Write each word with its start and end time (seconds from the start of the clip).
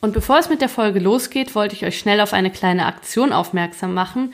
Und 0.00 0.12
bevor 0.12 0.38
es 0.38 0.48
mit 0.48 0.60
der 0.60 0.68
Folge 0.68 0.98
losgeht, 0.98 1.54
wollte 1.54 1.74
ich 1.74 1.84
euch 1.84 1.98
schnell 1.98 2.20
auf 2.20 2.32
eine 2.32 2.50
kleine 2.50 2.86
Aktion 2.86 3.32
aufmerksam 3.32 3.92
machen. 3.92 4.32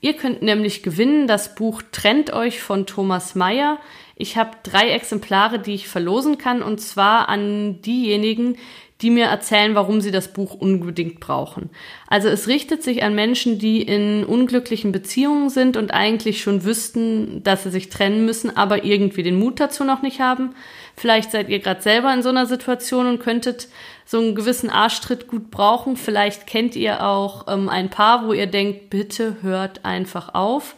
Ihr 0.00 0.14
könnt 0.14 0.42
nämlich 0.42 0.84
gewinnen 0.84 1.26
das 1.26 1.56
Buch 1.56 1.82
Trennt 1.90 2.32
euch 2.32 2.60
von 2.60 2.86
Thomas 2.86 3.34
Mayer. 3.34 3.78
Ich 4.14 4.36
habe 4.36 4.50
drei 4.62 4.90
Exemplare, 4.90 5.58
die 5.58 5.74
ich 5.74 5.88
verlosen 5.88 6.38
kann, 6.38 6.62
und 6.62 6.80
zwar 6.80 7.28
an 7.28 7.82
diejenigen, 7.82 8.56
die 9.00 9.10
mir 9.10 9.26
erzählen, 9.26 9.76
warum 9.76 10.00
sie 10.00 10.10
das 10.10 10.32
Buch 10.32 10.54
unbedingt 10.54 11.20
brauchen. 11.20 11.70
Also 12.08 12.28
es 12.28 12.48
richtet 12.48 12.82
sich 12.82 13.04
an 13.04 13.14
Menschen, 13.14 13.58
die 13.58 13.82
in 13.82 14.24
unglücklichen 14.24 14.90
Beziehungen 14.90 15.50
sind 15.50 15.76
und 15.76 15.92
eigentlich 15.92 16.40
schon 16.40 16.64
wüssten, 16.64 17.42
dass 17.44 17.62
sie 17.62 17.70
sich 17.70 17.90
trennen 17.90 18.24
müssen, 18.24 18.56
aber 18.56 18.84
irgendwie 18.84 19.22
den 19.22 19.38
Mut 19.38 19.60
dazu 19.60 19.84
noch 19.84 20.02
nicht 20.02 20.20
haben. 20.20 20.54
Vielleicht 20.96 21.30
seid 21.30 21.48
ihr 21.48 21.60
gerade 21.60 21.80
selber 21.80 22.12
in 22.12 22.22
so 22.22 22.28
einer 22.28 22.46
Situation 22.46 23.06
und 23.06 23.20
könntet 23.20 23.68
so 24.08 24.18
einen 24.18 24.34
gewissen 24.34 24.70
Arschtritt 24.70 25.28
gut 25.28 25.50
brauchen. 25.50 25.98
Vielleicht 25.98 26.46
kennt 26.46 26.76
ihr 26.76 27.04
auch 27.04 27.46
ähm, 27.46 27.68
ein 27.68 27.90
Paar, 27.90 28.26
wo 28.26 28.32
ihr 28.32 28.46
denkt, 28.46 28.88
bitte 28.88 29.36
hört 29.42 29.84
einfach 29.84 30.34
auf 30.34 30.76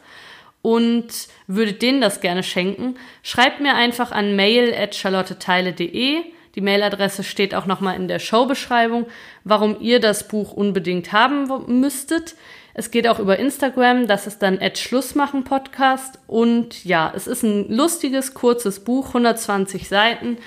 und 0.62 1.06
würdet 1.46 1.80
denen 1.80 2.00
das 2.00 2.20
gerne 2.20 2.42
schenken. 2.42 2.96
Schreibt 3.22 3.60
mir 3.60 3.77
einfach 3.77 4.10
an 4.10 4.34
mail 4.34 4.74
at 4.74 4.96
charlotteteile.de 4.96 6.24
die 6.56 6.60
Mailadresse 6.60 7.22
steht 7.22 7.55
auch 7.55 7.66
nochmal 7.66 7.96
in 7.96 8.08
der 8.08 8.19
Showbeschreibung, 8.19 9.06
warum 9.44 9.77
ihr 9.80 10.00
das 10.00 10.27
Buch 10.27 10.52
unbedingt 10.52 11.12
haben 11.12 11.48
müsstet. 11.80 12.34
Es 12.74 12.91
geht 12.91 13.06
auch 13.06 13.19
über 13.19 13.38
Instagram, 13.38 14.06
das 14.06 14.27
ist 14.27 14.41
dann 14.41 14.58
Schlussmachen 14.74 15.44
Podcast. 15.44 16.19
Und 16.27 16.84
ja, 16.84 17.12
es 17.14 17.27
ist 17.27 17.42
ein 17.42 17.69
lustiges, 17.69 18.34
kurzes 18.34 18.80
Buch, 18.80 19.08
120 19.08 19.88
Seiten. 19.88 20.38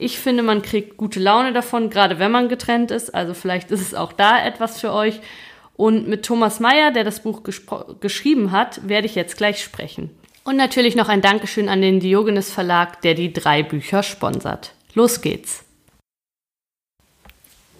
Ich 0.00 0.18
finde, 0.18 0.42
man 0.42 0.62
kriegt 0.62 0.96
gute 0.96 1.20
Laune 1.20 1.52
davon, 1.52 1.90
gerade 1.90 2.18
wenn 2.18 2.30
man 2.30 2.48
getrennt 2.48 2.90
ist. 2.90 3.14
Also 3.14 3.34
vielleicht 3.34 3.70
ist 3.70 3.82
es 3.82 3.94
auch 3.94 4.14
da 4.14 4.42
etwas 4.42 4.80
für 4.80 4.94
euch. 4.94 5.20
Und 5.74 6.08
mit 6.08 6.24
Thomas 6.24 6.58
Meyer, 6.58 6.90
der 6.90 7.04
das 7.04 7.22
Buch 7.22 7.42
geschrieben 8.00 8.50
hat, 8.50 8.88
werde 8.88 9.06
ich 9.06 9.14
jetzt 9.14 9.36
gleich 9.36 9.62
sprechen. 9.62 10.08
Und 10.42 10.56
natürlich 10.56 10.96
noch 10.96 11.10
ein 11.10 11.20
Dankeschön 11.20 11.68
an 11.68 11.82
den 11.82 12.00
Diogenes 12.00 12.50
Verlag, 12.50 13.02
der 13.02 13.14
die 13.14 13.30
drei 13.30 13.62
Bücher 13.62 14.02
sponsert. 14.02 14.72
Los 14.94 15.20
geht's. 15.20 15.64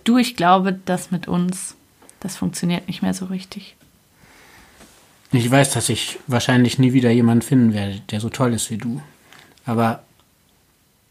Du, 0.04 0.18
ich 0.18 0.36
glaube, 0.36 0.78
das 0.84 1.10
mit 1.10 1.26
uns, 1.26 1.74
das 2.20 2.36
funktioniert 2.36 2.86
nicht 2.86 3.00
mehr 3.00 3.14
so 3.14 3.26
richtig. 3.26 3.76
Ich 5.32 5.50
weiß, 5.50 5.72
dass 5.72 5.88
ich 5.88 6.18
wahrscheinlich 6.26 6.78
nie 6.78 6.92
wieder 6.92 7.10
jemanden 7.10 7.42
finden 7.42 7.72
werde, 7.72 8.02
der 8.10 8.20
so 8.20 8.28
toll 8.28 8.52
ist 8.52 8.70
wie 8.70 8.78
du. 8.78 9.00
Aber 9.64 10.02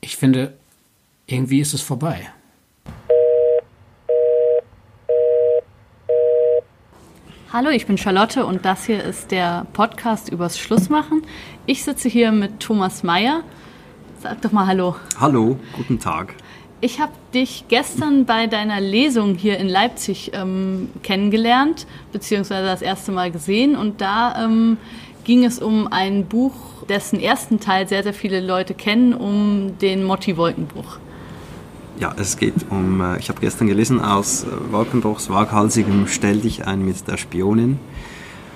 ich 0.01 0.17
finde, 0.17 0.53
irgendwie 1.31 1.59
ist 1.59 1.73
es 1.73 1.81
vorbei. 1.81 2.29
Hallo, 7.51 7.69
ich 7.69 7.87
bin 7.87 7.97
Charlotte 7.97 8.45
und 8.45 8.63
das 8.65 8.85
hier 8.85 9.03
ist 9.03 9.31
der 9.31 9.65
Podcast 9.73 10.29
übers 10.29 10.59
Schlussmachen. 10.59 11.23
Ich 11.65 11.83
sitze 11.83 12.07
hier 12.07 12.31
mit 12.31 12.59
Thomas 12.59 13.01
Mayer. 13.03 13.41
Sag 14.21 14.41
doch 14.41 14.51
mal 14.51 14.67
Hallo. 14.67 14.95
Hallo, 15.19 15.57
guten 15.75 15.99
Tag. 15.99 16.35
Ich 16.81 16.99
habe 16.99 17.11
dich 17.33 17.65
gestern 17.67 18.25
bei 18.25 18.47
deiner 18.47 18.79
Lesung 18.79 19.35
hier 19.35 19.57
in 19.57 19.67
Leipzig 19.67 20.31
ähm, 20.33 20.89
kennengelernt, 21.03 21.87
beziehungsweise 22.11 22.67
das 22.67 22.81
erste 22.81 23.11
Mal 23.11 23.31
gesehen. 23.31 23.75
Und 23.75 23.99
da 23.99 24.45
ähm, 24.45 24.77
ging 25.23 25.43
es 25.43 25.59
um 25.59 25.87
ein 25.91 26.25
Buch, 26.25 26.53
dessen 26.87 27.19
ersten 27.19 27.59
Teil 27.59 27.87
sehr, 27.87 28.03
sehr 28.03 28.13
viele 28.13 28.39
Leute 28.39 28.73
kennen, 28.75 29.13
um 29.13 29.77
den 29.79 30.03
Motti-Wolkenbruch. 30.03 30.99
Ja, 31.99 32.15
es 32.17 32.37
geht 32.37 32.53
um, 32.69 33.01
äh, 33.01 33.19
ich 33.19 33.27
habe 33.27 33.41
gestern 33.41 33.67
gelesen 33.67 33.99
aus 33.99 34.45
äh, 34.45 34.71
Wolkenbruchs 34.71 35.29
waghalsigem 35.29 36.07
Stell 36.07 36.39
dich 36.39 36.65
ein 36.65 36.85
mit 36.85 37.05
der 37.09 37.17
Spionin 37.17 37.77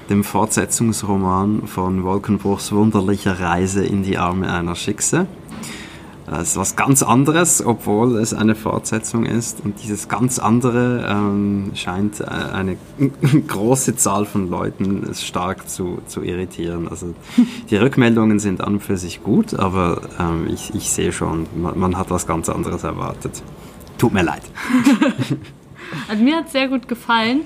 dem 0.10 0.24
Fortsetzungsroman 0.24 1.68
von 1.68 2.04
Wolkenbruchs 2.04 2.72
wunderlicher 2.72 3.40
Reise 3.40 3.86
in 3.86 4.04
die 4.04 4.18
Arme 4.18 4.52
einer 4.52 4.76
Schickse. 4.76 5.28
Das 6.26 6.50
ist 6.50 6.58
was 6.58 6.76
ganz 6.76 7.04
anderes, 7.04 7.66
obwohl 7.66 8.18
es 8.18 8.34
eine 8.34 8.56
Fortsetzung 8.56 9.26
ist. 9.26 9.60
Und 9.64 9.84
dieses 9.84 10.08
ganz 10.08 10.40
andere 10.40 11.06
ähm, 11.10 11.72
scheint 11.76 12.22
äh, 12.22 12.24
eine 12.24 12.78
große 13.48 13.98
Zahl 13.98 14.26
von 14.26 14.50
Leuten 14.50 15.14
stark 15.14 15.70
zu, 15.70 16.00
zu 16.08 16.22
irritieren. 16.24 16.88
Also 16.88 17.14
die 17.70 17.76
Rückmeldungen 17.76 18.40
sind 18.40 18.62
an 18.62 18.76
und 18.76 18.80
für 18.80 18.98
sich 18.98 19.22
gut, 19.22 19.54
aber 19.54 20.02
ähm, 20.20 20.48
ich, 20.52 20.74
ich 20.74 20.90
sehe 20.90 21.12
schon, 21.12 21.46
man, 21.56 21.78
man 21.78 21.98
hat 21.98 22.10
was 22.10 22.26
ganz 22.26 22.48
anderes 22.50 22.84
erwartet. 22.84 23.44
Tut 23.98 24.14
mir 24.14 24.24
leid. 24.24 24.44
also 26.08 26.24
mir 26.24 26.38
hat 26.38 26.48
es 26.48 26.54
sehr 26.54 26.70
gut 26.70 26.88
gefallen. 26.88 27.42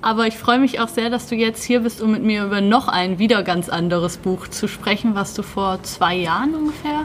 Aber 0.00 0.28
ich 0.28 0.36
freue 0.36 0.60
mich 0.60 0.78
auch 0.78 0.86
sehr, 0.86 1.10
dass 1.10 1.26
du 1.26 1.34
jetzt 1.34 1.64
hier 1.64 1.80
bist, 1.80 2.00
um 2.00 2.12
mit 2.12 2.22
mir 2.22 2.44
über 2.44 2.60
noch 2.60 2.86
ein 2.86 3.18
wieder 3.18 3.42
ganz 3.42 3.68
anderes 3.68 4.16
Buch 4.16 4.46
zu 4.46 4.68
sprechen, 4.68 5.16
was 5.16 5.34
du 5.34 5.42
vor 5.42 5.82
zwei 5.82 6.14
Jahren 6.14 6.54
ungefähr 6.54 7.04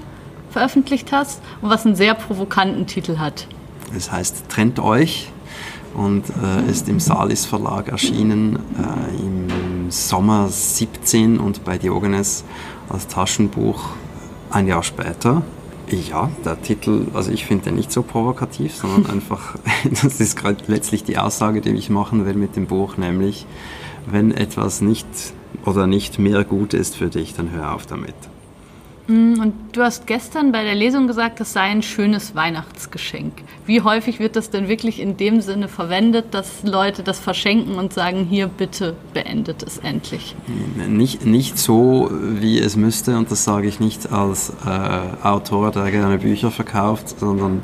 veröffentlicht 0.53 1.11
hast 1.11 1.41
und 1.61 1.69
was 1.69 1.85
einen 1.85 1.95
sehr 1.95 2.13
provokanten 2.13 2.87
Titel 2.87 3.17
hat. 3.17 3.47
Es 3.95 4.11
heißt 4.11 4.49
Trennt 4.49 4.79
euch 4.79 5.29
und 5.93 6.23
äh, 6.29 6.69
ist 6.69 6.87
im 6.89 6.99
Salis 6.99 7.45
Verlag 7.45 7.89
erschienen 7.89 8.57
äh, 8.77 9.21
im 9.21 9.91
Sommer 9.91 10.47
17 10.47 11.39
und 11.39 11.63
bei 11.63 11.77
Diogenes 11.77 12.43
als 12.89 13.07
Taschenbuch 13.07 13.89
ein 14.49 14.67
Jahr 14.67 14.83
später. 14.83 15.43
Ja, 15.89 16.31
der 16.43 16.59
Titel, 16.61 17.07
also 17.13 17.31
ich 17.31 17.45
finde 17.45 17.65
den 17.65 17.75
nicht 17.75 17.91
so 17.91 18.01
provokativ, 18.01 18.75
sondern 18.75 19.05
einfach, 19.11 19.55
das 20.01 20.19
ist 20.19 20.35
gerade 20.35 20.57
letztlich 20.67 21.03
die 21.03 21.17
Aussage, 21.17 21.61
die 21.61 21.71
ich 21.71 21.89
machen 21.89 22.25
will 22.25 22.35
mit 22.35 22.55
dem 22.55 22.67
Buch, 22.67 22.97
nämlich, 22.97 23.45
wenn 24.07 24.31
etwas 24.31 24.81
nicht 24.81 25.05
oder 25.65 25.85
nicht 25.85 26.19
mehr 26.19 26.43
gut 26.43 26.73
ist 26.73 26.95
für 26.95 27.09
dich, 27.09 27.35
dann 27.35 27.51
hör 27.51 27.73
auf 27.73 27.85
damit. 27.85 28.15
Mm, 29.07 29.39
und 29.41 29.53
du 29.73 29.81
hast 29.81 30.07
gestern 30.07 30.51
bei 30.53 30.63
der 30.63 30.75
Lesung 30.75 31.07
gesagt, 31.07 31.39
das 31.39 31.51
sei 31.51 31.61
ein 31.61 31.81
schönes 31.81 32.35
Weihnachtsgeschenk. 32.35 33.33
Wie 33.65 33.81
häufig 33.81 34.19
wird 34.19 34.35
das 34.35 34.49
denn 34.49 34.69
wirklich 34.69 35.01
in 35.01 35.17
dem 35.17 35.41
Sinne 35.41 35.67
verwendet, 35.67 36.27
dass 36.31 36.63
Leute 36.63 37.03
das 37.03 37.19
verschenken 37.19 37.75
und 37.75 37.91
sagen, 37.93 38.25
hier 38.29 38.47
bitte 38.47 38.95
beendet 39.13 39.61
es 39.63 39.77
endlich? 39.77 40.35
Nicht, 40.87 41.25
nicht 41.25 41.57
so, 41.57 42.09
wie 42.11 42.59
es 42.59 42.77
müsste, 42.77 43.17
und 43.17 43.29
das 43.29 43.43
sage 43.43 43.67
ich 43.67 43.81
nicht 43.81 44.11
als 44.11 44.53
äh, 44.65 45.25
Autor, 45.25 45.71
der 45.71 45.91
gerne 45.91 46.19
Bücher 46.19 46.51
verkauft, 46.51 47.19
sondern 47.19 47.61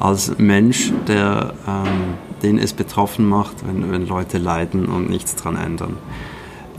als 0.00 0.38
Mensch, 0.38 0.92
der, 1.06 1.54
ähm, 1.68 2.14
den 2.42 2.58
es 2.58 2.72
betroffen 2.72 3.28
macht, 3.28 3.56
wenn, 3.66 3.92
wenn 3.92 4.08
Leute 4.08 4.38
leiden 4.38 4.86
und 4.86 5.08
nichts 5.08 5.36
daran 5.36 5.56
ändern. 5.56 5.98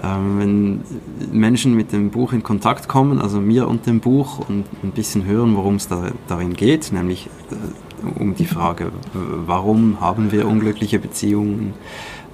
Ähm, 0.03 0.39
wenn 0.39 1.39
Menschen 1.39 1.75
mit 1.75 1.91
dem 1.91 2.09
Buch 2.09 2.33
in 2.33 2.41
Kontakt 2.41 2.87
kommen, 2.87 3.21
also 3.21 3.39
mir 3.39 3.67
und 3.67 3.85
dem 3.85 3.99
Buch, 3.99 4.39
und 4.39 4.65
ein 4.83 4.91
bisschen 4.91 5.25
hören, 5.25 5.55
worum 5.55 5.75
es 5.75 5.87
da, 5.87 6.11
darin 6.27 6.53
geht, 6.53 6.91
nämlich 6.91 7.29
äh, 7.51 8.19
um 8.19 8.33
die 8.33 8.45
Frage, 8.45 8.91
warum 9.13 10.01
haben 10.01 10.31
wir 10.31 10.47
unglückliche 10.47 10.97
Beziehungen, 10.97 11.75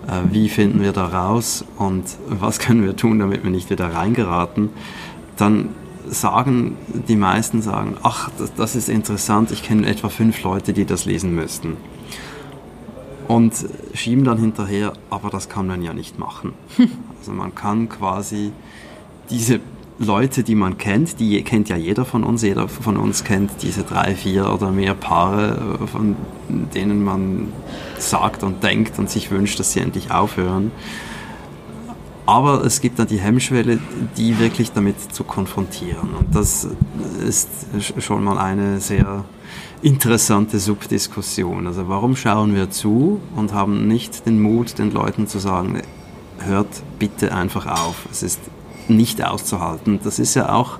äh, 0.07 0.31
wie 0.31 0.47
finden 0.47 0.81
wir 0.81 0.93
da 0.93 1.07
raus? 1.07 1.65
Und 1.77 2.05
was 2.27 2.59
können 2.59 2.85
wir 2.85 2.95
tun, 2.95 3.19
damit 3.19 3.43
wir 3.43 3.51
nicht 3.51 3.69
wieder 3.69 3.93
reingeraten, 3.93 4.69
dann 5.35 5.69
sagen 6.07 6.77
die 7.09 7.17
meisten 7.17 7.61
sagen, 7.61 7.97
ach, 8.01 8.29
das, 8.37 8.53
das 8.53 8.75
ist 8.77 8.87
interessant, 8.87 9.51
ich 9.51 9.61
kenne 9.61 9.87
etwa 9.87 10.07
fünf 10.07 10.41
Leute, 10.41 10.71
die 10.71 10.85
das 10.85 11.03
lesen 11.03 11.35
müssten 11.35 11.75
und 13.27 13.53
schieben 13.93 14.23
dann 14.23 14.37
hinterher, 14.37 14.93
aber 15.09 15.29
das 15.29 15.49
kann 15.49 15.67
man 15.67 15.81
ja 15.81 15.93
nicht 15.93 16.19
machen. 16.19 16.53
Also 17.19 17.31
man 17.31 17.55
kann 17.55 17.89
quasi 17.89 18.53
diese 19.31 19.59
Leute, 19.99 20.43
die 20.43 20.53
man 20.55 20.77
kennt, 20.77 21.19
die 21.19 21.41
kennt 21.43 21.67
ja 21.67 21.75
jeder 21.75 22.05
von 22.05 22.23
uns, 22.23 22.43
jeder 22.43 22.67
von 22.67 22.95
uns 22.95 23.23
kennt 23.23 23.51
diese 23.63 23.83
drei, 23.83 24.13
vier 24.15 24.53
oder 24.53 24.71
mehr 24.71 24.93
Paare, 24.93 25.79
von 25.91 26.15
denen 26.75 27.03
man 27.03 27.51
sagt 27.97 28.43
und 28.43 28.63
denkt 28.63 28.99
und 28.99 29.09
sich 29.09 29.31
wünscht, 29.31 29.59
dass 29.59 29.73
sie 29.73 29.79
endlich 29.79 30.11
aufhören. 30.11 30.71
Aber 32.27 32.65
es 32.65 32.81
gibt 32.81 32.99
dann 32.99 33.07
die 33.07 33.19
Hemmschwelle, 33.19 33.79
die 34.17 34.37
wirklich 34.37 34.73
damit 34.73 35.13
zu 35.13 35.23
konfrontieren. 35.23 36.09
Und 36.13 36.35
das 36.35 36.67
ist 37.25 37.47
schon 37.99 38.23
mal 38.23 38.37
eine 38.37 38.81
sehr 38.81 39.23
interessante 39.81 40.59
Subdiskussion. 40.59 41.67
Also 41.67 41.87
warum 41.87 42.17
schauen 42.17 42.53
wir 42.53 42.69
zu 42.69 43.21
und 43.35 43.53
haben 43.53 43.87
nicht 43.87 44.25
den 44.25 44.41
Mut, 44.41 44.77
den 44.77 44.91
Leuten 44.91 45.27
zu 45.27 45.39
sagen, 45.39 45.81
hört 46.39 46.67
bitte 46.99 47.33
einfach 47.33 47.65
auf, 47.65 48.07
es 48.11 48.23
ist 48.23 48.41
nicht 48.89 49.23
auszuhalten. 49.23 50.01
Das 50.03 50.19
ist 50.19 50.35
ja 50.35 50.53
auch 50.53 50.79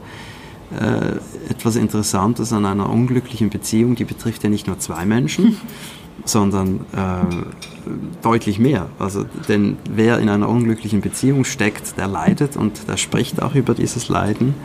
äh, 0.78 1.14
etwas 1.50 1.78
Interessantes 1.78 2.52
an 2.52 2.66
einer 2.66 2.90
unglücklichen 2.90 3.50
Beziehung, 3.50 3.96
die 3.96 4.04
betrifft 4.04 4.44
ja 4.44 4.50
nicht 4.50 4.68
nur 4.68 4.80
zwei 4.80 5.06
Menschen, 5.06 5.58
sondern 6.25 6.81
äh, 6.94 8.22
deutlich 8.22 8.60
mehr. 8.60 8.88
Also, 9.00 9.25
denn 9.48 9.78
wer 9.90 10.19
in 10.19 10.30
einer 10.30 10.50
unglücklichen 10.50 11.02
Beziehung 11.02 11.46
steckt, 11.46 11.98
der 11.98 12.08
leidet 12.08 12.58
und 12.58 12.88
der 12.88 12.98
spricht 12.98 13.42
auch 13.42 13.56
über 13.56 13.74
dieses 13.74 14.10
Leiden 14.10 14.56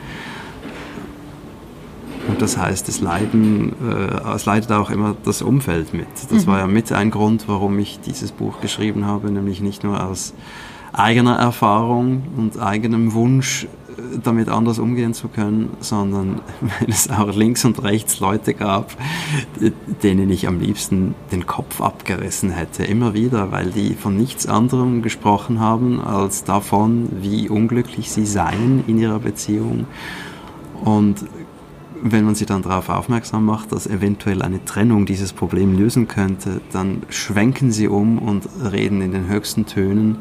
das 2.39 2.57
heißt, 2.57 2.89
es, 2.89 3.01
leiden, 3.01 3.73
äh, 3.89 4.35
es 4.35 4.45
leidet 4.47 4.71
auch 4.73 4.91
immer 4.91 5.17
das 5.25 5.43
Umfeld 5.43 5.95
mit. 5.95 6.09
Das 6.31 6.45
mhm. 6.45 6.51
war 6.51 6.59
ja 6.59 6.67
mit 6.67 6.93
ein 6.93 7.11
Grund, 7.11 7.45
warum 7.49 7.79
ich 7.79 8.01
dieses 8.01 8.33
Buch 8.33 8.61
geschrieben 8.61 9.07
habe, 9.07 9.31
nämlich 9.31 9.61
nicht 9.61 9.85
nur 9.85 10.05
aus 10.05 10.35
eigener 10.93 11.37
Erfahrung 11.37 12.23
und 12.37 12.61
eigenem 12.61 13.15
Wunsch, 13.15 13.67
damit 14.23 14.49
anders 14.49 14.79
umgehen 14.79 15.15
zu 15.15 15.29
können, 15.29 15.71
sondern 15.81 16.41
wenn 16.61 16.89
es 16.89 17.11
auch 17.11 17.35
links 17.35 17.65
und 17.65 17.83
rechts 17.83 18.21
Leute 18.21 18.55
gab, 18.55 18.97
denen 20.03 20.31
ich 20.31 20.47
am 20.49 20.61
liebsten 20.61 21.15
den 21.31 21.47
Kopf 21.47 21.81
abgerissen 21.81 22.51
hätte, 22.51 22.85
immer 22.85 23.15
wieder, 23.15 23.53
weil 23.53 23.71
die 23.71 23.95
von 23.95 24.17
nichts 24.17 24.47
anderem 24.47 25.03
gesprochen 25.03 25.61
haben 25.61 26.01
als 26.01 26.45
davon, 26.45 27.09
wie 27.21 27.49
unglücklich 27.49 28.11
sie 28.11 28.27
seien 28.27 28.85
in 28.87 28.99
ihrer 28.99 29.19
Beziehung. 29.19 29.87
Und 30.85 31.25
wenn 32.03 32.25
man 32.25 32.35
sie 32.35 32.47
dann 32.47 32.63
darauf 32.63 32.89
aufmerksam 32.89 33.45
macht, 33.45 33.71
dass 33.71 33.87
eventuell 33.87 34.43
eine 34.43 34.65
Trennung 34.65 35.07
dieses 35.07 35.33
Problem 35.33 35.79
lösen 35.79 36.09
könnte, 36.09 36.61
dann 36.73 37.03
schwenken 37.09 37.71
sie 37.71 37.87
um 37.87 38.19
und 38.19 38.49
reden 38.73 39.01
in 39.01 39.13
den 39.13 39.29
höchsten 39.29 39.67
Tönen 39.67 40.17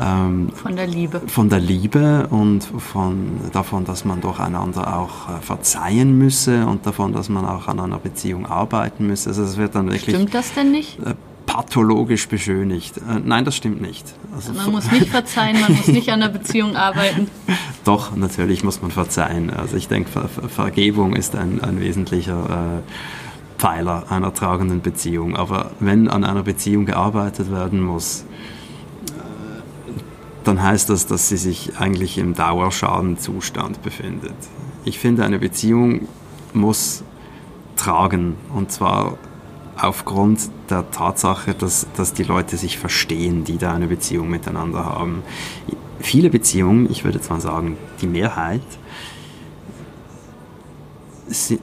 ähm, 0.00 0.50
von 0.54 0.76
der 0.76 0.86
Liebe. 0.86 1.22
Von 1.26 1.48
der 1.48 1.60
Liebe 1.60 2.28
und 2.30 2.64
von, 2.64 3.40
davon, 3.52 3.84
dass 3.84 4.04
man 4.04 4.20
doch 4.20 4.38
einander 4.38 4.96
auch 4.96 5.28
äh, 5.28 5.40
verzeihen 5.40 6.16
müsse 6.18 6.66
und 6.66 6.86
davon, 6.86 7.12
dass 7.12 7.28
man 7.28 7.44
auch 7.44 7.68
an 7.68 7.80
einer 7.80 7.98
Beziehung 7.98 8.46
arbeiten 8.46 9.06
müsse. 9.06 9.30
Also 9.30 9.42
es 9.42 9.56
wird 9.56 9.74
dann 9.74 9.86
wirklich. 9.86 10.14
Stimmt 10.14 10.34
das 10.34 10.54
denn 10.54 10.70
nicht? 10.70 10.98
Äh, 11.00 11.14
pathologisch 11.46 12.28
beschönigt. 12.28 12.98
Äh, 12.98 13.20
nein, 13.24 13.44
das 13.44 13.56
stimmt 13.56 13.80
nicht. 13.80 14.06
Also 14.34 14.52
man 14.52 14.70
muss 14.70 14.90
nicht 14.92 15.08
verzeihen, 15.08 15.60
man 15.60 15.74
muss 15.74 15.88
nicht 15.88 16.10
an 16.10 16.20
der 16.20 16.28
Beziehung 16.28 16.76
arbeiten. 16.76 17.28
Doch, 17.84 18.14
natürlich 18.14 18.62
muss 18.62 18.82
man 18.82 18.90
verzeihen. 18.90 19.50
Also 19.50 19.76
ich 19.76 19.88
denke, 19.88 20.10
Ver 20.10 20.28
Ver 20.28 20.48
Vergebung 20.48 21.16
ist 21.16 21.34
ein, 21.34 21.62
ein 21.62 21.80
wesentlicher 21.80 22.82
äh, 22.84 23.58
Pfeiler 23.58 24.04
einer 24.10 24.32
tragenden 24.34 24.82
Beziehung. 24.82 25.36
Aber 25.36 25.72
wenn 25.80 26.08
an 26.08 26.22
einer 26.22 26.42
Beziehung 26.42 26.86
gearbeitet 26.86 27.50
werden 27.50 27.82
muss, 27.82 28.24
dann 30.48 30.62
heißt 30.62 30.88
das, 30.88 31.06
dass 31.06 31.28
sie 31.28 31.36
sich 31.36 31.78
eigentlich 31.78 32.16
im 32.16 32.34
Dauerschadenzustand 32.34 33.82
befindet. 33.82 34.34
Ich 34.84 34.98
finde, 34.98 35.24
eine 35.24 35.38
Beziehung 35.38 36.08
muss 36.54 37.04
tragen 37.76 38.34
und 38.54 38.72
zwar 38.72 39.18
aufgrund 39.76 40.40
der 40.70 40.90
Tatsache, 40.90 41.54
dass, 41.54 41.86
dass 41.96 42.14
die 42.14 42.22
Leute 42.24 42.56
sich 42.56 42.78
verstehen, 42.78 43.44
die 43.44 43.58
da 43.58 43.74
eine 43.74 43.88
Beziehung 43.88 44.30
miteinander 44.30 44.86
haben. 44.86 45.22
Viele 46.00 46.30
Beziehungen, 46.30 46.90
ich 46.90 47.04
würde 47.04 47.20
zwar 47.20 47.40
sagen, 47.40 47.76
die 48.00 48.06
Mehrheit, 48.06 48.62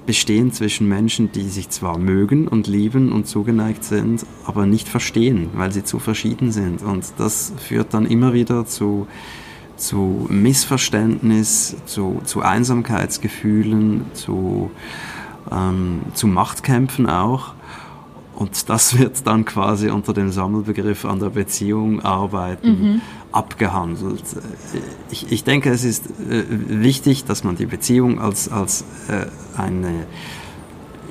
bestehen 0.06 0.52
zwischen 0.52 0.88
Menschen, 0.88 1.32
die 1.32 1.50
sich 1.50 1.70
zwar 1.70 1.98
mögen 1.98 2.48
und 2.48 2.68
lieben 2.68 3.12
und 3.12 3.28
zugeneigt 3.28 3.84
sind, 3.84 4.26
aber 4.46 4.66
nicht 4.66 4.88
verstehen, 4.88 5.50
weil 5.56 5.72
sie 5.72 5.84
zu 5.84 6.00
verschieden 6.00 6.52
sind. 6.52 6.84
Und 6.84 7.06
das 7.18 7.54
führt 7.58 7.94
dann 7.94 8.06
immer 8.06 8.34
wieder 8.34 8.66
zu, 8.66 9.08
zu 9.76 10.28
Missverständnis, 10.30 11.78
zu, 11.86 12.22
zu 12.24 12.42
Einsamkeitsgefühlen, 12.42 14.06
zu, 14.14 14.70
ähm, 15.52 16.02
zu 16.14 16.28
Machtkämpfen 16.28 17.10
auch. 17.10 17.55
Und 18.36 18.70
das 18.70 19.00
wird 19.00 19.26
dann 19.26 19.46
quasi 19.46 19.90
unter 19.90 20.14
dem 20.14 20.32
Sammelbegriff 20.32 21.06
an 21.06 21.20
der 21.20 21.30
Beziehung 21.30 22.02
arbeiten 22.02 22.68
mhm. 22.68 23.02
abgehandelt. 23.32 24.24
Ich, 25.10 25.32
ich, 25.32 25.44
denke, 25.44 25.70
es 25.70 25.84
ist 25.84 26.08
äh, 26.08 26.44
wichtig, 26.50 27.26
dass 27.26 27.44
man 27.44 27.56
die 27.56 27.66
Beziehung 27.66 28.20
als, 28.20 28.52
als 28.52 28.84
äh, 29.08 29.28
eine, 29.58 30.06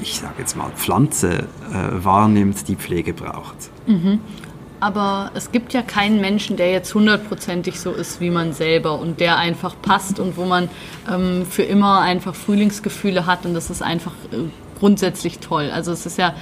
ich 0.03 0.19
sage 0.21 0.35
jetzt 0.39 0.57
mal, 0.57 0.71
Pflanze 0.77 1.49
äh, 1.73 2.05
wahrnimmt, 2.05 2.69
die 2.69 2.77
Pflege 2.77 3.15
braucht. 3.15 3.57
Mhm. 3.87 4.21
Aber 4.81 5.31
es 5.33 5.51
gibt 5.51 5.73
ja 5.73 5.81
keinen 5.81 6.21
Menschen, 6.21 6.59
der 6.59 6.71
jetzt 6.71 6.95
hundertprozentig 6.95 7.81
so 7.81 7.93
ist 7.93 8.21
wie 8.21 8.29
man 8.29 8.53
selber 8.53 8.99
und 8.99 9.19
der 9.19 9.39
einfach 9.39 9.75
passt 9.81 10.19
und 10.21 10.37
wo 10.37 10.45
man 10.45 10.69
ähm, 11.11 11.47
für 11.49 11.63
immer 11.63 12.01
einfach 12.01 12.35
Frühlingsgefühle 12.35 13.25
hat 13.25 13.47
und 13.47 13.55
das 13.55 13.71
ist 13.71 13.83
einfach 13.83 14.13
grundsätzlich 14.79 15.39
toll. 15.39 15.71
Also 15.73 15.93
es 15.93 16.07
ist 16.07 16.19
ja, 16.19 16.35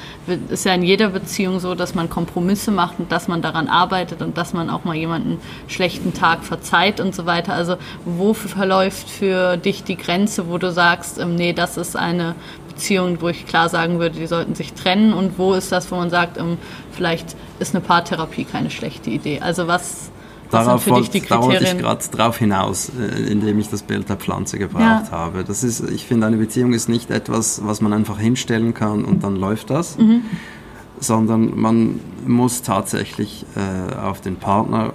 ist 0.48 0.64
ja 0.64 0.74
in 0.74 0.82
jeder 0.82 1.10
Beziehung 1.10 1.60
so, 1.60 1.74
dass 1.74 1.94
man 1.94 2.10
Kompromisse 2.10 2.70
macht 2.70 2.98
und 2.98 3.12
dass 3.12 3.28
man 3.28 3.42
daran 3.42 3.68
arbeitet 3.68 4.22
und 4.22 4.36
dass 4.36 4.52
man 4.52 4.70
auch 4.70 4.84
mal 4.84 4.94
jemanden 4.94 5.40
schlechten 5.68 6.14
Tag 6.14 6.44
verzeiht 6.44 7.00
und 7.00 7.14
so 7.14 7.26
weiter. 7.26 7.54
Also 7.54 7.76
wo 8.04 8.34
verläuft 8.34 9.08
für 9.08 9.56
dich 9.56 9.84
die 9.84 9.96
Grenze, 9.96 10.48
wo 10.48 10.58
du 10.58 10.72
sagst, 10.72 11.18
ähm, 11.18 11.34
nee, 11.34 11.52
das 11.52 11.76
ist 11.76 11.96
eine 11.96 12.34
Beziehung, 12.68 13.20
wo 13.20 13.28
ich 13.28 13.46
klar 13.46 13.68
sagen 13.68 13.98
würde, 13.98 14.18
die 14.18 14.26
sollten 14.26 14.54
sich 14.54 14.72
trennen 14.72 15.12
und 15.12 15.38
wo 15.38 15.54
ist 15.54 15.70
das, 15.72 15.90
wo 15.90 15.96
man 15.96 16.10
sagt, 16.10 16.38
ähm, 16.38 16.58
vielleicht 16.90 17.36
ist 17.58 17.74
eine 17.74 17.84
Paartherapie 17.84 18.44
keine 18.44 18.70
schlechte 18.70 19.10
Idee. 19.10 19.40
Also 19.40 19.66
was 19.66 20.10
darauf 20.52 20.86
wollte, 20.88 21.20
da 21.20 21.42
wollte 21.42 21.64
ich 21.64 21.78
gerade 21.78 22.04
drauf 22.10 22.38
hinaus, 22.38 22.90
äh, 22.90 23.30
indem 23.30 23.58
ich 23.58 23.68
das 23.68 23.82
Bild 23.82 24.08
der 24.08 24.16
Pflanze 24.16 24.58
gebraucht 24.58 25.06
ja. 25.06 25.10
habe. 25.10 25.44
Das 25.44 25.64
ist, 25.64 25.88
ich 25.90 26.06
finde, 26.06 26.26
eine 26.26 26.36
Beziehung 26.36 26.72
ist 26.72 26.88
nicht 26.88 27.10
etwas, 27.10 27.62
was 27.64 27.80
man 27.80 27.92
einfach 27.92 28.18
hinstellen 28.18 28.74
kann 28.74 29.04
und 29.04 29.24
dann 29.24 29.36
läuft 29.36 29.70
das, 29.70 29.98
mhm. 29.98 30.22
sondern 31.00 31.58
man 31.58 32.00
muss 32.26 32.62
tatsächlich 32.62 33.44
äh, 33.56 33.96
auf 33.96 34.20
den 34.20 34.36
Partner 34.36 34.92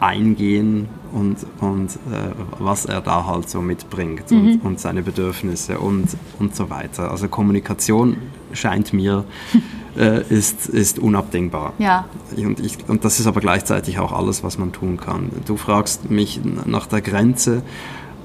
eingehen 0.00 0.88
und, 1.12 1.38
und 1.60 1.90
äh, 1.90 2.32
was 2.58 2.84
er 2.84 3.00
da 3.00 3.26
halt 3.26 3.48
so 3.48 3.60
mitbringt 3.60 4.30
mhm. 4.30 4.38
und, 4.38 4.64
und, 4.64 4.80
seine 4.80 5.02
Bedürfnisse 5.02 5.78
und, 5.78 6.08
und 6.38 6.54
so 6.54 6.70
weiter. 6.70 7.10
Also 7.10 7.28
Kommunikation 7.28 8.16
scheint 8.52 8.92
mir 8.92 9.24
äh, 9.96 10.22
ist, 10.28 10.68
ist 10.68 10.98
unabdingbar. 10.98 11.72
Ja. 11.78 12.06
Und, 12.36 12.60
ich, 12.60 12.78
und 12.88 13.04
das 13.04 13.20
ist 13.20 13.26
aber 13.26 13.40
gleichzeitig 13.40 13.98
auch 13.98 14.12
alles, 14.12 14.44
was 14.44 14.58
man 14.58 14.72
tun 14.72 14.96
kann. 14.96 15.30
Du 15.46 15.56
fragst 15.56 16.10
mich 16.10 16.40
nach 16.64 16.86
der 16.86 17.00
Grenze, 17.00 17.62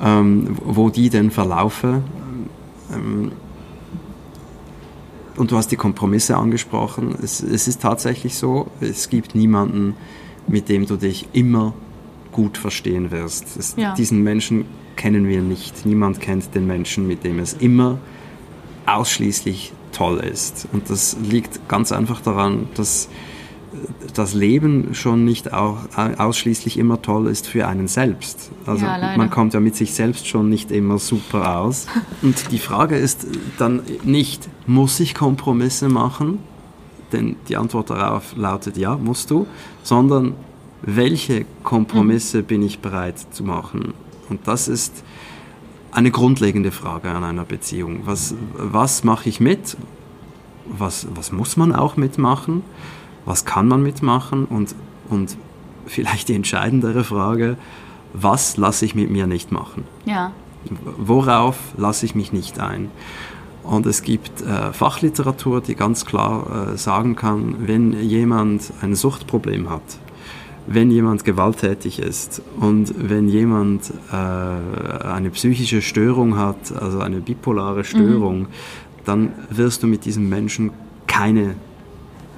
ähm, 0.01 0.57
wo 0.63 0.89
die 0.89 1.10
denn 1.10 1.31
verlaufe. 1.31 2.01
Ähm, 2.94 3.31
und 5.38 5.51
du 5.51 5.57
hast 5.57 5.72
die 5.72 5.78
Kompromisse 5.78 6.36
angesprochen. 6.36 7.16
Es, 7.24 7.42
es 7.42 7.68
ist 7.68 7.81
tatsächlich 7.81 8.36
so, 8.36 8.68
es 8.80 9.10
gibt 9.10 9.33
niemanden, 9.33 9.95
mit 10.48 10.69
dem 10.69 10.86
du 10.86 10.98
dich 10.98 11.30
immer 11.33 11.74
gut 12.31 12.57
verstehen 12.57 13.12
wirst. 13.12 13.57
Es, 13.57 13.75
ja. 13.78 13.94
Diesen 13.94 14.24
Menschen 14.24 14.66
kennen 14.95 15.28
wir 15.28 15.42
nicht. 15.42 15.86
Niemand 15.86 16.19
kennt 16.19 16.54
den 16.56 16.68
Menschen, 16.68 17.07
mit 17.07 17.24
dem 17.24 17.39
es 17.39 17.54
immer 17.54 18.00
ausschließlich 18.86 19.74
toll 19.92 20.19
ist. 20.19 20.68
Und 20.72 20.89
das 20.89 21.18
liegt 21.22 21.68
ganz 21.68 21.92
einfach 21.92 22.22
daran, 22.22 22.68
dass 22.75 23.10
das 24.13 24.33
Leben 24.33 24.94
schon 24.94 25.24
nicht 25.24 25.54
auch 25.54 25.78
ausschließlich 25.95 26.78
immer 26.78 27.02
toll 27.02 27.28
ist 27.28 27.47
für 27.47 27.68
einen 27.68 27.88
selbst. 27.88 28.52
Also 28.66 28.85
ja, 28.85 29.16
man 29.16 29.30
kommt 29.30 29.54
ja 29.54 29.59
mit 29.59 29.76
sich 29.76 29.94
selbst 29.94 30.28
schon 30.28 30.50
nicht 30.50 30.71
immer 30.71 31.00
super 31.00 31.59
aus. 31.59 31.88
Und 32.21 32.52
die 32.52 32.59
Frage 32.59 32.97
ist 32.97 33.28
dann 33.57 33.81
nicht, 34.04 34.50
muss 34.68 35.00
ich 35.00 35.16
Kompromisse 35.16 35.88
machen? 35.88 36.40
Denn 37.14 37.35
die 37.47 37.57
Antwort 37.57 37.90
darauf 37.90 38.35
lautet 38.35 38.78
ja, 38.78 38.97
musst 38.97 39.31
du, 39.31 39.47
sondern 39.83 40.33
welche 40.81 41.45
Kompromisse 41.64 42.40
mhm. 42.40 42.45
bin 42.45 42.64
ich 42.64 42.80
bereit 42.80 43.19
zu 43.31 43.44
machen? 43.44 43.94
Und 44.30 44.47
das 44.47 44.68
ist 44.68 45.04
eine 45.92 46.11
grundlegende 46.11 46.71
Frage 46.71 47.09
an 47.09 47.23
einer 47.23 47.44
Beziehung. 47.44 48.02
Was, 48.06 48.35
was 48.54 49.04
mache 49.04 49.30
ich 49.30 49.40
mit? 49.40 49.78
Was, 50.66 51.07
was 51.14 51.31
muss 51.31 51.57
man 51.57 51.73
auch 51.73 51.97
mitmachen? 51.97 52.64
Was 53.26 53.45
kann 53.45 53.68
man 53.68 53.83
mitmachen? 53.83 54.45
Und, 54.45 54.73
und 55.09 55.38
vielleicht 55.85 56.30
die 56.30 56.35
entscheidendere 56.35 57.04
Frage, 57.04 57.57
was 58.14 58.57
lasse 58.57 58.85
ich 58.85 58.95
mit 58.95 59.09
mir 59.09 59.28
nicht 59.28 59.52
machen? 59.52 59.83
Ja. 60.06 60.31
Worauf 60.97 61.57
lasse 61.78 62.06
ich 62.06 62.16
mich 62.16 62.31
nicht 62.31 62.59
ein? 62.59 62.90
Und 63.64 63.85
es 63.85 64.02
gibt 64.02 64.42
äh, 64.42 64.73
Fachliteratur, 64.73 65.61
die 65.61 65.76
ganz 65.76 66.06
klar 66.06 66.73
äh, 66.73 66.78
sagen 66.78 67.16
kann, 67.16 67.68
wenn 67.68 67.94
jemand 68.02 68.71
ein 68.81 68.95
Suchtproblem 68.95 69.69
hat, 69.69 69.81
wenn 70.73 70.92
jemand 70.92 71.23
gewalttätig 71.23 71.99
ist 71.99 72.42
und 72.59 72.94
wenn 72.97 73.28
jemand 73.28 73.92
äh, 74.11 74.16
eine 75.06 75.30
psychische 75.31 75.81
Störung 75.81 76.37
hat, 76.37 76.71
also 76.80 76.99
eine 76.99 77.19
bipolare 77.19 77.83
Störung, 77.83 78.42
mhm. 78.42 78.47
dann 79.06 79.33
wirst 79.49 79.83
du 79.83 79.87
mit 79.87 80.06
diesem 80.06 80.30
Menschen 80.30 80.71
keine 81.07 81.56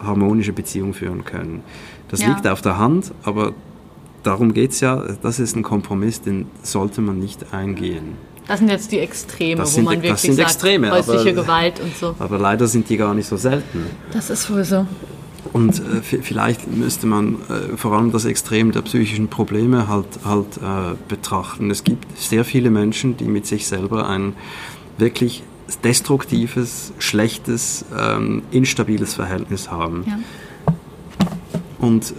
harmonische 0.02 0.54
Beziehung 0.54 0.94
führen 0.94 1.24
können. 1.25 1.63
Das 2.10 2.22
ja. 2.22 2.30
liegt 2.30 2.48
auf 2.48 2.62
der 2.62 2.78
Hand, 2.78 3.12
aber 3.24 3.54
darum 4.24 4.54
geht 4.54 4.72
es 4.72 4.80
ja, 4.80 5.04
das 5.22 5.40
ist 5.40 5.56
ein 5.56 5.63
Kompromiss, 5.63 6.22
den 6.22 6.48
sollte 6.62 7.02
man 7.02 7.20
nicht 7.20 7.54
eingehen. 7.54 8.16
Das 8.48 8.60
sind 8.60 8.70
jetzt 8.70 8.92
die 8.92 9.00
Extreme, 9.00 9.56
das 9.56 9.78
wo 9.78 9.82
man 9.82 9.96
wirklich 9.96 10.12
das 10.12 10.22
sind 10.22 10.36
sagt, 10.36 10.50
Extreme, 10.50 10.92
häusliche 10.92 11.30
aber, 11.30 11.42
Gewalt 11.42 11.80
und 11.80 11.96
so. 11.96 12.16
Aber 12.20 12.38
leider 12.38 12.68
sind 12.68 12.90
die 12.90 12.98
gar 12.98 13.13
nicht 13.13 13.28
so 13.28 13.38
selten. 13.38 13.86
Das 14.12 14.30
ist 14.30 14.52
wohl 14.52 14.66
so. 14.66 14.86
Und 15.52 15.80
äh, 15.80 16.02
vielleicht 16.02 16.72
müsste 16.72 17.06
man 17.06 17.36
äh, 17.50 17.76
vor 17.76 17.94
allem 17.94 18.12
das 18.12 18.26
Extrem 18.26 18.72
der 18.72 18.82
psychischen 18.82 19.28
Probleme 19.28 19.88
halt, 19.88 20.08
halt 20.24 20.58
äh, 20.58 20.96
betrachten. 21.08 21.70
Es 21.70 21.84
gibt 21.84 22.18
sehr 22.18 22.46
viele 22.46 22.70
Menschen, 22.70 23.18
die 23.18 23.26
mit 23.26 23.46
sich 23.46 23.68
selber 23.68 24.08
ein 24.08 24.34
wirklich 24.98 25.44
destruktives, 25.84 26.94
schlechtes, 27.00 27.86
ähm, 27.98 28.44
instabiles 28.52 29.16
Verhältnis 29.16 29.70
haben. 29.70 30.06
Ja. 30.08 30.20
Und 31.80 32.14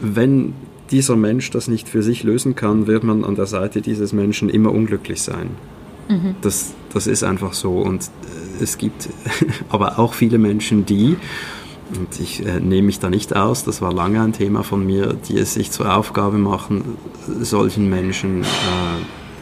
wenn 0.00 0.54
dieser 0.90 1.16
Mensch 1.16 1.50
das 1.50 1.68
nicht 1.68 1.88
für 1.88 2.02
sich 2.02 2.22
lösen 2.22 2.54
kann, 2.54 2.86
wird 2.86 3.02
man 3.02 3.24
an 3.24 3.34
der 3.34 3.46
Seite 3.46 3.80
dieses 3.80 4.12
Menschen 4.12 4.48
immer 4.48 4.70
unglücklich 4.72 5.22
sein. 5.22 5.50
Das, 6.42 6.74
das 6.92 7.06
ist 7.06 7.22
einfach 7.22 7.52
so. 7.54 7.78
Und 7.78 8.04
äh, 8.04 8.62
es 8.62 8.78
gibt 8.78 9.08
aber 9.68 9.98
auch 9.98 10.14
viele 10.14 10.38
Menschen, 10.38 10.84
die, 10.84 11.16
und 11.98 12.18
ich 12.20 12.44
äh, 12.46 12.60
nehme 12.60 12.86
mich 12.86 12.98
da 13.00 13.10
nicht 13.10 13.34
aus, 13.36 13.64
das 13.64 13.80
war 13.82 13.92
lange 13.92 14.20
ein 14.22 14.32
Thema 14.32 14.62
von 14.62 14.84
mir, 14.86 15.14
die 15.28 15.38
es 15.38 15.54
sich 15.54 15.70
zur 15.70 15.94
Aufgabe 15.96 16.38
machen, 16.38 16.96
solchen 17.40 17.88
Menschen 17.88 18.42
äh, 18.42 18.46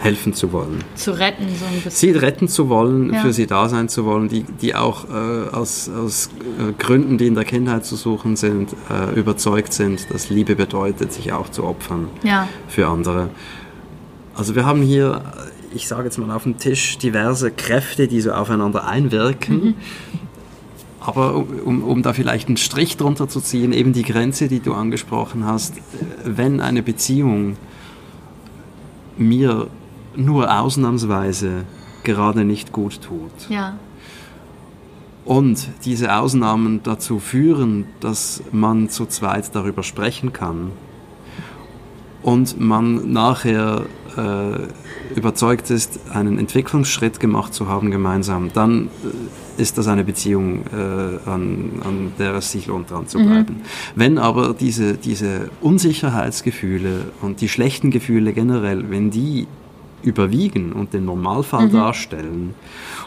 helfen 0.03 0.33
zu 0.33 0.51
wollen. 0.53 0.83
Zu 0.95 1.11
retten, 1.19 1.47
so 1.59 1.67
ein 1.67 1.75
bisschen. 1.75 1.91
Sie 1.91 2.11
retten 2.13 2.49
zu 2.49 2.69
wollen, 2.71 3.13
Ja. 3.13 3.21
für 3.21 3.33
sie 3.35 3.47
da 3.47 3.69
sein 3.69 3.89
zu 3.91 4.05
wollen, 4.07 4.29
die, 4.29 4.45
die 4.45 4.75
auch 4.75 5.05
äh, 5.11 5.49
aus, 5.55 5.91
aus 5.91 6.31
äh, 6.59 6.73
Gründen, 6.79 7.19
die 7.19 7.27
in 7.27 7.35
der 7.35 7.45
Kindheit 7.45 7.85
zu 7.85 7.97
suchen 7.97 8.37
sind, 8.37 8.75
äh, 8.91 9.15
überzeugt 9.19 9.73
sind, 9.75 10.07
dass 10.11 10.31
Liebe 10.31 10.57
bedeutet, 10.57 11.13
sich 11.13 11.33
auch 11.35 11.51
zu 11.51 11.65
opfern 11.65 12.09
Ja. 12.23 12.49
für 12.69 12.87
andere. 12.89 13.29
Also 14.35 14.55
wir 14.55 14.65
haben 14.65 14.81
hier, 14.81 15.23
ich 15.75 15.87
sage 15.87 16.05
jetzt 16.05 16.17
mal 16.17 16.35
auf 16.35 16.45
dem 16.45 16.57
Tisch, 16.57 16.97
diverse 16.97 17.51
Kräfte, 17.51 18.09
die 18.09 18.23
so 18.23 18.33
aufeinander 18.33 18.87
einwirken. 18.87 19.75
Aber 21.11 21.35
um, 21.65 21.83
um, 21.83 22.03
da 22.03 22.13
vielleicht 22.13 22.49
einen 22.49 22.57
Strich 22.57 22.97
drunter 22.97 23.29
zu 23.29 23.41
ziehen, 23.41 23.73
eben 23.73 23.93
die 23.93 24.03
Grenze, 24.03 24.49
die 24.49 24.61
du 24.61 24.75
angesprochen 24.75 25.45
hast, 25.45 25.75
wenn 26.25 26.61
eine 26.61 26.83
Beziehung 26.83 27.57
mir 29.17 29.67
nur 30.17 30.59
ausnahmsweise 30.61 31.65
gerade 32.05 32.45
nicht 32.45 32.73
gut 32.73 33.01
tut 33.03 33.31
Ja. 33.49 33.75
und 35.25 35.69
diese 35.85 36.15
Ausnahmen 36.17 36.81
dazu 36.83 37.19
führen, 37.19 37.87
dass 38.01 38.43
man 38.53 38.89
zu 38.89 39.07
zweit 39.07 39.55
darüber 39.55 39.83
sprechen 39.83 40.33
kann 40.33 40.73
und 42.23 42.59
man 42.59 43.13
nachher 43.13 43.85
äh, 44.17 45.15
überzeugt 45.15 45.71
ist, 45.71 46.01
einen 46.13 46.39
Entwicklungsschritt 46.39 47.21
gemacht 47.21 47.55
zu 47.55 47.69
haben 47.69 47.91
gemeinsam, 47.91 48.51
dann 48.53 48.87
äh, 48.87 48.89
ist 49.61 49.79
das 49.79 49.87
eine 49.87 50.05
Beziehung, 50.05 50.65
äh, 50.73 51.29
an, 51.31 51.71
an 51.85 52.13
der 52.19 52.35
es 52.35 52.51
sich 52.51 52.67
lohnt, 52.67 52.91
dran 52.91 53.07
zu 53.07 53.19
bleiben. 53.19 53.57
Wenn 53.95 54.19
aber 54.19 54.55
diese, 54.59 54.95
diese 54.95 55.51
Unsicherheitsgefühle 55.61 57.13
und 57.23 57.41
die 57.41 57.49
schlechten 57.49 57.91
Gefühle 57.91 58.33
generell, 58.33 58.91
wenn 58.91 59.11
die 59.11 59.47
überwiegen 60.03 60.73
und 60.73 60.95
den 60.95 61.05
Normalfall 61.05 61.69
darstellen 61.69 62.55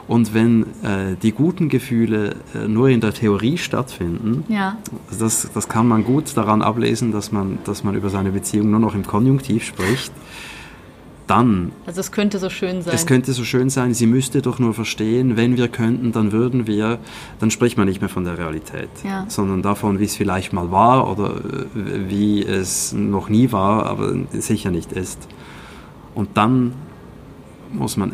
und 0.08 0.34
wenn 0.34 0.64
äh, 0.84 1.16
die 1.22 1.32
guten 1.32 1.68
Gefühle 1.70 2.36
äh, 2.54 2.68
nur 2.68 2.90
in 2.90 3.02
der 3.02 3.14
Theorie 3.14 3.58
stattfinden, 3.58 4.44
Ja. 4.48 4.78
das, 5.20 5.50
das 5.54 5.68
kann 5.68 5.88
man 5.88 6.04
gut 6.04 6.36
daran 6.38 6.62
ablesen, 6.62 7.12
dass 7.12 7.32
man, 7.32 7.58
dass 7.64 7.84
man 7.84 7.96
über 7.96 8.10
seine 8.10 8.32
Beziehung 8.32 8.70
nur 8.70 8.80
noch 8.80 8.94
im 8.96 9.06
Konjunktiv 9.08 9.64
spricht, 9.66 10.12
dann, 11.28 11.72
Also 11.86 12.02
es 12.02 12.12
könnte 12.12 12.38
so 12.40 12.50
schön 12.50 12.82
sein. 12.82 12.94
es 12.94 13.06
könnte 13.06 13.32
so 13.34 13.44
schön 13.44 13.70
sein, 13.70 13.94
sie 13.94 14.08
müsste 14.08 14.42
doch 14.42 14.60
nur 14.60 14.74
verstehen, 14.74 15.38
wenn 15.38 15.56
wir 15.58 15.68
könnten, 15.70 16.12
dann 16.12 16.32
würden 16.32 16.68
wir, 16.68 17.00
dann 17.40 17.50
spricht 17.52 17.78
man 17.78 17.88
nicht 17.88 18.02
mehr 18.02 18.10
von 18.10 18.26
der 18.26 18.38
Realität, 18.38 18.90
Ja. 19.04 19.26
sondern 19.30 19.62
davon, 19.62 20.00
wie 20.00 20.06
es 20.06 20.16
vielleicht 20.16 20.54
mal 20.54 20.72
war 20.72 21.10
oder 21.10 21.36
äh, 21.38 22.10
wie 22.10 22.44
es 22.44 22.94
noch 22.94 23.30
nie 23.30 23.52
war, 23.52 23.86
aber 23.86 24.14
sicher 24.34 24.70
nicht 24.72 24.92
ist. 24.92 25.28
Und 26.14 26.30
dann 26.36 26.74
muss 27.72 27.98
man 27.98 28.14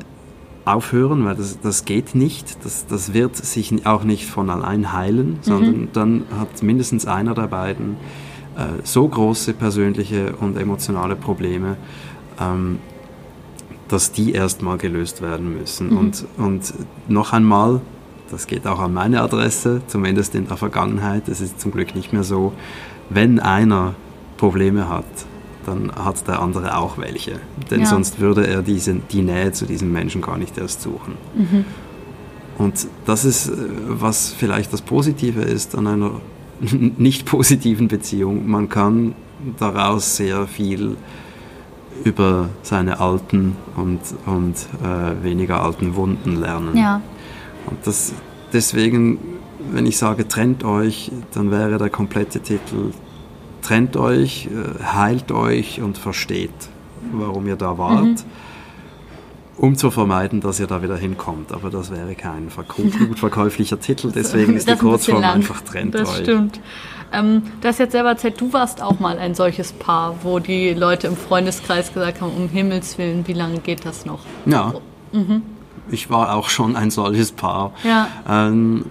aufhören, 0.66 1.26
weil 1.26 1.36
das, 1.36 1.60
das 1.62 1.86
geht 1.86 2.14
nicht. 2.16 2.64
Das, 2.64 2.86
das 2.86 3.14
wird 3.14 3.36
sich 3.36 3.86
auch 3.88 4.04
nicht 4.04 4.26
von 4.28 4.50
allein 4.50 4.94
heilen, 4.94 5.40
sondern 5.42 5.90
dann 5.94 6.24
hat 6.40 6.62
mindestens 6.62 7.06
einer 7.08 7.34
der 7.34 7.48
beiden 7.48 7.96
äh, 8.56 8.84
so 8.84 9.08
große 9.08 9.54
persönliche 9.54 10.36
und 10.40 10.58
emotionale 10.58 11.16
Probleme, 11.16 11.78
ähm, 12.40 12.78
dass 13.90 14.12
die 14.12 14.32
erstmal 14.34 14.78
gelöst 14.78 15.22
werden 15.22 15.58
müssen. 15.58 15.90
Und, 15.98 16.26
und 16.38 16.74
noch 17.08 17.34
einmal, 17.34 17.82
das 18.32 18.48
geht 18.48 18.66
auch 18.68 18.80
an 18.80 18.94
meine 18.94 19.22
Adresse, 19.22 19.82
zumindest 19.88 20.36
in 20.36 20.48
der 20.48 20.58
Vergangenheit, 20.58 21.28
es 21.28 21.42
ist 21.42 21.60
zum 21.60 21.72
Glück 21.72 21.96
nicht 21.96 22.14
mehr 22.14 22.24
so, 22.24 22.54
wenn 23.10 23.40
einer 23.40 23.96
Probleme 24.38 24.88
hat, 24.88 25.06
dann 25.66 25.92
hat 25.96 26.28
der 26.28 26.40
andere 26.42 26.78
auch 26.78 26.98
welche. 26.98 27.40
Denn 27.70 27.82
Ja. 27.82 27.86
sonst 27.88 28.20
würde 28.20 28.48
er 28.48 28.62
diese, 28.62 28.94
die 29.12 29.22
Nähe 29.22 29.52
zu 29.52 29.66
diesem 29.66 29.92
Menschen 29.92 30.22
gar 30.22 30.38
nicht 30.38 30.58
erst 30.58 30.82
suchen. 30.82 31.16
Und 32.58 32.88
das 33.06 33.26
ist, 33.26 33.48
äh, 33.50 33.54
was 33.88 34.30
vielleicht 34.38 34.72
das 34.74 34.82
Positive 34.82 35.42
ist 35.42 35.76
an 35.76 35.88
einer 35.88 36.12
nicht 36.62 37.26
positiven 37.26 37.88
Beziehung. 37.88 38.48
Man 38.50 38.70
kann 38.70 39.16
daraus 39.58 40.18
sehr 40.18 40.46
viel 40.48 40.98
über 42.04 42.50
seine 42.64 43.00
alten 43.00 43.56
und, 43.76 44.00
und 44.26 44.56
äh, 44.84 45.24
weniger 45.24 45.62
alten 45.64 45.96
Wunden 45.96 46.36
lernen. 46.40 46.76
ja. 46.78 47.02
Und 47.66 47.86
das, 47.86 48.14
deswegen, 48.54 49.20
wenn 49.72 49.86
ich 49.86 49.98
sage, 49.98 50.28
trennt 50.28 50.64
euch, 50.64 51.12
dann 51.34 51.52
wäre 51.52 51.78
der 51.78 51.90
komplette 51.90 52.40
Titel 52.40 52.92
Trennt 53.62 53.98
euch, 53.98 54.48
äh, 54.48 54.84
heilt 54.84 55.32
euch 55.32 55.82
und 55.82 55.98
versteht, 55.98 56.50
warum 57.12 57.46
ihr 57.48 57.58
da 57.58 57.78
wart, 57.78 58.04
Mhm. 58.06 58.16
um 59.58 59.76
zu 59.76 59.92
vermeiden, 59.92 60.40
dass 60.42 60.60
ihr 60.60 60.68
da 60.68 60.82
wieder 60.82 60.98
hinkommt. 60.98 61.52
Aber 61.52 61.70
das 61.70 61.92
wäre 61.92 62.16
kein 62.16 62.48
gut 63.08 63.20
verkäuflicher 63.20 63.80
Titel, 63.80 64.12
deswegen 64.16 64.56
ist 64.56 64.68
die 64.68 64.72
Das 64.72 64.80
ein 64.80 64.88
Kurzform 64.88 65.22
lang. 65.22 65.36
einfach 65.36 65.62
Trennt 65.62 65.94
Das 65.94 66.10
euch. 66.10 66.18
stimmt. 66.24 66.60
Ähm, 67.12 67.44
du 67.62 67.68
hast 67.68 67.80
jetzt 67.80 67.92
selber 67.92 68.10
erzählt, 68.10 68.40
du 68.40 68.54
warst 68.54 68.82
auch 68.82 69.00
mal 69.00 69.18
ein 69.18 69.36
solches 69.36 69.74
Paar, 69.74 70.16
wo 70.24 70.40
die 70.40 70.74
Leute 70.74 71.08
im 71.08 71.18
Freundeskreis 71.18 71.94
gesagt 71.94 72.22
haben, 72.22 72.32
um 72.32 72.50
Himmels 72.50 72.98
Willen, 72.98 73.28
wie 73.28 73.34
lange 73.34 73.60
geht 73.60 73.86
das 73.86 74.06
noch? 74.06 74.20
Ja. 74.46 74.74
Ich 75.92 76.10
war 76.10 76.36
auch 76.36 76.50
schon 76.50 76.76
ein 76.76 76.92
solches 76.92 77.32
Paar. 77.32 77.74
Ja. 77.84 78.08
Ähm, 78.28 78.86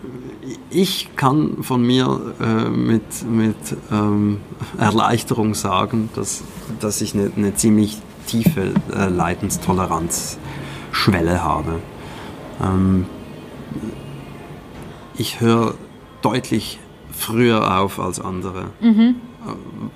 ich 0.71 1.11
kann 1.17 1.63
von 1.63 1.83
mir 1.83 2.35
äh, 2.41 2.69
mit, 2.69 3.29
mit 3.29 3.57
ähm, 3.93 4.41
Erleichterung 4.79 5.55
sagen, 5.55 6.09
dass, 6.15 6.45
dass 6.81 7.01
ich 7.01 7.15
eine, 7.15 7.33
eine 7.37 7.55
ziemlich 7.55 7.99
tiefe 8.27 8.75
äh, 8.95 9.09
Leidenstoleranzschwelle 9.09 11.43
habe. 11.43 11.81
Ähm, 12.63 13.07
ich 15.17 15.41
höre 15.41 15.75
deutlich 16.23 16.79
früher 17.19 17.79
auf 17.81 17.99
als 18.01 18.21
andere. 18.21 18.71
Äh, 18.81 19.15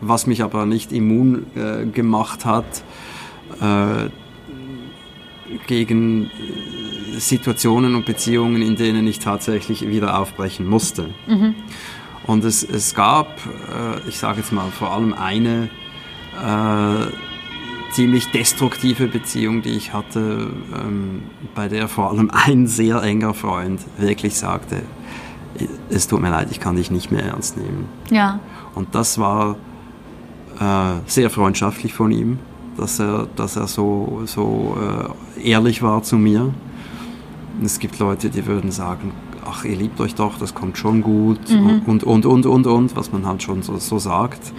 Was 0.01 0.27
mich 0.27 0.43
aber 0.43 0.67
nicht 0.67 0.93
immun 0.93 1.47
äh, 1.55 1.87
gemacht 1.87 2.45
hat 2.45 2.85
äh, 3.61 4.09
gegen 5.67 6.25
äh, 6.27 7.19
Situationen 7.19 7.95
und 7.95 8.07
Beziehungen, 8.07 8.63
in 8.63 8.77
denen 8.77 9.07
ich 9.07 9.19
tatsächlich 9.19 9.87
wieder 9.87 10.19
aufbrechen 10.19 10.67
musste. 10.67 11.11
Und 12.27 12.45
es, 12.45 12.63
es 12.63 12.95
gab, 12.95 13.39
äh, 13.47 14.09
ich 14.09 14.19
sage 14.19 14.39
jetzt 14.41 14.53
mal 14.53 14.71
vor 14.71 14.93
allem 14.93 15.13
eine 15.13 15.69
äh, 16.41 17.07
ziemlich 17.93 18.31
destruktive 18.31 19.07
Beziehung, 19.09 19.63
die 19.63 19.71
ich 19.71 19.93
hatte, 19.93 20.51
ähm, 20.75 21.23
bei 21.55 21.69
der 21.69 21.89
vor 21.89 22.11
allem 22.11 22.31
ein 22.31 22.67
sehr 22.67 23.03
enger 23.03 23.35
Freund 23.35 23.81
wirklich 23.99 24.35
sagte, 24.37 24.83
es 25.89 26.09
tut 26.09 26.21
mir 26.21 26.31
leid, 26.31 26.49
ich 26.51 26.61
kann 26.61 26.77
dich 26.77 26.91
nicht 26.91 27.11
mehr 27.11 27.25
ernst 27.25 27.57
nehmen. 27.57 27.87
Ja. 28.11 28.41
Und 28.75 28.95
das 28.95 29.19
war 29.19 29.57
äh, 30.61 31.01
sehr 31.07 31.31
freundschaftlich 31.31 31.95
von 31.95 32.11
ihm, 32.11 32.39
dass 32.77 32.99
er, 32.99 33.27
dass 33.37 33.57
er 33.57 33.67
so, 33.67 34.23
so 34.27 34.77
äh, 35.39 35.51
ehrlich 35.51 35.83
war 35.83 36.03
zu 36.03 36.17
mir. 36.17 36.53
Und 37.59 37.65
es 37.65 37.79
gibt 37.79 37.99
Leute, 37.99 38.31
die 38.31 38.47
würden 38.47 38.71
sagen, 38.71 39.13
ach, 39.45 39.65
ihr 39.65 39.77
liebt 39.77 40.01
euch 40.01 40.15
doch, 40.15 40.39
das 40.39 40.55
kommt 40.55 40.79
schon 40.79 41.03
gut 41.03 41.51
und, 41.87 42.05
und, 42.05 42.27
und, 42.27 42.47
und, 42.47 42.67
und, 42.67 42.97
was 42.97 43.13
man 43.13 43.27
halt 43.27 43.43
schon 43.43 43.63
so, 43.63 43.77
so 43.79 43.99
sagt. 43.99 44.53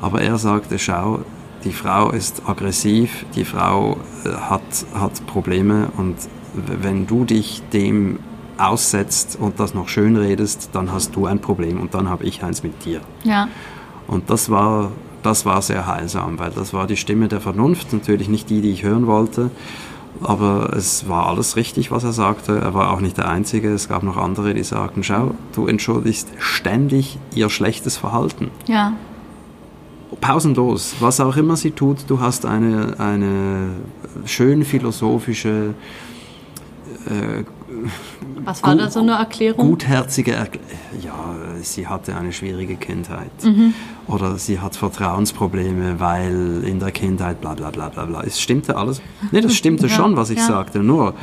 Aber 0.00 0.20
er 0.20 0.38
sagte, 0.38 0.78
schau, 0.78 1.20
die 1.64 1.72
Frau 1.72 2.10
ist 2.10 2.42
aggressiv, 2.46 3.24
die 3.34 3.44
Frau 3.44 3.96
äh, 4.24 4.30
hat, 4.30 4.62
hat 4.94 5.26
Probleme 5.26 5.88
und 5.96 6.16
wenn 6.54 7.06
du 7.06 7.24
dich 7.24 7.62
dem 7.72 8.18
aussetzt 8.58 9.36
und 9.40 9.60
das 9.60 9.74
noch 9.74 9.88
schön 9.88 10.16
redest, 10.16 10.70
dann 10.72 10.92
hast 10.92 11.16
du 11.16 11.26
ein 11.26 11.40
Problem 11.40 11.80
und 11.80 11.94
dann 11.94 12.08
habe 12.08 12.24
ich 12.24 12.42
eins 12.42 12.62
mit 12.62 12.84
dir. 12.84 13.00
Ja. 13.24 13.48
Und 14.06 14.30
das 14.30 14.50
war, 14.50 14.92
das 15.22 15.46
war 15.46 15.62
sehr 15.62 15.86
heilsam, 15.86 16.38
weil 16.38 16.50
das 16.50 16.72
war 16.72 16.86
die 16.86 16.96
Stimme 16.96 17.28
der 17.28 17.40
Vernunft, 17.40 17.92
natürlich 17.92 18.28
nicht 18.28 18.50
die, 18.50 18.60
die 18.60 18.70
ich 18.70 18.82
hören 18.82 19.06
wollte, 19.06 19.50
aber 20.22 20.72
es 20.76 21.08
war 21.08 21.26
alles 21.26 21.56
richtig, 21.56 21.90
was 21.90 22.04
er 22.04 22.12
sagte. 22.12 22.58
Er 22.58 22.74
war 22.74 22.92
auch 22.92 23.00
nicht 23.00 23.18
der 23.18 23.28
Einzige, 23.28 23.72
es 23.72 23.88
gab 23.88 24.02
noch 24.02 24.16
andere, 24.16 24.54
die 24.54 24.62
sagten, 24.62 25.02
schau, 25.02 25.34
du 25.54 25.66
entschuldigst 25.66 26.28
ständig 26.38 27.18
ihr 27.34 27.50
schlechtes 27.50 27.96
Verhalten. 27.96 28.50
Ja. 28.66 28.92
Pausenlos, 30.20 30.96
was 31.00 31.20
auch 31.20 31.36
immer 31.36 31.56
sie 31.56 31.72
tut, 31.72 32.04
du 32.06 32.20
hast 32.20 32.46
eine, 32.46 32.94
eine 32.98 33.70
schön 34.26 34.64
philosophische, 34.64 35.74
äh, 37.06 37.44
Was 38.44 38.62
war 38.62 38.74
da 38.76 38.90
so 38.90 39.00
eine 39.00 39.12
Erklärung? 39.12 39.68
Gutherzige 39.70 40.32
Erklärung. 40.32 40.68
Ja, 41.02 41.14
sie 41.62 41.86
hatte 41.86 42.14
eine 42.16 42.32
schwierige 42.32 42.76
Kindheit. 42.76 43.30
Oder 44.06 44.38
sie 44.38 44.60
hat 44.60 44.76
Vertrauensprobleme, 44.76 45.98
weil 46.00 46.62
in 46.64 46.78
der 46.78 46.92
Kindheit 46.92 47.40
bla 47.40 47.54
bla 47.54 47.70
bla 47.70 47.88
bla 47.88 48.04
bla. 48.04 48.22
Es 48.22 48.40
stimmte 48.40 48.76
alles. 48.76 49.00
Nee, 49.32 49.40
das 49.40 49.54
stimmte 49.54 49.86
Ja, 49.86 49.94
schon, 49.94 50.16
was 50.16 50.30
ich 50.30 50.38
ja. 50.38 50.46
sagte. 50.46 50.80
Nur, 50.80 51.14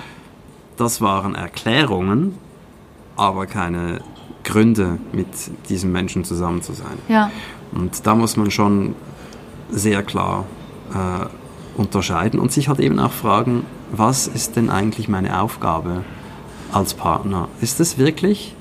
das 0.77 1.01
waren 1.01 1.35
Erklärungen, 1.35 2.35
aber 3.15 3.45
keine 3.45 4.01
Gründe, 4.43 4.97
mit 5.11 5.27
diesem 5.69 5.91
Menschen 5.91 6.23
zusammen 6.23 6.61
zu 6.61 6.73
sein. 6.73 6.97
Ja, 7.07 7.29
Und 7.71 8.05
da 8.07 8.15
muss 8.15 8.37
man 8.37 8.49
schon 8.51 8.95
sehr 9.69 10.03
klar 10.03 10.45
äh, 10.93 11.79
unterscheiden 11.79 12.39
und 12.39 12.51
sich 12.51 12.67
halt 12.67 12.79
eben 12.79 12.99
auch 12.99 13.11
fragen, 13.11 13.65
was 13.91 14.27
ist 14.27 14.55
denn 14.55 14.69
eigentlich 14.69 15.07
meine 15.07 15.41
Aufgabe 15.41 16.03
als 16.71 16.93
Partner? 16.93 17.47
Ist 17.61 17.79
es 17.79 17.97
wirklich 17.97 18.55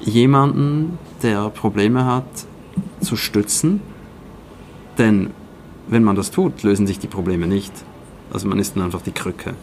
jemanden, 0.00 0.98
der 1.22 1.48
Probleme 1.50 2.04
hat, 2.04 2.24
zu 3.00 3.16
stützen? 3.16 3.80
Denn 4.98 5.30
wenn 5.88 6.04
man 6.04 6.16
das 6.16 6.30
tut, 6.30 6.62
lösen 6.62 6.86
sich 6.86 6.98
die 6.98 7.08
Probleme 7.08 7.46
nicht. 7.46 7.72
Also 8.32 8.48
man 8.48 8.58
ist 8.58 8.76
dann 8.76 8.84
einfach 8.84 9.02
die 9.02 9.12
Krücke. 9.12 9.54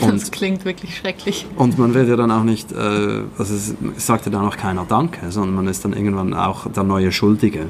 Und 0.00 0.14
das 0.14 0.30
klingt 0.30 0.64
wirklich 0.64 0.96
schrecklich. 0.96 1.46
und 1.56 1.78
man 1.78 1.92
wird 1.92 2.08
ja 2.08 2.16
dann 2.16 2.30
auch 2.30 2.42
nicht, 2.42 2.72
äh, 2.72 2.76
also 3.36 3.54
es 3.54 3.74
sagt 3.96 4.24
ja 4.24 4.32
dann 4.32 4.46
auch 4.46 4.56
keiner 4.56 4.86
Danke, 4.86 5.30
sondern 5.30 5.54
man 5.54 5.68
ist 5.68 5.84
dann 5.84 5.92
irgendwann 5.92 6.32
auch 6.32 6.70
der 6.70 6.84
neue 6.84 7.12
Schuldige 7.12 7.66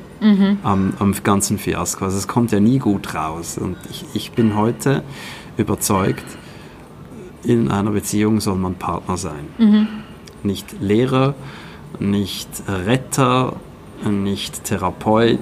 am, 0.63 0.93
am 0.99 1.15
ganzen 1.25 1.59
Fiasko. 1.59 2.05
Also 2.05 2.19
es 2.19 2.29
kommt 2.29 2.53
ja 2.53 2.61
nie 2.61 2.79
gut 2.79 3.15
raus. 3.15 3.59
Und 3.59 3.77
ich, 3.91 4.05
ich 4.15 4.33
bin 4.33 4.55
heute 4.55 5.03
überzeugt, 5.57 6.25
in 7.45 7.71
einer 7.71 7.91
Beziehung 7.91 8.41
soll 8.41 8.57
man 8.57 8.75
Partner 8.75 9.17
sein. 9.17 9.49
Nicht 10.43 10.81
Lehrer, 10.81 11.35
nicht 11.99 12.49
Retter, 12.69 13.55
nicht 14.09 14.65
Therapeut, 14.65 15.39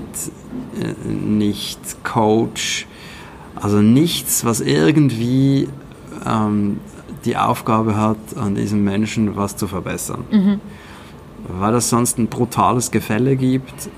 äh, 0.81 1.09
nicht 1.09 2.05
Coach. 2.05 2.87
Also 3.55 3.81
nichts, 3.81 4.45
was 4.45 4.61
irgendwie 4.61 5.69
ähm, 6.27 6.79
die 7.25 7.37
Aufgabe 7.37 7.97
hat, 7.97 8.17
an 8.37 8.55
diesem 8.55 8.85
Menschen 8.85 9.37
was 9.37 9.57
zu 9.57 9.67
verbessern. 9.67 10.25
Weil 11.49 11.75
es 11.75 11.91
sonst 11.91 12.19
ein 12.19 12.29
brutales 12.29 12.91
Gefälle 12.91 13.37
gibt 13.37 13.89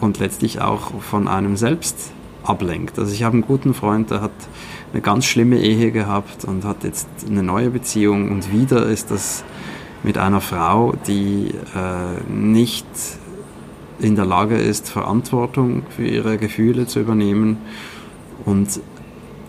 und 0.00 0.18
letztlich 0.18 0.60
auch 0.60 1.00
von 1.00 1.28
einem 1.28 1.56
selbst 1.56 2.12
ablenkt. 2.44 2.98
Also 2.98 3.12
ich 3.12 3.22
habe 3.22 3.34
einen 3.34 3.42
guten 3.42 3.74
Freund, 3.74 4.10
der 4.10 4.20
hat 4.20 4.32
eine 4.92 5.02
ganz 5.02 5.24
schlimme 5.24 5.58
Ehe 5.58 5.90
gehabt 5.92 6.44
und 6.44 6.64
hat 6.64 6.84
jetzt 6.84 7.08
eine 7.28 7.42
neue 7.42 7.70
Beziehung 7.70 8.30
und 8.30 8.52
wieder 8.52 8.86
ist 8.86 9.10
das 9.10 9.44
mit 10.02 10.18
einer 10.18 10.40
Frau, 10.40 10.94
die 11.06 11.54
äh, 11.74 12.32
nicht 12.32 12.86
in 14.00 14.16
der 14.16 14.24
Lage 14.24 14.56
ist, 14.56 14.90
Verantwortung 14.90 15.84
für 15.94 16.04
ihre 16.04 16.36
Gefühle 16.38 16.86
zu 16.86 17.00
übernehmen 17.00 17.58
und 18.44 18.80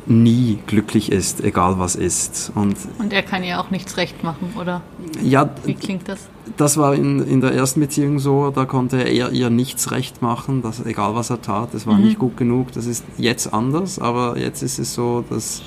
nie 0.06 0.60
glücklich 0.68 1.12
ist, 1.12 1.42
egal 1.44 1.80
was 1.80 1.96
ist. 1.96 2.52
Und 2.56 2.76
Und 3.00 3.14
er 3.14 3.24
kann 3.24 3.44
ja 3.44 3.62
auch 3.62 3.72
nichts 3.72 3.98
recht 3.98 4.24
machen, 4.24 4.54
oder? 4.60 4.82
ja, 5.22 5.50
Wie 5.66 5.76
klingt 5.76 6.08
das? 6.10 6.28
das 6.58 6.78
war 6.78 6.94
in, 6.94 7.26
in 7.26 7.42
der 7.42 7.54
ersten 7.54 7.80
Beziehung 7.80 8.20
so, 8.20 8.52
da 8.52 8.66
konnte 8.66 9.02
er 9.02 9.32
ihr 9.32 9.50
nichts 9.50 9.92
recht 9.92 10.22
machen, 10.22 10.62
dass, 10.62 10.86
egal 10.86 11.16
was 11.16 11.30
er 11.30 11.42
tat, 11.42 11.74
es 11.74 11.88
war 11.88 11.98
nicht 11.98 12.20
gut 12.20 12.36
genug. 12.38 12.72
Das 12.74 12.86
ist 12.86 13.06
jetzt 13.18 13.54
anders, 13.54 13.98
aber 14.00 14.38
jetzt 14.38 14.62
ist 14.62 14.78
es 14.78 14.94
so, 14.94 15.24
dass 15.30 15.62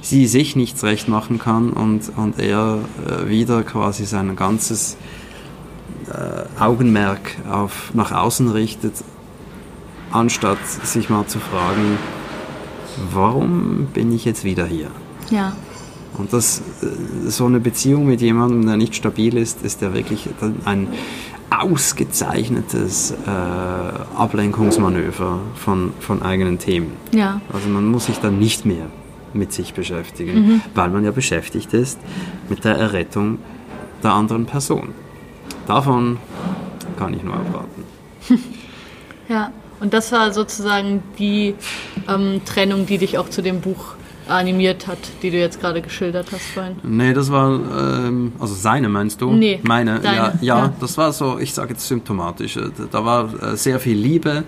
sie 0.00 0.26
sich 0.26 0.56
nichts 0.56 0.82
recht 0.84 1.08
machen 1.08 1.38
kann 1.38 1.70
und, 1.70 2.10
und 2.16 2.38
er 2.38 2.78
äh, 3.06 3.28
wieder 3.28 3.62
quasi 3.62 4.04
sein 4.04 4.34
ganzes 4.36 4.96
äh, 6.08 6.60
Augenmerk 6.60 7.36
auf, 7.48 7.92
nach 7.94 8.10
außen 8.10 8.48
richtet, 8.50 8.94
anstatt 10.10 10.58
sich 10.66 11.08
mal 11.08 11.26
zu 11.26 11.38
fragen, 11.38 11.98
warum 13.12 13.86
bin 13.92 14.12
ich 14.12 14.24
jetzt 14.24 14.44
wieder 14.44 14.66
hier? 14.66 14.90
Ja. 15.30 15.54
Und 16.18 16.32
das, 16.32 16.62
äh, 16.82 17.30
so 17.30 17.46
eine 17.46 17.60
Beziehung 17.60 18.06
mit 18.06 18.20
jemandem, 18.20 18.66
der 18.66 18.76
nicht 18.76 18.94
stabil 18.94 19.36
ist, 19.36 19.62
ist 19.64 19.80
ja 19.80 19.94
wirklich 19.94 20.28
ein 20.64 20.88
ausgezeichnetes 21.50 23.12
äh, 23.26 23.30
Ablenkungsmanöver 24.16 25.40
von, 25.54 25.92
von 26.00 26.22
eigenen 26.22 26.58
Themen. 26.58 26.92
Ja. 27.12 27.40
Also 27.52 27.68
man 27.68 27.86
muss 27.86 28.06
sich 28.06 28.18
dann 28.18 28.38
nicht 28.38 28.64
mehr 28.64 28.86
mit 29.34 29.52
sich 29.52 29.74
beschäftigen, 29.74 30.62
weil 30.74 30.90
man 30.90 31.04
ja 31.04 31.10
beschäftigt 31.10 31.72
ist 31.72 31.98
mit 32.48 32.64
der 32.64 32.76
Errettung 32.76 33.38
der 34.02 34.12
anderen 34.12 34.46
Person. 34.46 34.90
Davon 35.66 36.18
kann 36.98 37.14
ich 37.14 37.22
nur 37.22 37.34
abraten. 37.34 37.84
Ja. 39.28 39.52
Und 39.82 39.92
das 39.92 40.12
war 40.12 40.32
sozusagen 40.32 41.02
die 41.18 41.56
ähm, 42.08 42.40
Trennung, 42.44 42.86
die 42.86 42.98
dich 42.98 43.18
auch 43.18 43.28
zu 43.28 43.42
dem 43.42 43.60
Buch 43.60 43.94
animiert 44.28 44.86
hat, 44.86 44.98
die 45.22 45.32
du 45.32 45.38
jetzt 45.38 45.60
gerade 45.60 45.82
geschildert 45.82 46.28
hast 46.30 46.44
vorhin. 46.54 46.76
Nee, 46.84 47.12
das 47.12 47.32
war, 47.32 47.50
ähm, 47.50 48.32
also 48.38 48.54
seine 48.54 48.88
meinst 48.88 49.20
du? 49.20 49.32
Nee, 49.32 49.58
Meine, 49.64 49.98
deine, 49.98 50.16
ja, 50.16 50.32
ja, 50.40 50.42
ja. 50.66 50.72
das 50.78 50.96
war 50.96 51.12
so, 51.12 51.40
ich 51.40 51.52
sage 51.52 51.72
jetzt 51.72 51.88
symptomatisch. 51.88 52.56
Äh, 52.56 52.70
Da 52.92 53.04
war 53.04 53.34
äh, 53.42 53.56
sehr 53.56 53.80
viel 53.80 53.96
Liebe, 53.96 54.44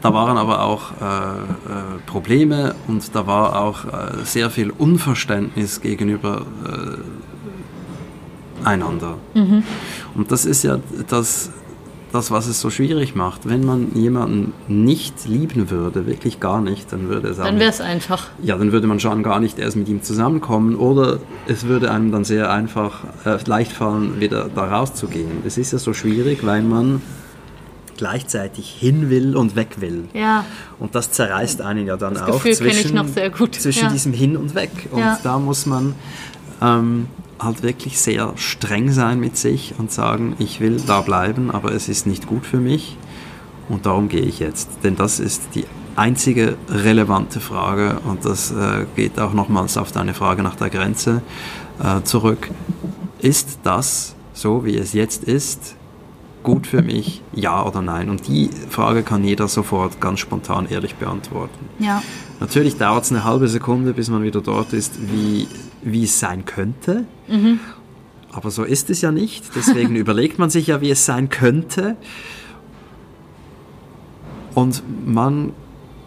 da 0.00 0.12
waren 0.12 0.36
aber 0.36 0.64
auch 0.64 0.90
äh, 0.90 1.04
äh, 1.04 1.38
Probleme 2.06 2.74
und 2.88 3.14
da 3.14 3.24
war 3.24 3.62
auch 3.62 3.84
äh, 3.84 3.88
sehr 4.24 4.50
viel 4.50 4.70
Unverständnis 4.70 5.80
gegenüber 5.80 6.44
äh, 6.64 8.66
einander. 8.66 9.18
Mhm. 9.34 9.62
Und 10.16 10.32
das 10.32 10.44
ist 10.44 10.64
ja 10.64 10.78
das, 11.08 11.50
das, 12.12 12.30
was 12.30 12.46
es 12.46 12.60
so 12.60 12.70
schwierig 12.70 13.14
macht. 13.14 13.48
Wenn 13.48 13.64
man 13.64 13.94
jemanden 13.94 14.52
nicht 14.68 15.26
lieben 15.26 15.70
würde, 15.70 16.06
wirklich 16.06 16.40
gar 16.40 16.60
nicht, 16.60 16.92
dann 16.92 17.08
würde 17.08 17.28
es 17.28 17.38
Dann 17.38 17.58
wäre 17.58 17.70
es 17.70 17.80
einfach. 17.80 18.28
ja, 18.42 18.56
dann 18.56 18.72
würde 18.72 18.86
man 18.86 19.00
schon 19.00 19.22
gar 19.22 19.40
nicht 19.40 19.58
erst 19.58 19.76
mit 19.76 19.88
ihm 19.88 20.02
zusammenkommen 20.02 20.76
oder 20.76 21.18
es 21.46 21.66
würde 21.66 21.90
einem 21.90 22.12
dann 22.12 22.24
sehr 22.24 22.50
einfach 22.52 23.00
äh, 23.24 23.38
leicht 23.46 23.72
fallen, 23.72 24.20
wieder 24.20 24.48
da 24.54 24.64
rauszugehen. 24.64 25.42
Es 25.46 25.58
ist 25.58 25.72
ja 25.72 25.78
so 25.78 25.92
schwierig, 25.94 26.44
weil 26.44 26.62
man 26.62 27.00
gleichzeitig 27.96 28.68
hin 28.78 29.10
will 29.10 29.36
und 29.36 29.54
weg 29.54 29.80
will. 29.80 30.04
Ja. 30.12 30.44
Und 30.78 30.94
das 30.94 31.12
zerreißt 31.12 31.60
einen 31.60 31.86
ja 31.86 31.96
dann 31.96 32.14
Das 32.14 32.22
auch 32.22 32.42
Gefühl 32.42 32.56
kenn 32.56 32.66
ich 32.68 32.80
zwischen, 32.82 32.96
noch 32.96 33.06
sehr 33.08 33.30
gut, 33.30 33.54
zwischen 33.54 33.84
ja. 33.84 33.90
diesem 33.92 34.12
Hin 34.12 34.36
und 34.36 34.54
Weg. 34.54 34.70
Und 34.90 35.00
Ja. 35.00 35.18
da 35.22 35.38
muss 35.38 35.66
man 35.66 35.94
ähm, 36.60 37.06
halt 37.42 37.62
wirklich 37.62 37.98
sehr 38.00 38.32
streng 38.36 38.90
sein 38.90 39.20
mit 39.20 39.36
sich 39.36 39.74
und 39.78 39.90
sagen, 39.90 40.34
ich 40.38 40.60
will 40.60 40.80
da 40.86 41.00
bleiben, 41.00 41.50
aber 41.50 41.72
es 41.72 41.88
ist 41.88 42.06
nicht 42.06 42.26
gut 42.26 42.46
für 42.46 42.58
mich 42.58 42.96
und 43.68 43.86
darum 43.86 44.08
gehe 44.08 44.22
ich 44.22 44.38
jetzt. 44.38 44.68
Denn 44.84 44.96
das 44.96 45.20
ist 45.20 45.42
die 45.54 45.64
einzige 45.96 46.56
relevante 46.68 47.40
Frage 47.40 47.98
und 48.04 48.24
das 48.24 48.50
äh, 48.50 48.86
geht 48.96 49.18
auch 49.18 49.32
nochmals 49.32 49.76
auf 49.76 49.92
deine 49.92 50.14
Frage 50.14 50.42
nach 50.42 50.56
der 50.56 50.70
Grenze 50.70 51.22
äh, 51.82 52.02
zurück. 52.02 52.50
Ist 53.20 53.60
das 53.62 54.14
so, 54.32 54.64
wie 54.64 54.76
es 54.76 54.92
jetzt 54.92 55.24
ist, 55.24 55.76
gut 56.42 56.66
für 56.66 56.82
mich? 56.82 57.22
Ja 57.32 57.64
oder 57.64 57.82
nein? 57.82 58.10
Und 58.10 58.26
die 58.26 58.50
Frage 58.68 59.02
kann 59.02 59.24
jeder 59.24 59.48
sofort 59.48 60.00
ganz 60.00 60.20
spontan 60.20 60.66
ehrlich 60.68 60.96
beantworten. 60.96 61.68
Ja. 61.78 62.02
Natürlich 62.40 62.76
dauert 62.76 63.04
es 63.04 63.12
eine 63.12 63.24
halbe 63.24 63.48
Sekunde, 63.48 63.92
bis 63.92 64.08
man 64.08 64.22
wieder 64.22 64.40
dort 64.40 64.72
ist, 64.72 64.94
wie, 65.12 65.46
wie 65.82 66.04
es 66.04 66.18
sein 66.18 66.44
könnte. 66.44 67.04
Aber 68.32 68.50
so 68.50 68.64
ist 68.64 68.90
es 68.90 69.00
ja 69.00 69.12
nicht. 69.12 69.44
Deswegen 69.54 69.96
überlegt 70.04 70.38
man 70.38 70.50
sich 70.50 70.68
ja, 70.68 70.80
wie 70.80 70.90
es 70.90 71.04
sein 71.04 71.28
könnte. 71.28 71.96
Und 74.54 74.82
man 75.06 75.52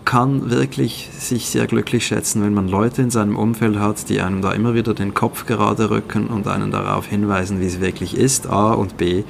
kann 0.06 0.52
wirklich 0.52 1.10
sich 1.18 1.48
sehr 1.48 1.66
glücklich 1.66 2.06
schätzen, 2.06 2.44
wenn 2.44 2.54
man 2.54 2.68
Leute 2.68 3.02
in 3.02 3.10
seinem 3.10 3.38
Umfeld 3.38 3.80
hat, 3.80 4.08
die 4.10 4.22
einem 4.22 4.42
da 4.42 4.52
immer 4.52 4.76
wieder 4.76 4.94
den 4.94 5.16
Kopf 5.16 5.48
gerade 5.48 5.90
rücken 5.90 6.28
und 6.28 6.48
einen 6.48 6.70
darauf 6.72 7.08
hinweisen, 7.08 7.60
wie 7.60 7.66
es 7.66 7.82
wirklich 7.82 8.16
ist, 8.16 8.48
A 8.48 8.74
und 8.74 8.98
B, 8.98 9.24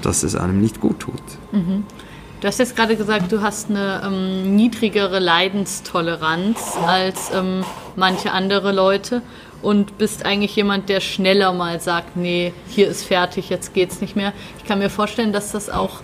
dass 0.00 0.22
es 0.22 0.34
einem 0.34 0.60
nicht 0.60 0.80
gut 0.80 1.00
tut. 1.00 1.22
Du 2.40 2.46
hast 2.46 2.58
jetzt 2.58 2.74
gerade 2.74 2.96
gesagt, 2.96 3.32
du 3.32 3.42
hast 3.42 3.68
eine 3.68 4.00
ähm, 4.04 4.56
niedrigere 4.56 5.18
Leidenstoleranz 5.18 6.76
als 6.86 7.30
ähm, 7.34 7.64
manche 7.96 8.32
andere 8.32 8.72
Leute 8.72 9.22
und 9.62 9.98
bist 9.98 10.24
eigentlich 10.24 10.54
jemand, 10.56 10.88
der 10.88 11.00
schneller 11.00 11.52
mal 11.52 11.80
sagt, 11.80 12.16
nee, 12.16 12.52
hier 12.68 12.88
ist 12.88 13.04
fertig, 13.04 13.50
jetzt 13.50 13.74
geht's 13.74 14.00
nicht 14.00 14.16
mehr. 14.16 14.32
Ich 14.58 14.64
kann 14.64 14.78
mir 14.78 14.90
vorstellen, 14.90 15.32
dass 15.32 15.52
das 15.52 15.70
auch 15.70 16.00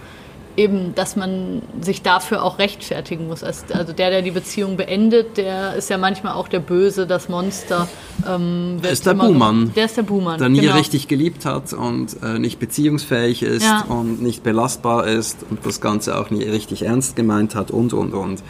eben, 0.57 0.95
dass 0.95 1.17
man 1.17 1.62
sich 1.81 2.03
dafür 2.03 2.43
auch 2.43 2.59
rechtfertigen 2.59 3.27
muss. 3.27 3.43
Also 3.43 3.93
der, 3.93 4.11
der 4.11 4.23
die 4.23 4.31
Beziehung 4.31 4.77
beendet, 4.77 5.37
der 5.37 5.75
ist 5.75 5.90
ja 5.90 5.99
manchmal 5.99 6.35
auch 6.35 6.49
der 6.49 6.61
Böse, 6.61 7.07
das 7.07 7.29
Monster. 7.29 7.88
Ähm, 8.29 8.81
der 8.83 8.93
ist 8.93 9.07
der 9.07 9.14
Buhmann. 9.14 9.73
Der 9.75 9.87
ist 9.87 9.97
der 9.97 10.03
Buhmann. 10.03 10.38
Der 10.38 10.49
nie 10.49 10.61
genau. 10.61 10.77
richtig 10.77 11.09
geliebt 11.09 11.45
hat 11.45 11.73
und 11.73 12.23
äh, 12.23 12.38
nicht 12.38 12.59
beziehungsfähig 12.59 13.43
ist 13.43 13.64
ja. 13.64 13.85
und 13.88 14.23
nicht 14.23 14.43
belastbar 14.43 15.07
ist 15.07 15.38
und 15.49 15.64
das 15.64 15.81
Ganze 15.81 16.19
auch 16.19 16.31
nie 16.31 16.45
richtig 16.45 16.83
ernst 16.83 17.17
gemeint 17.17 17.55
hat 17.55 17.71
und, 17.71 17.93
und, 17.93 18.14
und. 18.14 18.43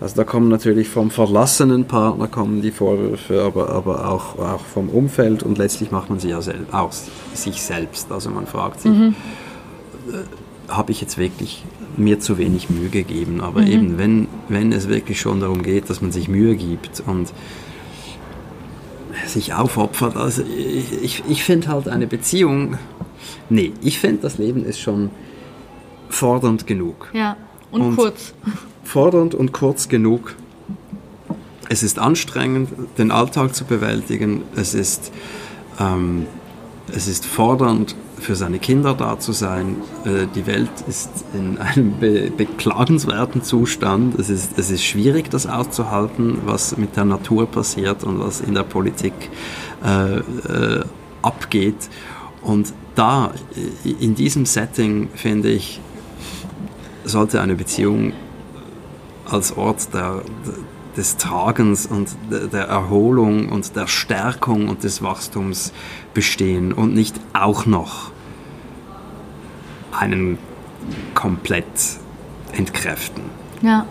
Also 0.00 0.16
da 0.16 0.24
kommen 0.24 0.48
natürlich 0.48 0.88
vom 0.88 1.10
verlassenen 1.10 1.84
Partner 1.84 2.28
kommen 2.28 2.62
die 2.62 2.72
Vorwürfe, 2.72 3.42
aber, 3.42 3.70
aber 3.70 4.08
auch, 4.08 4.38
auch 4.38 4.60
vom 4.60 4.88
Umfeld 4.88 5.42
und 5.42 5.56
letztlich 5.56 5.90
macht 5.90 6.10
man 6.10 6.18
sie 6.18 6.30
ja 6.30 6.42
sel 6.42 6.66
aus 6.72 7.06
sich 7.32 7.62
selbst. 7.62 8.10
Also 8.10 8.30
man 8.30 8.46
fragt 8.46 8.80
sich, 8.80 8.92
mhm. 8.92 9.14
äh, 10.10 10.72
habe 10.72 10.92
ich 10.92 11.00
jetzt 11.00 11.16
wirklich 11.16 11.64
mir 11.96 12.18
zu 12.20 12.38
wenig 12.38 12.70
Mühe 12.70 12.88
gegeben? 12.88 13.40
Aber 13.40 13.62
mhm. 13.62 13.66
eben, 13.66 13.98
wenn, 13.98 14.28
wenn 14.48 14.72
es 14.72 14.88
wirklich 14.88 15.20
schon 15.20 15.40
darum 15.40 15.62
geht, 15.62 15.88
dass 15.90 16.00
man 16.00 16.12
sich 16.12 16.28
Mühe 16.28 16.56
gibt 16.56 17.02
und 17.06 17.32
sich 19.26 19.54
aufopfert, 19.54 20.16
also 20.16 20.42
ich, 20.42 21.02
ich, 21.02 21.22
ich 21.28 21.44
finde 21.44 21.68
halt 21.68 21.88
eine 21.88 22.06
Beziehung, 22.06 22.78
nee, 23.48 23.72
ich 23.80 24.00
finde 24.00 24.22
das 24.22 24.38
Leben 24.38 24.64
ist 24.64 24.80
schon 24.80 25.10
fordernd 26.08 26.66
genug. 26.66 27.10
Ja, 27.12 27.36
und, 27.70 27.80
und 27.80 27.96
kurz 27.96 28.34
fordernd 28.84 29.34
und 29.34 29.52
kurz 29.52 29.88
genug. 29.88 30.36
Es 31.68 31.82
ist 31.82 31.98
anstrengend, 31.98 32.70
den 32.98 33.10
Alltag 33.10 33.54
zu 33.54 33.64
bewältigen. 33.64 34.42
Es 34.54 34.74
ist, 34.74 35.12
ähm, 35.80 36.26
es 36.94 37.08
ist 37.08 37.24
fordernd, 37.24 37.96
für 38.24 38.34
seine 38.34 38.58
Kinder 38.58 38.94
da 38.94 39.18
zu 39.18 39.32
sein. 39.32 39.76
Äh, 40.04 40.26
die 40.34 40.46
Welt 40.46 40.70
ist 40.88 41.10
in 41.34 41.58
einem 41.58 41.98
be 41.98 42.30
beklagenswerten 42.36 43.42
Zustand. 43.42 44.18
Es 44.18 44.30
ist, 44.30 44.58
es 44.58 44.70
ist 44.70 44.84
schwierig, 44.84 45.30
das 45.30 45.46
auszuhalten, 45.46 46.38
was 46.44 46.76
mit 46.76 46.96
der 46.96 47.04
Natur 47.04 47.46
passiert 47.46 48.04
und 48.04 48.18
was 48.20 48.40
in 48.40 48.54
der 48.54 48.62
Politik 48.62 49.12
äh, 49.84 50.18
äh, 50.18 50.84
abgeht. 51.22 51.88
Und 52.42 52.72
da, 52.94 53.32
in 53.84 54.14
diesem 54.14 54.46
Setting, 54.46 55.08
finde 55.14 55.50
ich, 55.50 55.80
sollte 57.04 57.40
eine 57.40 57.54
Beziehung 57.54 58.12
als 59.30 59.56
Ort 59.56 59.92
der, 59.94 60.22
des 60.96 61.16
Tragens 61.16 61.86
und 61.86 62.08
der 62.30 62.64
Erholung 62.64 63.48
und 63.48 63.76
der 63.76 63.86
Stärkung 63.86 64.68
und 64.68 64.84
des 64.84 65.02
Wachstums 65.02 65.72
bestehen 66.12 66.72
und 66.72 66.94
nicht 66.94 67.18
auch 67.32 67.66
noch 67.66 68.10
einen 69.92 70.38
komplett 71.14 71.64
entkräften. 72.52 73.24
Ja. 73.62 73.86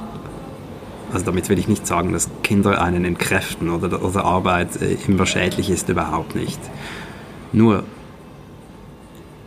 Also 1.11 1.25
damit 1.25 1.49
will 1.49 1.59
ich 1.59 1.67
nicht 1.67 1.85
sagen, 1.85 2.11
dass 2.13 2.29
Kinder 2.41 2.81
einen 2.81 3.05
entkräften 3.05 3.69
oder, 3.69 4.03
oder 4.03 4.25
Arbeit 4.25 4.81
äh, 4.81 4.97
immer 5.07 5.25
schädlich 5.25 5.69
ist, 5.69 5.89
überhaupt 5.89 6.35
nicht. 6.35 6.59
Nur 7.51 7.83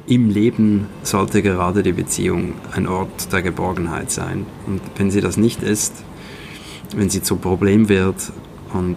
im 0.06 0.30
Leben 0.30 0.86
sollte 1.02 1.42
gerade 1.42 1.82
die 1.82 1.92
Beziehung 1.92 2.54
ein 2.72 2.86
Ort 2.86 3.32
der 3.32 3.42
Geborgenheit 3.42 4.10
sein. 4.10 4.46
Und 4.66 4.80
wenn 4.96 5.10
sie 5.10 5.20
das 5.20 5.36
nicht 5.36 5.62
ist, 5.62 5.94
wenn 6.94 7.10
sie 7.10 7.22
zum 7.22 7.40
Problem 7.40 7.88
wird 7.88 8.32
und, 8.72 8.96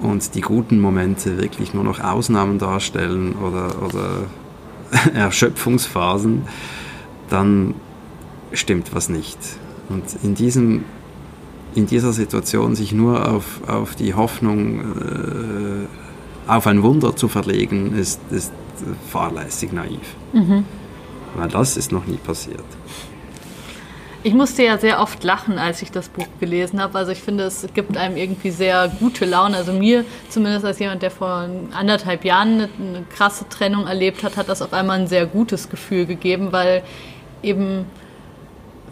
und 0.00 0.34
die 0.34 0.40
guten 0.40 0.80
Momente 0.80 1.38
wirklich 1.38 1.74
nur 1.74 1.84
noch 1.84 2.00
Ausnahmen 2.00 2.58
darstellen 2.58 3.34
oder, 3.36 3.82
oder 3.82 4.26
Erschöpfungsphasen, 5.14 6.42
dann 7.28 7.74
stimmt 8.52 8.94
was 8.94 9.08
nicht. 9.08 9.38
Und 9.90 10.04
in, 10.22 10.34
diesem, 10.34 10.84
in 11.74 11.86
dieser 11.86 12.12
Situation 12.12 12.74
sich 12.74 12.92
nur 12.92 13.30
auf, 13.30 13.60
auf 13.68 13.94
die 13.94 14.14
Hoffnung, 14.14 14.80
äh, 14.80 16.50
auf 16.50 16.66
ein 16.66 16.82
Wunder 16.82 17.14
zu 17.14 17.28
verlegen, 17.28 17.94
ist, 17.94 18.20
ist 18.30 18.52
fahrlässig 19.08 19.72
naiv. 19.72 20.14
Mhm. 20.32 20.64
Weil 21.34 21.48
das 21.48 21.76
ist 21.76 21.92
noch 21.92 22.06
nie 22.06 22.16
passiert. 22.16 22.64
Ich 24.22 24.34
musste 24.34 24.62
ja 24.62 24.76
sehr 24.76 25.00
oft 25.00 25.24
lachen, 25.24 25.58
als 25.58 25.80
ich 25.80 25.90
das 25.90 26.10
Buch 26.10 26.26
gelesen 26.40 26.82
habe. 26.82 26.98
Also 26.98 27.10
ich 27.10 27.22
finde, 27.22 27.44
es 27.44 27.66
gibt 27.72 27.96
einem 27.96 28.18
irgendwie 28.18 28.50
sehr 28.50 28.92
gute 29.00 29.24
Laune. 29.24 29.56
Also 29.56 29.72
mir, 29.72 30.04
zumindest 30.28 30.66
als 30.66 30.78
jemand, 30.78 31.00
der 31.00 31.10
vor 31.10 31.48
anderthalb 31.72 32.26
Jahren 32.26 32.52
eine, 32.52 32.68
eine 32.78 33.04
krasse 33.16 33.48
Trennung 33.48 33.86
erlebt 33.86 34.22
hat, 34.22 34.36
hat 34.36 34.50
das 34.50 34.60
auf 34.60 34.74
einmal 34.74 35.00
ein 35.00 35.06
sehr 35.06 35.24
gutes 35.24 35.70
Gefühl 35.70 36.04
gegeben, 36.04 36.52
weil 36.52 36.82
eben 37.42 37.86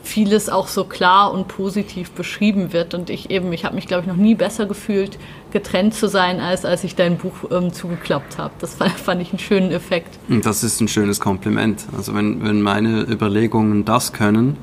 vieles 0.03 0.49
auch 0.49 0.69
so 0.69 0.85
klar 0.85 1.33
und 1.33 1.49
positiv 1.49 2.11
beschrieben 2.13 2.73
wird. 2.73 2.95
Und 2.95 3.11
ich 3.11 3.31
eben, 3.31 3.53
ich 3.53 3.65
habe 3.65 3.75
mich, 3.75 3.87
glaube 3.87 4.03
ich, 4.03 4.09
noch 4.09 4.17
nie 4.17 4.35
besser 4.35 4.67
gefühlt, 4.67 5.19
getrennt 5.51 5.95
zu 5.95 6.09
sein, 6.09 6.41
als 6.41 6.65
als 6.65 6.85
ich 6.85 6.95
dein 6.95 7.19
Buch 7.19 7.35
ähm, 7.51 7.73
zugeklappt 7.73 8.39
habe. 8.39 8.53
Das 8.59 8.75
fand, 8.97 9.21
ich 9.21 9.31
einen 9.31 9.39
schönen 9.39 9.71
Effekt. 9.71 10.19
Das 10.29 10.63
ist 10.63 10.81
ein 10.81 10.89
schönes 10.89 11.21
Kompliment. 11.21 11.87
Also 11.97 12.15
wenn, 12.15 12.45
wenn 12.45 12.63
meine 12.63 13.03
Überlegungen 13.03 13.85
das 13.85 14.13
können, 14.13 14.57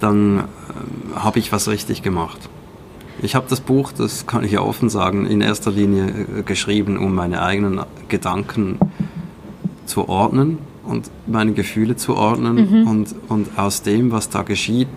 dann 0.00 0.38
äh, 0.38 0.42
habe 1.16 1.38
ich 1.38 1.52
was 1.52 1.68
richtig 1.68 2.02
gemacht. 2.02 2.38
Ich 3.20 3.34
habe 3.34 3.46
das 3.48 3.60
Buch, 3.60 3.90
das 3.90 4.28
kann 4.28 4.44
ich 4.44 4.52
ja 4.52 4.60
offen 4.60 4.88
sagen, 4.90 5.26
in 5.26 5.40
erster 5.40 5.72
Linie 5.72 6.04
äh, 6.38 6.42
geschrieben, 6.42 6.98
um 6.98 7.14
meine 7.14 7.42
eigenen 7.42 7.80
Gedanken 8.08 8.78
zu 9.86 10.08
ordnen 10.08 10.58
und 10.88 11.10
meine 11.26 11.52
Gefühle 11.52 11.96
zu 11.96 12.16
ordnen 12.16 12.82
mhm. 12.82 12.88
und, 12.88 13.14
und 13.28 13.58
aus 13.58 13.82
dem, 13.82 14.10
was 14.10 14.30
da 14.30 14.42
geschieht, 14.42 14.88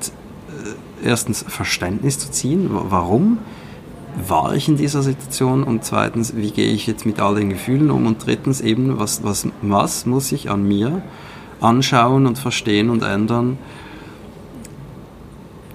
äh, 1.01 1.07
erstens 1.07 1.45
Verständnis 1.47 2.17
zu 2.17 2.31
ziehen, 2.31 2.69
warum 2.71 3.39
war 4.27 4.55
ich 4.55 4.67
in 4.67 4.77
dieser 4.77 5.01
Situation 5.01 5.63
und 5.63 5.83
zweitens, 5.83 6.35
wie 6.35 6.51
gehe 6.51 6.71
ich 6.71 6.87
jetzt 6.87 7.05
mit 7.05 7.19
all 7.19 7.35
den 7.35 7.49
Gefühlen 7.49 7.91
um 7.91 8.05
und 8.07 8.25
drittens 8.25 8.61
eben, 8.61 8.99
was, 8.99 9.23
was, 9.23 9.47
was 9.61 10.05
muss 10.05 10.31
ich 10.31 10.49
an 10.49 10.67
mir 10.67 11.01
anschauen 11.59 12.25
und 12.25 12.37
verstehen 12.37 12.89
und 12.89 13.03
ändern, 13.03 13.57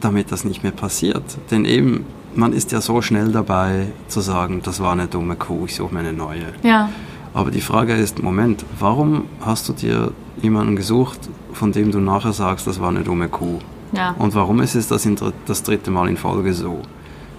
damit 0.00 0.32
das 0.32 0.44
nicht 0.44 0.62
mehr 0.62 0.72
passiert. 0.72 1.24
Denn 1.50 1.64
eben, 1.64 2.04
man 2.34 2.52
ist 2.52 2.72
ja 2.72 2.80
so 2.80 3.00
schnell 3.00 3.32
dabei 3.32 3.86
zu 4.08 4.20
sagen, 4.20 4.60
das 4.62 4.80
war 4.80 4.92
eine 4.92 5.06
dumme 5.06 5.36
Kuh, 5.36 5.64
ich 5.66 5.76
suche 5.76 5.94
mir 5.94 6.00
eine 6.00 6.12
neue. 6.12 6.52
Ja. 6.62 6.90
Aber 7.34 7.50
die 7.50 7.60
Frage 7.60 7.94
ist, 7.94 8.22
Moment, 8.22 8.64
warum 8.78 9.24
hast 9.40 9.68
du 9.68 9.72
dir 9.72 10.12
jemanden 10.42 10.76
gesucht, 10.76 11.18
von 11.52 11.72
dem 11.72 11.90
du 11.90 12.00
nachher 12.00 12.32
sagst, 12.32 12.66
das 12.66 12.80
war 12.80 12.88
eine 12.88 13.02
dumme 13.02 13.28
Kuh? 13.28 13.58
Ja. 13.92 14.14
Und 14.18 14.34
warum 14.34 14.60
ist 14.60 14.74
es 14.74 14.88
das, 14.88 15.08
das 15.46 15.62
dritte 15.62 15.90
Mal 15.90 16.08
in 16.08 16.16
Folge 16.16 16.52
so? 16.52 16.80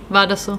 War 0.10 0.28
das 0.28 0.46
so? 0.46 0.58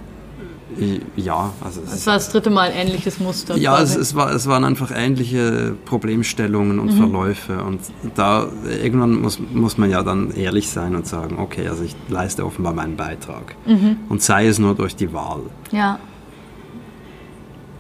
Ja, 1.17 1.53
also 1.61 1.81
es, 1.81 1.95
es 1.95 2.07
war 2.07 2.15
das 2.15 2.31
dritte 2.31 2.51
Mal 2.51 2.71
ein 2.71 2.87
ähnliches 2.87 3.19
Muster. 3.19 3.57
Ja, 3.57 3.81
es, 3.81 3.97
es, 3.97 4.15
war, 4.15 4.31
es 4.33 4.47
waren 4.47 4.65
einfach 4.65 4.91
ähnliche 4.95 5.75
Problemstellungen 5.87 6.79
und 6.79 6.93
mhm. 6.93 6.99
Verläufe. 6.99 7.63
Und 7.65 7.81
da 8.15 8.49
irgendwann 8.83 9.21
muss, 9.21 9.41
muss 9.41 9.79
man 9.79 9.91
ja 9.91 10.03
dann 10.03 10.31
ehrlich 10.31 10.69
sein 10.69 10.95
und 10.95 11.07
sagen, 11.07 11.39
okay, 11.39 11.67
also 11.69 11.85
ich 11.85 11.97
leiste 12.09 12.45
offenbar 12.45 12.75
meinen 12.75 12.97
Beitrag. 12.97 13.57
Mhm. 13.67 13.97
Und 14.09 14.23
sei 14.23 14.47
es 14.47 14.59
nur 14.59 14.75
durch 14.75 14.95
die 14.95 15.13
Wahl. 15.13 15.41
Ja. 15.73 15.99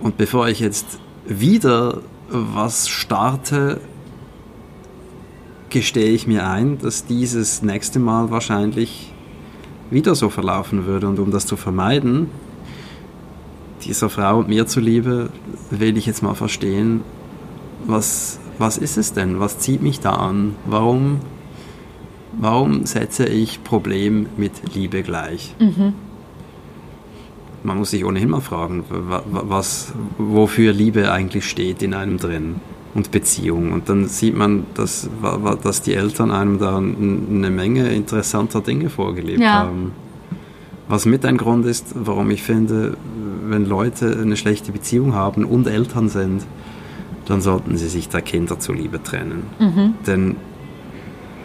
Und 0.00 0.16
bevor 0.16 0.48
ich 0.48 0.60
jetzt 0.60 0.98
wieder 1.28 2.00
was 2.30 2.88
starte, 2.88 3.80
gestehe 5.70 6.10
ich 6.10 6.26
mir 6.26 6.48
ein, 6.48 6.78
dass 6.78 7.04
dieses 7.06 7.62
nächste 7.62 7.98
Mal 7.98 8.30
wahrscheinlich 8.30 9.12
wieder 9.90 10.14
so 10.14 10.30
verlaufen 10.30 10.86
würde. 10.86 11.08
Und 11.08 11.18
um 11.18 11.30
das 11.30 11.46
zu 11.46 11.56
vermeiden, 11.56 12.28
dieser 13.84 14.08
Frau 14.08 14.38
und 14.38 14.48
mir 14.48 14.66
zuliebe, 14.66 15.30
will 15.70 15.96
ich 15.96 16.06
jetzt 16.06 16.22
mal 16.22 16.34
verstehen, 16.34 17.02
was, 17.86 18.40
was 18.58 18.78
ist 18.78 18.98
es 18.98 19.12
denn? 19.12 19.40
Was 19.40 19.58
zieht 19.58 19.82
mich 19.82 20.00
da 20.00 20.14
an? 20.14 20.56
Warum, 20.66 21.20
warum 22.32 22.86
setze 22.86 23.26
ich 23.26 23.62
Problem 23.62 24.26
mit 24.36 24.74
Liebe 24.74 25.02
gleich? 25.02 25.54
Mhm. 25.58 25.94
Man 27.62 27.78
muss 27.78 27.90
sich 27.90 28.04
ohnehin 28.04 28.30
mal 28.30 28.40
fragen, 28.40 28.84
was, 28.88 29.92
wofür 30.16 30.72
Liebe 30.72 31.10
eigentlich 31.10 31.48
steht 31.48 31.82
in 31.82 31.94
einem 31.94 32.18
drin 32.18 32.56
und 32.94 33.10
Beziehung. 33.10 33.72
Und 33.72 33.88
dann 33.88 34.06
sieht 34.06 34.36
man, 34.36 34.64
dass, 34.74 35.08
dass 35.62 35.82
die 35.82 35.94
Eltern 35.94 36.30
einem 36.30 36.58
da 36.58 36.76
eine 36.76 37.50
Menge 37.50 37.88
interessanter 37.90 38.60
Dinge 38.60 38.90
vorgelebt 38.90 39.40
ja. 39.40 39.64
haben. 39.64 39.92
Was 40.88 41.04
mit 41.04 41.24
ein 41.26 41.36
Grund 41.36 41.66
ist, 41.66 41.94
warum 41.94 42.30
ich 42.30 42.42
finde, 42.42 42.96
wenn 43.44 43.66
Leute 43.66 44.18
eine 44.20 44.36
schlechte 44.36 44.72
Beziehung 44.72 45.14
haben 45.14 45.44
und 45.44 45.66
Eltern 45.66 46.08
sind, 46.08 46.44
dann 47.26 47.42
sollten 47.42 47.76
sie 47.76 47.88
sich 47.88 48.08
der 48.08 48.22
Kinder 48.22 48.58
zuliebe 48.58 49.02
trennen. 49.02 49.42
Mhm. 49.58 49.94
Denn 50.06 50.36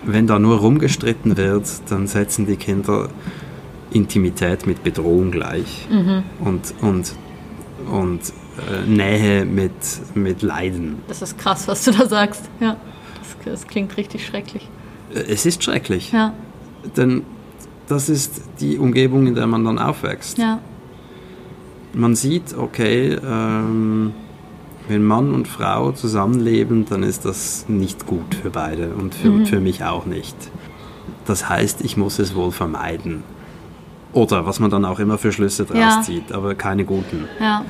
wenn 0.05 0.27
da 0.27 0.39
nur 0.39 0.57
rumgestritten 0.57 1.37
wird, 1.37 1.67
dann 1.89 2.07
setzen 2.07 2.45
die 2.45 2.55
Kinder 2.55 3.09
Intimität 3.93 4.65
mit 4.67 4.83
Bedrohung 4.83 5.31
gleich 5.31 5.87
mhm. 5.89 6.23
und, 6.39 6.73
und, 6.81 7.13
und 7.91 8.21
äh, 8.71 8.87
Nähe 8.89 9.45
mit, 9.45 9.71
mit 10.15 10.41
Leiden. 10.41 10.97
Das 11.07 11.21
ist 11.21 11.37
krass, 11.37 11.67
was 11.67 11.83
du 11.85 11.91
da 11.91 12.07
sagst. 12.07 12.49
Ja, 12.59 12.77
das, 13.19 13.35
das 13.45 13.67
klingt 13.67 13.95
richtig 13.97 14.25
schrecklich. 14.25 14.69
Es 15.13 15.45
ist 15.45 15.63
schrecklich. 15.63 16.11
Ja. 16.11 16.33
Denn 16.97 17.23
das 17.87 18.09
ist 18.09 18.41
die 18.59 18.77
Umgebung, 18.77 19.27
in 19.27 19.35
der 19.35 19.47
man 19.47 19.63
dann 19.63 19.79
aufwächst. 19.79 20.37
Ja. 20.37 20.59
Man 21.93 22.15
sieht, 22.15 22.55
okay, 22.57 23.17
ähm, 23.23 24.13
wenn 24.87 25.03
Mann 25.03 25.33
und 25.33 25.47
Frau 25.47 25.91
zusammenleben, 25.91 26.85
dann 26.89 27.03
ist 27.03 27.25
das 27.25 27.65
nicht 27.67 28.05
gut 28.05 28.35
für 28.35 28.49
beide 28.49 28.93
und 28.93 29.13
für, 29.15 29.29
Mhm. 29.29 29.45
für 29.45 29.59
mich 29.59 29.83
auch 29.83 30.05
nicht. 30.05 30.35
Das 31.25 31.47
heißt, 31.47 31.81
ich 31.81 31.95
muss 31.95 32.19
es 32.19 32.35
wohl 32.35 32.51
vermeiden. 32.51 33.23
Oder 34.13 34.45
was 34.45 34.59
man 34.59 34.69
dann 34.69 34.85
auch 34.85 34.99
immer 34.99 35.17
für 35.17 35.31
Schlüsse 35.31 35.65
draus 35.65 35.77
Ja. 35.77 36.01
zieht, 36.03 36.31
aber 36.31 36.53
keine 36.55 36.85
guten. 36.85 37.27
Ja. 37.39 37.65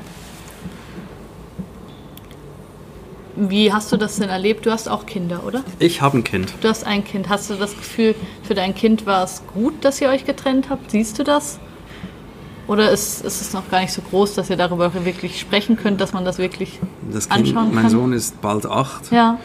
Wie 3.36 3.73
hast 3.73 3.91
du 3.91 3.97
das 3.97 4.17
denn 4.17 4.29
erlebt? 4.29 4.65
Du 4.65 4.71
hast 4.71 4.88
auch 4.88 5.06
Kinder, 5.08 5.43
oder? 5.45 5.63
Ich 5.79 6.01
habe 6.01 6.19
ein 6.19 6.23
Kind. 6.23 6.53
Du 6.62 6.67
hast 6.67 6.86
ein 6.86 7.03
Kind. 7.03 7.29
Hast 7.29 7.49
du 7.49 7.56
das 7.56 7.75
Gefühl, 7.75 8.13
für 8.43 8.53
dein 8.53 8.75
Kind 8.75 9.06
war 9.08 9.23
es 9.23 9.41
gut, 9.53 9.73
dass 9.84 9.99
ihr 10.01 10.10
euch 10.10 10.25
getrennt 10.25 10.69
habt? 10.69 10.91
Siehst 10.91 11.17
du 11.17 11.23
das? 11.23 11.60
Oder 12.67 12.91
ist, 12.91 13.25
ist 13.25 13.41
es 13.41 13.53
noch 13.53 13.69
gar 13.71 13.82
nicht 13.82 13.91
so 13.91 14.01
groß, 14.01 14.36
dass 14.36 14.49
ihr 14.49 14.56
darüber 14.56 14.93
wirklich 15.06 15.39
sprechen 15.39 15.77
könnt, 15.77 15.99
dass 15.99 16.13
man 16.13 16.23
das 16.25 16.38
wirklich 16.38 16.79
Das 17.12 17.27
kind 17.27 17.47
anschauen 17.47 17.73
mein 17.73 17.84
kann? 17.84 17.91
Sohn 17.91 18.13
ist 18.13 18.39
bald 18.39 18.65
acht 18.67 19.12
Ja, 19.12 19.39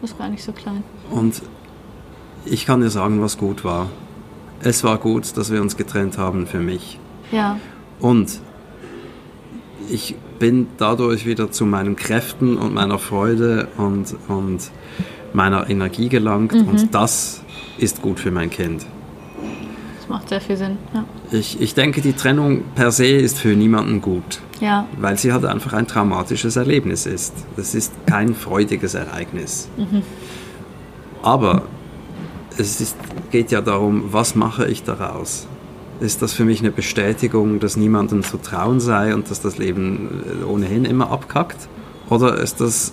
das 0.00 0.10
ist 0.10 0.18
gar 0.18 0.28
nicht 0.28 0.44
so 0.44 0.52
klein. 0.52 0.84
und 1.10 1.42
ich 2.44 2.66
kann 2.66 2.80
dir 2.80 2.90
sagen, 2.90 3.20
was 3.20 3.36
gut 3.38 3.64
war. 3.64 3.86
Es 4.62 4.84
war 4.84 4.98
gut, 4.98 5.36
dass 5.36 5.50
wir 5.50 5.60
uns 5.62 5.76
getrennt 5.76 6.18
haben 6.18 6.46
für 6.46 6.58
mich. 6.60 6.98
Ja, 7.32 7.58
Und 8.00 8.40
ich 9.88 10.14
bin 10.38 10.68
dadurch 10.78 11.26
wieder 11.26 11.50
zu 11.50 11.66
meinen 11.66 11.96
Kräften 11.96 12.56
und 12.56 12.74
meiner 12.74 12.98
Freude 12.98 13.68
und, 13.76 14.14
und 14.28 14.70
meiner 15.32 15.68
Energie 15.68 16.08
gelangt. 16.08 16.52
Mhm. 16.52 16.68
Und 16.68 16.94
das 16.94 17.42
ist 17.78 18.02
gut 18.02 18.20
für 18.20 18.30
mein 18.30 18.50
Kind. 18.50 18.86
das 19.98 20.08
macht 20.08 20.28
sehr 20.28 20.40
viel 20.40 20.56
Sinn. 20.56 20.78
Ja, 20.94 21.04
Ich, 21.32 21.60
ich 21.60 21.74
denke, 21.74 22.00
die 22.00 22.12
Trennung 22.12 22.62
per 22.74 22.90
se 22.92 23.06
ist 23.06 23.38
für 23.38 23.54
niemanden 23.56 24.00
gut, 24.00 24.40
ja, 24.60 24.86
weil 24.98 25.18
sie 25.18 25.32
halt 25.32 25.44
einfach 25.44 25.72
ein 25.72 25.86
traumatisches 25.86 26.56
Erlebnis 26.56 27.06
ist. 27.06 27.34
Das 27.56 27.74
ist 27.74 27.92
kein 28.06 28.34
freudiges 28.34 28.94
Ereignis. 28.94 29.68
Aber 31.22 31.62
es 32.60 32.80
ist, 32.80 32.96
geht 33.30 33.50
ja 33.50 33.60
darum, 33.60 34.04
was 34.12 34.34
mache 34.34 34.66
ich 34.66 34.82
daraus? 34.82 35.46
Ist 36.00 36.22
das 36.22 36.32
für 36.32 36.44
mich 36.44 36.60
eine 36.60 36.70
Bestätigung, 36.70 37.60
dass 37.60 37.76
niemandem 37.76 38.22
zu 38.22 38.38
trauen 38.38 38.80
sei 38.80 39.14
und 39.14 39.30
dass 39.30 39.40
das 39.40 39.58
Leben 39.58 40.24
äh, 40.42 40.44
ohnehin 40.44 40.84
immer 40.84 41.10
abkackt? 41.10 41.68
Oder 42.08 42.38
ist 42.38 42.60
das 42.60 42.92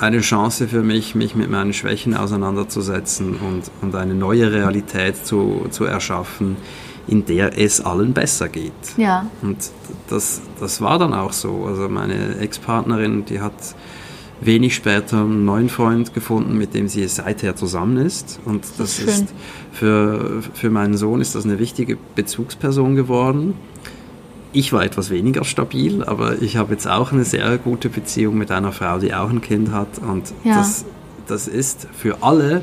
eine 0.00 0.20
Chance 0.20 0.68
für 0.68 0.82
mich, 0.82 1.14
mich 1.14 1.34
mit 1.34 1.50
meinen 1.50 1.72
Schwächen 1.72 2.14
auseinanderzusetzen 2.14 3.36
und, 3.36 3.70
und 3.82 3.94
eine 3.94 4.14
neue 4.14 4.52
Realität 4.52 5.24
zu, 5.24 5.66
zu 5.70 5.84
erschaffen, 5.84 6.56
in 7.06 7.24
der 7.24 7.58
es 7.58 7.80
allen 7.80 8.12
besser 8.12 8.48
geht? 8.48 8.72
ja, 8.96 9.26
Und 9.42 9.58
das, 10.08 10.40
das 10.60 10.80
war 10.80 10.98
dann 10.98 11.14
auch 11.14 11.32
so. 11.32 11.64
Also 11.66 11.88
meine 11.88 12.38
Ex-Partnerin, 12.38 13.24
die 13.24 13.40
hat 13.40 13.54
wenig 14.40 14.74
später 14.74 15.18
einen 15.20 15.44
neuen 15.44 15.68
Freund 15.68 16.14
gefunden, 16.14 16.56
mit 16.56 16.74
dem 16.74 16.88
sie 16.88 17.06
seither 17.08 17.56
zusammen 17.56 17.96
ist. 17.96 18.38
Und 18.44 18.64
das, 18.78 18.98
ist 18.98 19.00
schön. 19.00 19.08
ist 19.08 19.34
für, 19.72 20.42
für 20.54 20.70
meinen 20.70 20.96
Sohn 20.96 21.20
ist 21.20 21.34
das 21.34 21.44
eine 21.44 21.58
wichtige 21.58 21.96
Bezugsperson 22.14 22.94
geworden. 22.94 23.54
Ich 24.52 24.72
war 24.72 24.82
etwas 24.84 25.10
weniger 25.10 25.44
stabil, 25.44 26.02
aber 26.04 26.40
ich 26.40 26.56
habe 26.56 26.72
jetzt 26.72 26.88
auch 26.88 27.12
eine 27.12 27.24
sehr 27.24 27.58
gute 27.58 27.88
Beziehung 27.88 28.38
mit 28.38 28.50
einer 28.50 28.72
Frau, 28.72 28.98
die 28.98 29.12
auch 29.12 29.28
ein 29.28 29.40
Kind 29.42 29.72
hat. 29.72 29.98
Und 29.98 30.32
Ja. 30.44 30.56
das, 30.56 30.84
das 31.26 31.48
ist 31.48 31.86
für 31.92 32.22
alle, 32.22 32.62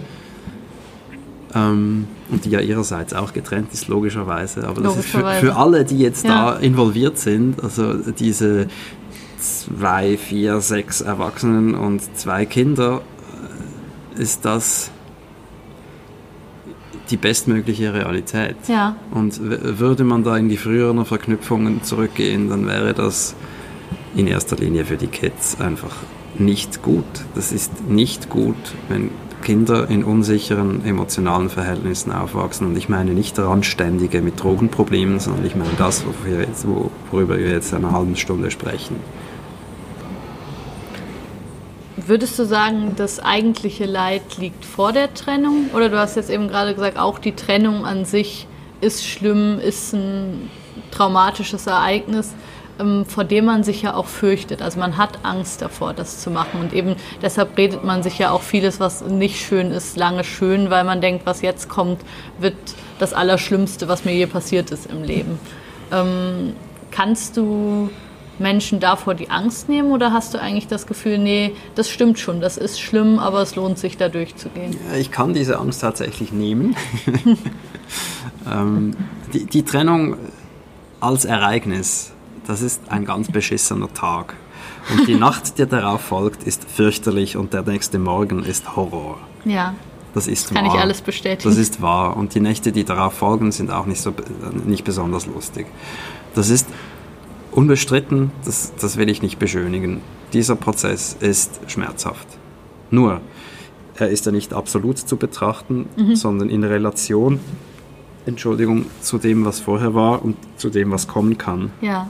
ähm, 1.54 2.08
und 2.32 2.44
die 2.46 2.50
ja 2.50 2.60
ihrerseits 2.60 3.14
auch 3.14 3.34
getrennt 3.34 3.72
ist, 3.72 3.88
logischerweise, 3.88 4.68
aber 4.68 4.82
das 4.82 4.98
ist 4.98 5.06
für, 5.06 5.18
Logischerweise. 5.20 5.46
für 5.46 5.56
alle, 5.56 5.86
die 5.86 6.00
jetzt 6.00 6.26
Ja. 6.26 6.54
da 6.54 6.60
involviert 6.60 7.18
sind, 7.20 7.64
also 7.64 7.94
diese 7.94 8.68
zwei, 9.46 10.18
vier, 10.18 10.60
sechs 10.62 11.02
Erwachsenen 11.02 11.76
und 11.76 12.02
zwei 12.18 12.46
Kinder, 12.46 13.02
äh, 14.18 14.22
ist 14.22 14.46
das 14.46 14.92
die 17.10 17.18
bestmögliche 17.18 17.94
Realität. 17.94 18.56
ja, 18.68 18.96
Und 19.12 19.40
würde 19.40 20.04
man 20.04 20.24
da 20.24 20.38
in 20.38 20.50
die 20.50 20.58
früheren 20.58 21.06
Verknüpfungen 21.06 21.84
zurückgehen, 21.84 22.50
dann 22.50 22.66
wäre 22.66 22.94
das 22.94 23.36
in 24.16 24.28
erster 24.28 24.56
Linie 24.56 24.86
für 24.86 24.98
die 24.98 25.08
Kids 25.08 25.60
einfach 25.60 25.96
nicht 26.40 26.82
gut. 26.82 27.04
Das 27.36 27.52
ist 27.52 27.88
nicht 27.88 28.30
gut, 28.30 28.56
wenn 28.90 29.12
Kinder 29.44 29.88
in 29.90 30.04
unsicheren 30.04 30.84
emotionalen 30.84 31.50
Verhältnissen 31.50 32.12
aufwachsen. 32.12 32.66
Und 32.66 32.76
ich 32.78 32.90
meine 32.90 33.12
nicht 33.14 33.38
Randständige 33.38 34.22
mit 34.22 34.42
Drogenproblemen, 34.42 35.20
sondern 35.20 35.46
ich 35.46 35.56
meine 35.56 35.70
das, 35.78 36.04
wofür 36.08 36.40
wir 36.40 36.46
jetzt, 36.46 36.68
wo- 36.68 36.90
worüber 37.12 37.38
wir 37.38 37.50
jetzt 37.52 37.72
eine 37.74 37.92
halbe 37.92 38.16
Stunde 38.16 38.50
sprechen. 38.50 38.96
Würdest 42.08 42.38
du 42.38 42.46
sagen, 42.46 42.94
das 42.96 43.20
eigentliche 43.20 43.86
Leid 43.86 44.38
liegt 44.38 44.64
vor 44.64 44.94
der 44.94 45.16
Trennung? 45.16 45.72
Oder 45.74 45.90
du 45.90 45.98
hast 45.98 46.16
jetzt 46.16 46.30
eben 46.30 46.48
gerade 46.48 46.76
gesagt, 46.76 47.00
auch 47.00 47.18
die 47.18 47.32
Trennung 47.32 47.84
an 47.84 48.06
sich 48.06 48.46
ist 48.80 49.08
schlimm, 49.08 49.60
ist 49.60 49.94
ein 49.94 50.52
traumatisches 50.92 51.66
Ereignis, 51.66 52.36
ähm, 52.80 53.08
vor 53.08 53.24
dem 53.24 53.46
man 53.46 53.64
sich 53.64 53.82
ja 53.82 53.96
auch 53.96 54.06
fürchtet. 54.06 54.62
Also 54.62 54.80
man 54.80 54.98
hat 54.98 55.18
Angst 55.24 55.64
davor, 55.64 55.94
das 55.94 56.20
zu 56.20 56.30
machen. 56.30 56.60
Und 56.60 56.74
eben 56.74 56.96
deshalb 57.24 57.58
redet 57.58 57.84
man 57.84 58.04
sich 58.04 58.20
ja 58.20 58.30
auch 58.30 58.44
vieles, 58.44 58.80
was 58.80 59.02
nicht 59.02 59.44
schön 59.44 59.72
ist, 59.72 59.98
lange 59.98 60.24
schön, 60.24 60.70
weil 60.70 60.84
man 60.84 61.02
denkt, 61.02 61.26
was 61.26 61.42
jetzt 61.42 61.70
kommt, 61.70 62.02
wird 62.38 62.56
das 63.00 63.14
Allerschlimmste, 63.14 63.88
was 63.88 64.06
mir 64.06 64.14
je 64.14 64.28
passiert 64.28 64.70
ist 64.70 64.92
im 64.92 65.04
Leben. 65.04 65.40
Ähm, 65.92 66.56
kannst 66.92 67.36
du 67.36 67.90
Menschen 68.40 68.80
davor 68.80 69.14
die 69.16 69.30
Angst 69.30 69.70
nehmen 69.70 69.92
oder 69.92 70.12
hast 70.12 70.34
du 70.34 70.42
eigentlich 70.42 70.68
das 70.68 70.88
Gefühl, 70.88 71.18
nee, 71.18 71.54
das 71.76 71.90
stimmt 71.90 72.20
schon, 72.20 72.42
das 72.42 72.58
ist 72.58 72.80
schlimm, 72.80 73.20
aber 73.20 73.42
es 73.42 73.56
lohnt 73.56 73.78
sich 73.80 73.98
da 73.98 74.10
durchzugehen? 74.10 74.76
Ja, 74.92 74.98
Ich 74.98 75.12
kann 75.12 75.34
diese 75.34 75.60
Angst 75.60 75.82
tatsächlich 75.82 76.32
nehmen. 76.32 76.76
ähm, 78.52 78.96
die, 79.34 79.46
die 79.46 79.64
Trennung 79.64 80.18
als 81.00 81.26
Ereignis, 81.26 82.12
das 82.48 82.62
ist 82.62 82.82
ein 82.90 83.06
ganz 83.06 83.32
beschissener 83.32 83.94
Tag. 83.94 84.36
Und 84.92 85.08
die 85.08 85.16
Nacht, 85.16 85.58
die 85.58 85.66
darauf 85.66 86.02
folgt, 86.02 86.44
ist 86.44 86.70
fürchterlich 86.70 87.38
und 87.38 87.54
der 87.54 87.64
nächste 87.64 87.98
Morgen 87.98 88.44
ist 88.44 88.76
Horror. 88.76 89.18
Ja, 89.44 89.74
Das 90.14 90.28
ist 90.28 90.54
kann 90.54 90.66
wahr. 90.66 90.76
ich 90.76 90.80
alles 90.80 91.02
bestätigen. 91.02 91.50
Das 91.50 91.58
ist 91.58 91.82
wahr. 91.82 92.16
Und 92.16 92.36
die 92.36 92.40
Nächte, 92.40 92.72
die 92.72 92.84
darauf 92.84 93.14
folgen, 93.14 93.52
sind 93.52 93.72
auch 93.72 93.88
nicht, 93.88 94.00
so, 94.02 94.14
nicht 94.66 94.84
besonders 94.84 95.26
lustig. 95.26 95.66
Das 96.36 96.50
ist 96.50 96.68
unbestritten, 97.56 98.32
das, 98.44 98.74
das 98.80 98.98
will 98.98 99.10
ich 99.10 99.22
nicht 99.22 99.40
beschönigen. 99.40 100.02
Dieser 100.34 100.56
Prozess 100.56 101.16
ist 101.20 101.60
schmerzhaft. 101.68 102.28
Nur, 102.92 103.22
er 103.96 104.10
ist 104.10 104.26
ja 104.26 104.32
nicht 104.32 104.54
absolut 104.54 104.98
zu 104.98 105.16
betrachten, 105.16 105.88
sondern 106.14 106.50
in 106.50 106.64
Relation, 106.64 107.40
Entschuldigung, 108.26 108.86
zu 109.02 109.18
dem, 109.18 109.46
was 109.46 109.60
vorher 109.60 109.94
war 109.94 110.24
und 110.24 110.36
zu 110.58 110.70
dem, 110.70 110.92
was 110.92 111.08
kommen 111.08 111.38
kann. 111.38 111.72
ja, 111.82 112.10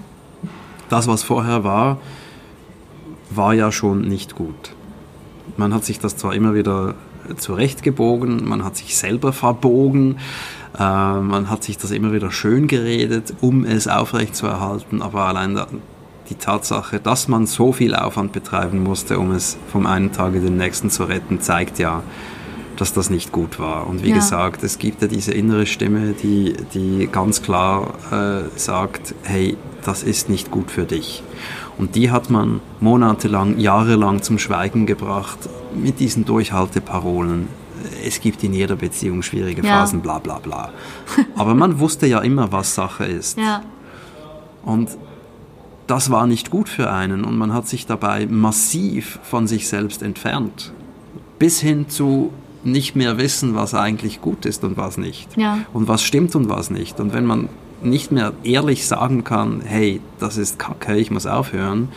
Das, 0.90 1.08
was 1.08 1.24
vorher 1.24 1.64
war, 1.64 2.00
war 3.30 3.54
ja 3.54 3.72
schon 3.72 4.02
nicht 4.02 4.36
gut. 4.36 4.74
Man 5.58 5.74
hat 5.74 5.86
sich 5.86 6.00
das 6.00 6.18
zwar 6.18 6.34
immer 6.34 6.56
wieder 6.56 6.96
zurechtgebogen, 7.38 8.48
man 8.48 8.64
hat 8.64 8.78
sich 8.78 8.98
selber 8.98 9.34
verbogen, 9.34 10.18
äh, 10.78 10.80
man 10.80 11.50
hat 11.50 11.64
sich 11.64 11.78
das 11.78 11.92
immer 11.92 12.14
wieder 12.14 12.32
schön 12.32 12.68
geredet, 12.68 13.34
um 13.42 13.66
es 13.66 13.88
aufrechtzuerhalten, 13.88 15.02
aber 15.02 15.26
allein 15.26 15.56
da, 15.56 15.68
die 16.30 16.36
Tatsache, 16.36 17.00
dass 17.00 17.28
man 17.28 17.46
so 17.46 17.72
viel 17.72 17.94
Aufwand 17.96 18.32
betreiben 18.34 18.82
musste, 18.84 19.20
um 19.20 19.32
es 19.32 19.58
vom 19.72 19.86
einen 19.86 20.12
Tag 20.12 20.34
in 20.34 20.44
den 20.44 20.58
nächsten 20.58 20.90
zu 20.90 21.04
retten, 21.04 21.40
zeigt 21.40 21.78
ja, 21.80 22.02
dass 22.78 22.94
das 22.94 23.10
nicht 23.10 23.32
gut 23.32 23.60
war. 23.60 23.88
Und 23.88 24.04
wie 24.04 24.10
Ja. 24.10 24.16
gesagt, 24.16 24.64
es 24.64 24.80
gibt 24.80 25.02
ja 25.02 25.08
diese 25.08 25.32
innere 25.34 25.66
Stimme, 25.66 26.14
die, 26.22 26.56
die 26.74 27.08
ganz 27.12 27.42
klar 27.42 27.94
äh, 28.12 28.50
sagt, 28.58 29.16
hey, 29.24 29.56
das 29.84 30.04
ist 30.04 30.30
nicht 30.30 30.52
gut 30.52 30.72
für 30.72 30.84
dich. 30.84 31.24
Und 31.78 31.96
die 31.96 32.10
hat 32.12 32.30
man 32.30 32.60
monatelang, 32.80 33.60
jahrelang 33.60 34.24
zum 34.24 34.40
Schweigen 34.40 34.86
gebracht 34.86 35.38
mit 35.76 36.00
diesen 36.00 36.26
Durchhalteparolen. 36.26 37.48
Es 38.04 38.20
gibt 38.22 38.44
in 38.44 38.54
jeder 38.54 38.76
Beziehung 38.76 39.22
schwierige 39.22 39.62
Ja. 39.66 39.80
Phasen, 39.80 40.02
bla 40.02 40.20
bla 40.20 40.40
bla. 40.40 40.72
Aber 41.36 41.54
man 41.56 41.80
wusste 41.80 42.08
ja 42.08 42.20
immer, 42.20 42.52
was 42.52 42.74
Sache 42.76 43.06
ist. 43.06 43.38
ja, 43.38 43.62
Und 44.64 44.90
das 45.88 46.10
war 46.10 46.26
nicht 46.26 46.50
gut 46.50 46.68
für 46.68 46.92
einen 46.92 47.24
und 47.24 47.38
man 47.38 47.54
hat 47.54 47.68
sich 47.68 47.86
dabei 47.86 48.26
massiv 48.26 49.20
von 49.24 49.46
sich 49.48 49.68
selbst 49.68 50.02
entfernt. 50.02 50.72
Bis 51.38 51.60
hin 51.60 51.90
zu 51.90 52.32
nicht 52.64 52.96
mehr 52.96 53.20
wissen, 53.20 53.54
was 53.54 53.76
eigentlich 53.76 54.22
gut 54.22 54.46
ist 54.48 54.64
und 54.64 54.78
was 54.78 54.98
nicht. 54.98 55.38
Ja. 55.38 55.60
Und 55.74 55.88
was 55.88 56.02
stimmt 56.02 56.36
und 56.36 56.50
was 56.50 56.72
nicht. 56.72 57.00
Und 57.00 57.14
wenn 57.14 57.26
man 57.26 57.50
nicht 57.84 58.12
mehr 58.12 58.34
ehrlich 58.44 58.88
sagen 58.88 59.24
kann, 59.24 59.62
hey, 59.64 60.02
das 60.20 60.38
ist 60.38 60.58
kacke, 60.58 60.96
ich 60.98 61.12
muss 61.12 61.28
aufhören, 61.28 61.90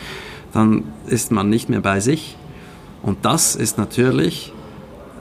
dann 0.53 0.83
ist 1.07 1.31
man 1.31 1.49
nicht 1.49 1.69
mehr 1.69 1.81
bei 1.81 1.99
sich. 1.99 2.37
Und 3.01 3.25
das 3.25 3.55
ist 3.55 3.77
natürlich 3.77 4.53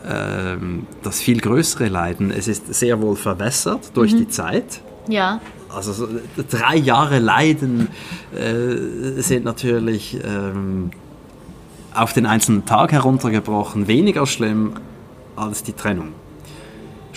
ähm, 0.07 0.87
das 1.03 1.21
viel 1.21 1.41
größere 1.41 1.89
Leiden. 1.89 2.31
Es 2.31 2.49
ist 2.49 2.73
sehr 2.75 3.01
wohl 3.01 3.17
verwässert 3.17 3.91
durch 3.95 4.15
die 4.15 4.29
Zeit. 4.29 4.81
Ja. 5.09 5.41
Also 5.75 5.93
so, 5.93 6.09
drei 6.51 6.77
Jahre 6.77 7.19
Leiden 7.19 7.89
äh, 8.35 9.21
sind 9.21 9.45
natürlich 9.45 10.19
ähm, 10.25 10.91
auf 11.95 12.13
den 12.13 12.27
einzelnen 12.27 12.65
Tag 12.65 12.93
heruntergebrochen 12.93 13.87
weniger 13.87 14.27
schlimm 14.27 14.75
als 15.37 15.63
die 15.63 15.73
Trennung. 15.73 16.13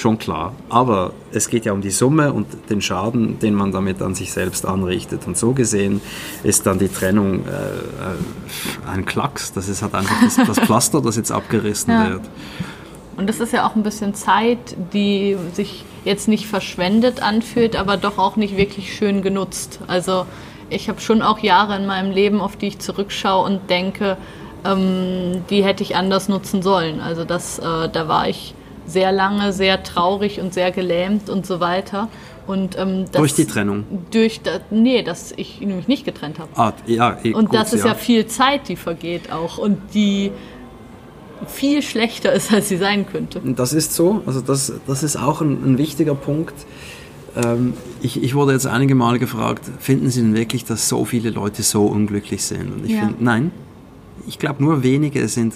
Schon 0.02 0.18
klar. 0.18 0.54
Aber 0.68 1.14
es 1.32 1.48
geht 1.48 1.64
ja 1.66 1.74
um 1.74 1.82
die 1.82 1.92
Summe 1.92 2.34
und 2.34 2.48
den 2.72 2.82
Schaden, 2.82 3.38
den 3.38 3.54
man 3.54 3.72
damit 3.72 4.02
an 4.02 4.16
sich 4.16 4.34
selbst 4.34 4.66
anrichtet. 4.66 5.28
Und 5.28 5.38
so 5.38 5.52
gesehen 5.52 6.02
ist 6.42 6.66
dann 6.66 6.80
die 6.80 6.88
Trennung 6.88 7.46
äh, 7.46 7.50
äh, 7.50 8.92
ein 8.92 9.06
Klacks. 9.06 9.54
Das 9.54 9.70
ist 9.70 9.84
halt 9.84 9.94
einfach 9.94 10.16
das, 10.24 10.38
das 10.38 10.60
Pflaster, 10.60 11.02
das 11.04 11.18
jetzt 11.18 11.32
abgerissen 11.32 11.94
Ja. 11.94 12.10
wird. 12.10 12.22
Und 13.16 13.30
das 13.30 13.40
ist 13.40 13.54
ja 13.54 13.68
auch 13.68 13.76
ein 13.76 13.84
bisschen 13.84 14.16
Zeit, 14.16 14.76
die 14.92 15.38
sich 15.54 15.86
jetzt 16.04 16.28
nicht 16.28 16.48
verschwendet 16.48 17.22
anfühlt, 17.22 17.76
aber 17.76 17.96
doch 17.96 18.18
auch 18.18 18.38
nicht 18.38 18.58
wirklich 18.58 18.96
schön 18.96 19.22
genutzt. 19.22 19.82
Also 19.86 20.26
ich 20.72 20.90
habe 20.90 21.00
schon 21.00 21.22
auch 21.22 21.38
Jahre 21.38 21.76
in 21.76 21.86
meinem 21.86 22.10
Leben, 22.10 22.42
auf 22.42 22.56
die 22.56 22.70
ich 22.70 22.80
zurückschaue 22.80 23.46
und 23.46 23.70
denke, 23.70 24.18
ähm, 24.66 25.44
die 25.52 25.64
hätte 25.64 25.84
ich 25.84 25.96
anders 25.96 26.28
nutzen 26.28 26.64
sollen. 26.64 27.02
Also 27.02 27.24
das, 27.24 27.60
äh, 27.60 27.88
da 27.88 28.08
war 28.08 28.28
ich 28.28 28.56
sehr 28.92 29.12
lange 29.12 29.54
sehr 29.54 29.84
traurig 29.84 30.40
und 30.42 30.54
sehr 30.54 30.72
gelähmt 30.72 31.30
und 31.30 31.46
so 31.46 31.60
weiter. 31.60 32.10
Und, 32.48 32.78
ähm, 32.78 33.06
das, 33.12 33.20
Durch 33.20 33.34
die 33.34 33.46
Trennung. 33.46 33.86
Durch 34.12 34.42
das, 34.42 34.62
nee, 34.72 35.04
dass 35.04 35.32
ich 35.38 35.62
mich 35.62 35.88
nicht 35.88 36.06
getrennt 36.06 36.40
habe. 36.40 36.50
Ah, 36.56 36.74
ja, 36.86 37.18
eh, 37.24 37.34
Und 37.34 37.50
gut, 37.50 37.60
das 37.60 37.74
ist 37.74 37.86
ja. 37.86 37.94
viel 37.94 38.26
Zeit, 38.28 38.68
die 38.68 38.76
vergeht 38.76 39.32
auch 39.32 39.58
und 39.58 39.78
die 39.94 40.32
viel 41.48 41.82
schlechter 41.82 42.34
ist, 42.40 42.54
als 42.54 42.70
sie 42.70 42.78
sein 42.78 43.06
könnte. 43.08 43.42
Das 43.44 43.74
ist 43.74 43.94
so, 43.94 44.22
also 44.26 44.42
das, 44.42 44.74
das 44.88 45.04
ist 45.04 45.18
auch 45.18 45.42
ein, 45.42 45.74
ein 45.74 45.78
wichtiger 45.78 46.16
Punkt. 46.16 46.54
Ähm, 47.36 47.74
ich, 48.02 48.22
ich 48.22 48.36
wurde 48.36 48.54
jetzt 48.54 48.68
einige 48.68 48.96
Male 48.96 49.20
gefragt, 49.20 49.64
finden 49.80 50.10
Sie 50.10 50.22
denn 50.22 50.36
wirklich, 50.36 50.66
dass 50.66 50.90
so 50.90 51.06
viele 51.06 51.30
Leute 51.30 51.64
so 51.64 51.86
unglücklich 51.86 52.44
sind? 52.44 52.74
Und 52.74 52.86
ich 52.86 52.92
Ja. 52.92 53.00
finde, 53.02 53.24
nein, 53.24 53.52
ich 54.28 54.38
glaube 54.38 54.62
nur 54.64 54.84
wenige 54.84 55.28
sind 55.28 55.56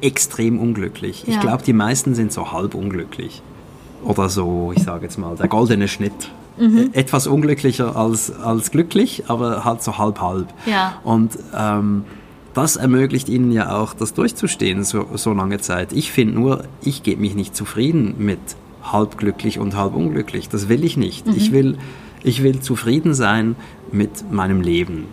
extrem 0.00 0.58
unglücklich. 0.58 1.24
Ich 1.26 1.34
Ja. 1.34 1.40
glaube, 1.40 1.62
die 1.64 1.72
meisten 1.72 2.14
sind 2.14 2.32
so 2.32 2.52
halb 2.52 2.74
unglücklich. 2.74 3.42
Oder 4.04 4.28
so, 4.28 4.72
ich 4.76 4.82
sage 4.84 5.04
jetzt 5.04 5.18
mal, 5.18 5.34
der 5.36 5.48
goldene 5.48 5.88
Schnitt. 5.88 6.30
Mhm. 6.58 6.90
E- 6.92 6.98
Etwas 6.98 7.26
unglücklicher 7.26 7.96
als, 7.96 8.30
als 8.32 8.70
glücklich, 8.70 9.24
aber 9.28 9.64
halt 9.64 9.82
so 9.82 9.98
halb-halb. 9.98 10.48
Ja. 10.66 10.94
Und 11.04 11.32
ähm, 11.56 12.04
das 12.54 12.76
ermöglicht 12.76 13.28
ihnen 13.28 13.52
ja 13.52 13.76
auch, 13.76 13.94
das 13.94 14.14
durchzustehen, 14.14 14.82
so, 14.84 15.06
so 15.14 15.32
lange 15.32 15.58
Zeit. 15.58 15.92
Ich 15.92 16.10
finde 16.12 16.34
nur, 16.34 16.64
ich 16.82 17.02
gebe 17.02 17.20
mich 17.20 17.34
nicht 17.34 17.54
zufrieden 17.54 18.14
mit 18.18 18.38
halb 18.82 19.18
glücklich 19.18 19.58
und 19.58 19.76
halb 19.76 19.94
unglücklich. 19.94 20.48
Das 20.48 20.68
will 20.68 20.82
ich 20.84 20.96
nicht. 20.96 21.26
Ich, 21.36 21.52
will, 21.52 21.76
ich 22.22 22.42
will 22.42 22.60
zufrieden 22.60 23.14
sein 23.14 23.54
mit 23.92 24.30
meinem 24.32 24.60
Leben. 24.60 25.04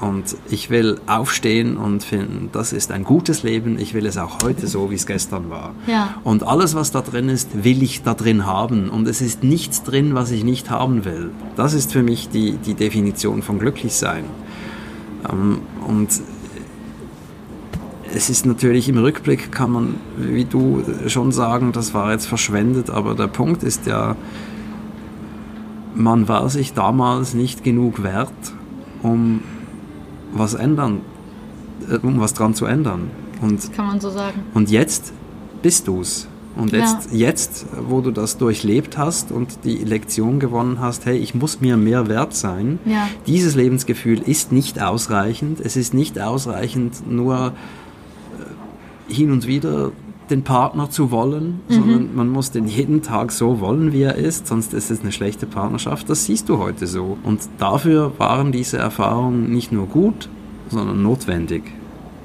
Und 0.00 0.36
ich 0.48 0.70
will 0.70 1.00
aufstehen 1.06 1.76
und 1.76 2.04
finden, 2.04 2.50
das 2.52 2.72
ist 2.72 2.92
ein 2.92 3.02
gutes 3.02 3.42
Leben. 3.42 3.78
Ich 3.78 3.94
will 3.94 4.06
es 4.06 4.16
auch 4.16 4.38
heute 4.44 4.68
so, 4.68 4.90
wie 4.90 4.94
es 4.94 5.06
gestern 5.06 5.50
war. 5.50 5.74
Ja. 5.88 6.14
Und 6.22 6.44
alles, 6.44 6.76
was 6.76 6.92
da 6.92 7.00
drin 7.00 7.28
ist, 7.28 7.64
will 7.64 7.82
ich 7.82 8.02
da 8.02 8.14
drin 8.14 8.46
haben. 8.46 8.90
Und 8.90 9.08
es 9.08 9.20
ist 9.20 9.42
nichts 9.42 9.82
drin, 9.82 10.14
was 10.14 10.30
ich 10.30 10.44
nicht 10.44 10.70
haben 10.70 11.04
will. 11.04 11.30
Das 11.56 11.74
ist 11.74 11.92
für 11.92 12.04
mich 12.04 12.28
die, 12.28 12.52
die 12.58 12.74
Definition 12.74 13.42
von 13.42 13.58
glücklich 13.58 13.94
sein. 13.94 14.24
Ähm, 15.28 15.58
und 15.84 16.08
es 18.14 18.30
ist 18.30 18.46
natürlich 18.46 18.88
im 18.88 18.98
Rückblick, 18.98 19.52
kann 19.52 19.70
man, 19.70 19.94
wie 20.16 20.44
du 20.44 20.82
schon 21.08 21.32
sagen, 21.32 21.72
das 21.72 21.92
war 21.92 22.12
jetzt 22.12 22.26
verschwendet, 22.26 22.88
aber 22.88 23.14
der 23.14 23.26
Punkt 23.26 23.62
ist 23.62 23.86
ja, 23.86 24.16
man 25.94 26.28
war 26.28 26.48
sich 26.48 26.72
damals 26.72 27.34
nicht 27.34 27.64
genug 27.64 28.02
wert, 28.02 28.32
um 29.02 29.40
was 30.32 30.54
ändern, 30.54 31.00
äh, 31.90 31.96
um 31.98 32.20
was 32.20 32.34
dran 32.34 32.54
zu 32.54 32.66
ändern. 32.66 33.10
Und, 33.40 33.72
Kann 33.72 33.86
man 33.86 34.00
so 34.00 34.10
sagen. 34.10 34.42
und 34.54 34.70
jetzt 34.70 35.12
bist 35.62 35.86
du's. 35.88 36.28
Und 36.56 36.72
jetzt, 36.72 37.12
jetzt, 37.12 37.66
wo 37.88 38.00
du 38.00 38.10
das 38.10 38.36
durchlebt 38.36 38.98
hast 38.98 39.30
und 39.30 39.60
die 39.62 39.76
Lektion 39.76 40.40
gewonnen 40.40 40.80
hast, 40.80 41.06
hey, 41.06 41.16
ich 41.16 41.32
muss 41.32 41.60
mir 41.60 41.76
mehr 41.76 42.08
wert 42.08 42.34
sein, 42.34 42.80
Ja. 42.84 43.08
dieses 43.28 43.54
Lebensgefühl 43.54 44.18
ist 44.20 44.50
nicht 44.50 44.82
ausreichend. 44.82 45.60
Es 45.60 45.76
ist 45.76 45.94
nicht 45.94 46.18
ausreichend, 46.18 47.08
nur 47.08 47.52
äh, 49.08 49.12
hin 49.14 49.30
und 49.30 49.46
wieder 49.46 49.92
den 50.30 50.42
Partner 50.42 50.90
zu 50.90 51.10
wollen, 51.10 51.60
sondern 51.68 52.14
man 52.14 52.28
muss 52.28 52.50
den 52.50 52.66
jeden 52.66 53.02
Tag 53.02 53.32
so 53.32 53.60
wollen, 53.60 53.92
wie 53.92 54.02
er 54.02 54.14
ist, 54.14 54.46
sonst 54.46 54.74
ist 54.74 54.90
es 54.90 55.00
eine 55.00 55.12
schlechte 55.12 55.46
Partnerschaft. 55.46 56.08
Das 56.10 56.24
siehst 56.24 56.48
du 56.48 56.58
heute 56.58 56.86
so. 56.86 57.18
Und 57.22 57.40
dafür 57.58 58.12
waren 58.18 58.52
diese 58.52 58.78
Erfahrungen 58.78 59.50
nicht 59.50 59.72
nur 59.72 59.86
gut, 59.86 60.28
sondern 60.68 61.02
notwendig. 61.02 61.62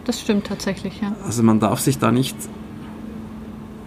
Das 0.05 0.19
stimmt 0.19 0.47
tatsächlich, 0.47 1.01
ja. 1.01 1.15
Also 1.25 1.43
man 1.43 1.59
darf 1.59 1.79
sich 1.79 1.97
da 1.97 2.11
nicht 2.11 2.35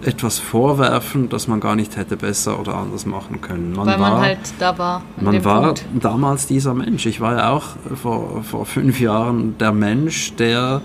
etwas 0.02 0.38
vorwerfen, 0.38 1.28
das 1.28 1.48
man 1.48 1.60
gar 1.60 1.74
nicht 1.74 1.96
hätte 1.96 2.16
besser 2.16 2.60
oder 2.60 2.76
anders 2.76 3.06
machen 3.06 3.40
können. 3.40 3.72
Man 3.72 3.86
Weil 3.86 3.98
man 3.98 4.12
war, 4.12 4.20
halt 4.20 4.38
da 4.58 4.78
war. 4.78 5.02
An 5.16 5.24
man 5.24 5.44
war 5.44 5.62
Punkt. 5.62 5.84
damals 6.00 6.46
dieser 6.46 6.74
Mensch. 6.74 7.06
Ich 7.06 7.20
war 7.20 7.36
ja 7.36 7.50
auch 7.50 7.64
vor, 7.94 8.42
vor 8.42 8.66
fünf 8.66 9.00
Jahren 9.00 9.56
der 9.58 9.72
Mensch, 9.72 10.34
der 10.34 10.82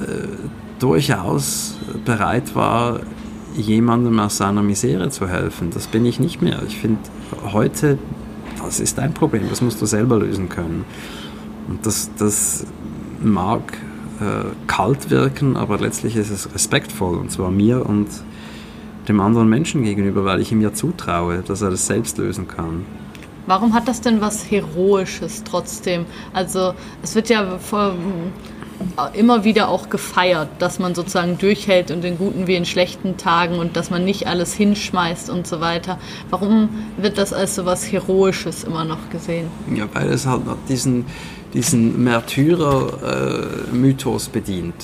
äh, 0.00 0.04
durchaus 0.80 1.78
bereit 2.04 2.54
war, 2.56 3.00
jemandem 3.56 4.18
aus 4.18 4.36
seiner 4.36 4.62
Misere 4.62 5.10
zu 5.10 5.28
helfen. 5.28 5.70
Das 5.70 5.86
bin 5.86 6.04
ich 6.04 6.18
nicht 6.18 6.42
mehr. 6.42 6.62
Ich 6.66 6.78
finde, 6.78 7.00
heute, 7.52 7.98
das 8.62 8.80
ist 8.80 8.98
dein 8.98 9.14
Problem, 9.14 9.44
das 9.48 9.60
musst 9.60 9.80
du 9.80 9.86
selber 9.86 10.18
lösen 10.18 10.48
können. 10.48 10.84
Und 11.68 11.86
das, 11.86 12.10
das 12.18 12.66
mag 13.22 13.60
äh, 14.20 14.44
kalt 14.66 15.10
wirken, 15.10 15.56
aber 15.56 15.78
letztlich 15.78 16.16
ist 16.16 16.30
es 16.30 16.52
respektvoll, 16.54 17.16
und 17.18 17.30
zwar 17.30 17.50
mir 17.50 17.86
und 17.86 18.08
dem 19.08 19.20
anderen 19.20 19.48
Menschen 19.48 19.82
gegenüber, 19.82 20.24
weil 20.24 20.40
ich 20.40 20.52
ihm 20.52 20.60
ja 20.60 20.72
zutraue, 20.72 21.42
dass 21.46 21.62
er 21.62 21.70
das 21.70 21.86
selbst 21.86 22.18
lösen 22.18 22.48
kann. 22.48 22.84
Warum 23.46 23.74
hat 23.74 23.88
das 23.88 24.00
denn 24.00 24.20
was 24.20 24.50
Heroisches 24.50 25.42
trotzdem? 25.42 26.04
Also 26.32 26.74
es 27.02 27.14
wird 27.14 27.28
ja 27.30 27.58
vor, 27.58 27.94
immer 29.14 29.44
wieder 29.44 29.68
auch 29.68 29.90
gefeiert, 29.90 30.48
dass 30.58 30.78
man 30.78 30.94
sozusagen 30.94 31.38
durchhält 31.38 31.90
und 31.90 32.04
in 32.04 32.18
guten 32.18 32.46
wie 32.46 32.54
in 32.54 32.64
schlechten 32.64 33.16
Tagen 33.16 33.58
und 33.58 33.76
dass 33.76 33.90
man 33.90 34.04
nicht 34.04 34.26
alles 34.26 34.54
hinschmeißt 34.54 35.30
und 35.30 35.46
so 35.46 35.60
weiter. 35.60 35.98
Warum 36.30 36.70
wird 36.96 37.18
das 37.18 37.32
als 37.32 37.54
so 37.54 37.64
was 37.64 37.90
Heroisches 37.90 38.64
immer 38.64 38.84
noch 38.84 39.08
gesehen? 39.10 39.48
Ja, 39.74 39.88
weil 39.92 40.10
es 40.10 40.26
halt 40.26 40.46
noch 40.46 40.58
diesen, 40.68 41.06
diesen 41.54 42.04
Märtyrer-Mythos 42.04 44.28
bedient, 44.28 44.74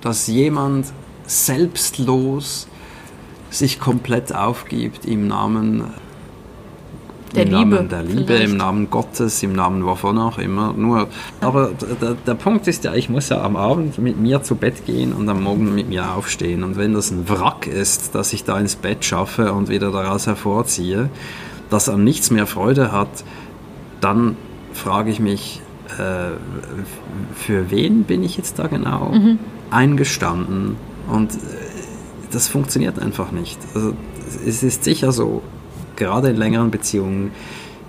dass 0.00 0.26
jemand 0.26 0.86
selbstlos 1.26 2.68
sich 3.50 3.80
komplett 3.80 4.34
aufgibt 4.34 5.04
im 5.04 5.28
Namen 5.28 5.84
Der 7.34 7.44
im 7.44 7.50
Liebe 7.50 7.76
Namen 7.76 7.88
der 7.88 8.02
Liebe, 8.02 8.24
vielleicht. 8.26 8.50
im 8.50 8.56
Namen 8.56 8.90
Gottes, 8.90 9.42
im 9.42 9.52
Namen 9.54 9.84
wovon 9.84 10.18
auch 10.18 10.38
immer. 10.38 10.72
Nur, 10.72 11.08
aber 11.40 11.72
der, 12.00 12.14
der 12.14 12.34
Punkt 12.34 12.66
ist 12.68 12.84
ja, 12.84 12.94
ich 12.94 13.08
muss 13.08 13.28
ja 13.28 13.42
am 13.42 13.56
Abend 13.56 13.98
mit 13.98 14.18
mir 14.18 14.42
zu 14.42 14.54
Bett 14.54 14.86
gehen 14.86 15.12
und 15.12 15.28
am 15.28 15.42
Morgen 15.42 15.74
mit 15.74 15.88
mir 15.88 16.12
aufstehen. 16.12 16.62
Und 16.62 16.76
wenn 16.76 16.92
das 16.94 17.10
ein 17.10 17.28
Wrack 17.28 17.66
ist, 17.66 18.14
dass 18.14 18.32
ich 18.32 18.44
da 18.44 18.58
ins 18.58 18.76
Bett 18.76 19.04
schaffe 19.04 19.52
und 19.52 19.68
wieder 19.68 19.90
daraus 19.90 20.26
hervorziehe, 20.26 21.10
das 21.70 21.88
an 21.88 22.04
nichts 22.04 22.30
mehr 22.30 22.46
Freude 22.46 22.92
hat, 22.92 23.24
dann 24.00 24.36
frage 24.72 25.10
ich 25.10 25.18
mich, 25.18 25.60
äh, 25.98 26.36
für 27.34 27.70
wen 27.70 28.04
bin 28.04 28.22
ich 28.22 28.36
jetzt 28.36 28.58
da 28.58 28.66
genau 28.66 29.12
eingestanden? 29.70 30.76
Und 31.08 31.34
äh, 31.34 31.36
das 32.30 32.48
funktioniert 32.48 32.98
einfach 32.98 33.32
nicht. 33.32 33.58
Also, 33.74 33.94
es 34.46 34.62
ist 34.62 34.84
sicher 34.84 35.12
so, 35.12 35.42
gerade 35.96 36.30
in 36.30 36.36
längeren 36.36 36.70
Beziehungen 36.70 37.32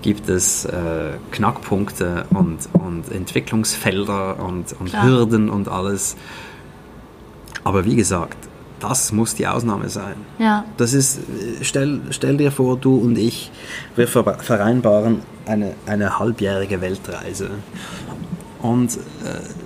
gibt 0.02 0.30
es 0.30 0.66
äh, 0.66 1.14
Knackpunkte 1.32 2.26
und, 2.30 2.60
und 2.74 3.12
Entwicklungsfelder 3.12 4.40
und, 4.40 4.74
und 4.80 4.90
Klar. 4.90 5.04
Hürden 5.06 5.50
und 5.50 5.68
alles. 5.68 6.16
Aber 7.64 7.86
wie 7.86 7.96
gesagt, 7.96 8.38
das 8.80 9.12
muss 9.12 9.34
die 9.34 9.48
Ausnahme 9.48 9.90
sein. 9.90 10.16
Ja. 10.38 10.66
Das 10.78 10.94
ist, 10.94 11.20
stell, 11.62 12.02
stell 12.12 12.38
dir 12.38 12.52
vor, 12.52 12.78
du 12.78 12.98
und 12.98 13.18
ich, 13.18 13.50
wir 13.96 14.08
ver- 14.08 14.38
vereinbaren 14.38 15.22
eine, 15.48 15.74
eine 15.88 16.20
halbjährige 16.20 16.82
Weltreise. 16.82 17.50
Und 18.62 18.94
äh, 18.98 18.98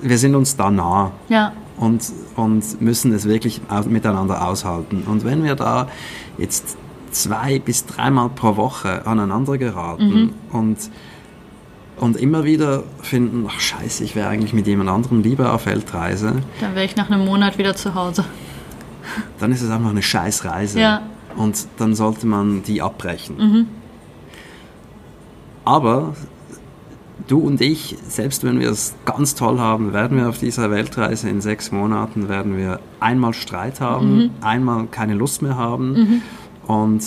wir 0.01 0.17
sind 0.17 0.35
uns 0.35 0.55
da 0.55 0.69
nah 0.71 1.11
Ja. 1.27 1.51
und, 1.77 2.01
und 2.37 2.81
müssen 2.81 3.11
es 3.13 3.25
wirklich 3.27 3.59
miteinander 3.89 4.47
aushalten. 4.47 5.03
Und 5.05 5.25
wenn 5.25 5.43
wir 5.43 5.55
da 5.55 5.87
jetzt 6.37 6.77
zwei 7.11 7.59
bis 7.59 7.85
dreimal 7.85 8.29
pro 8.29 8.55
Woche 8.55 9.05
aneinander 9.05 9.57
geraten 9.57 10.33
und, 10.51 10.77
und 11.97 12.17
immer 12.17 12.43
wieder 12.43 12.83
finden, 13.01 13.45
ach 13.47 13.59
scheiße, 13.59 14.03
ich 14.03 14.15
wäre 14.15 14.29
eigentlich 14.29 14.53
mit 14.53 14.67
jemand 14.67 14.89
anderem 14.89 15.21
lieber 15.21 15.53
auf 15.53 15.65
Weltreise, 15.65 16.41
Dann 16.61 16.75
wäre 16.75 16.85
ich 16.85 16.95
nach 16.95 17.09
einem 17.09 17.25
Monat 17.25 17.57
wieder 17.57 17.75
zu 17.75 17.95
Hause. 17.95 18.23
dann 19.39 19.51
ist 19.51 19.61
es 19.61 19.69
einfach 19.69 19.89
eine 19.89 20.01
Scheißreise. 20.01 20.79
Ja. 20.79 21.01
Und 21.35 21.67
dann 21.77 21.95
sollte 21.95 22.25
man 22.27 22.63
die 22.63 22.81
abbrechen. 22.81 23.67
Aber 25.63 26.15
du 27.27 27.39
und 27.39 27.61
ich, 27.61 27.95
selbst 28.07 28.43
wenn 28.43 28.59
wir 28.59 28.69
es 28.71 28.95
ganz 29.05 29.35
toll 29.35 29.59
haben, 29.59 29.93
werden 29.93 30.17
wir 30.17 30.27
auf 30.27 30.39
dieser 30.39 30.71
Weltreise 30.71 31.29
in 31.29 31.41
sechs 31.41 31.71
Monaten, 31.71 32.27
werden 32.27 32.57
wir 32.57 32.79
einmal 32.99 33.33
Streit 33.33 33.79
haben, 33.79 34.31
einmal 34.41 34.87
keine 34.87 35.13
Lust 35.13 35.41
mehr 35.41 35.55
haben 35.55 36.21
und 36.69 37.01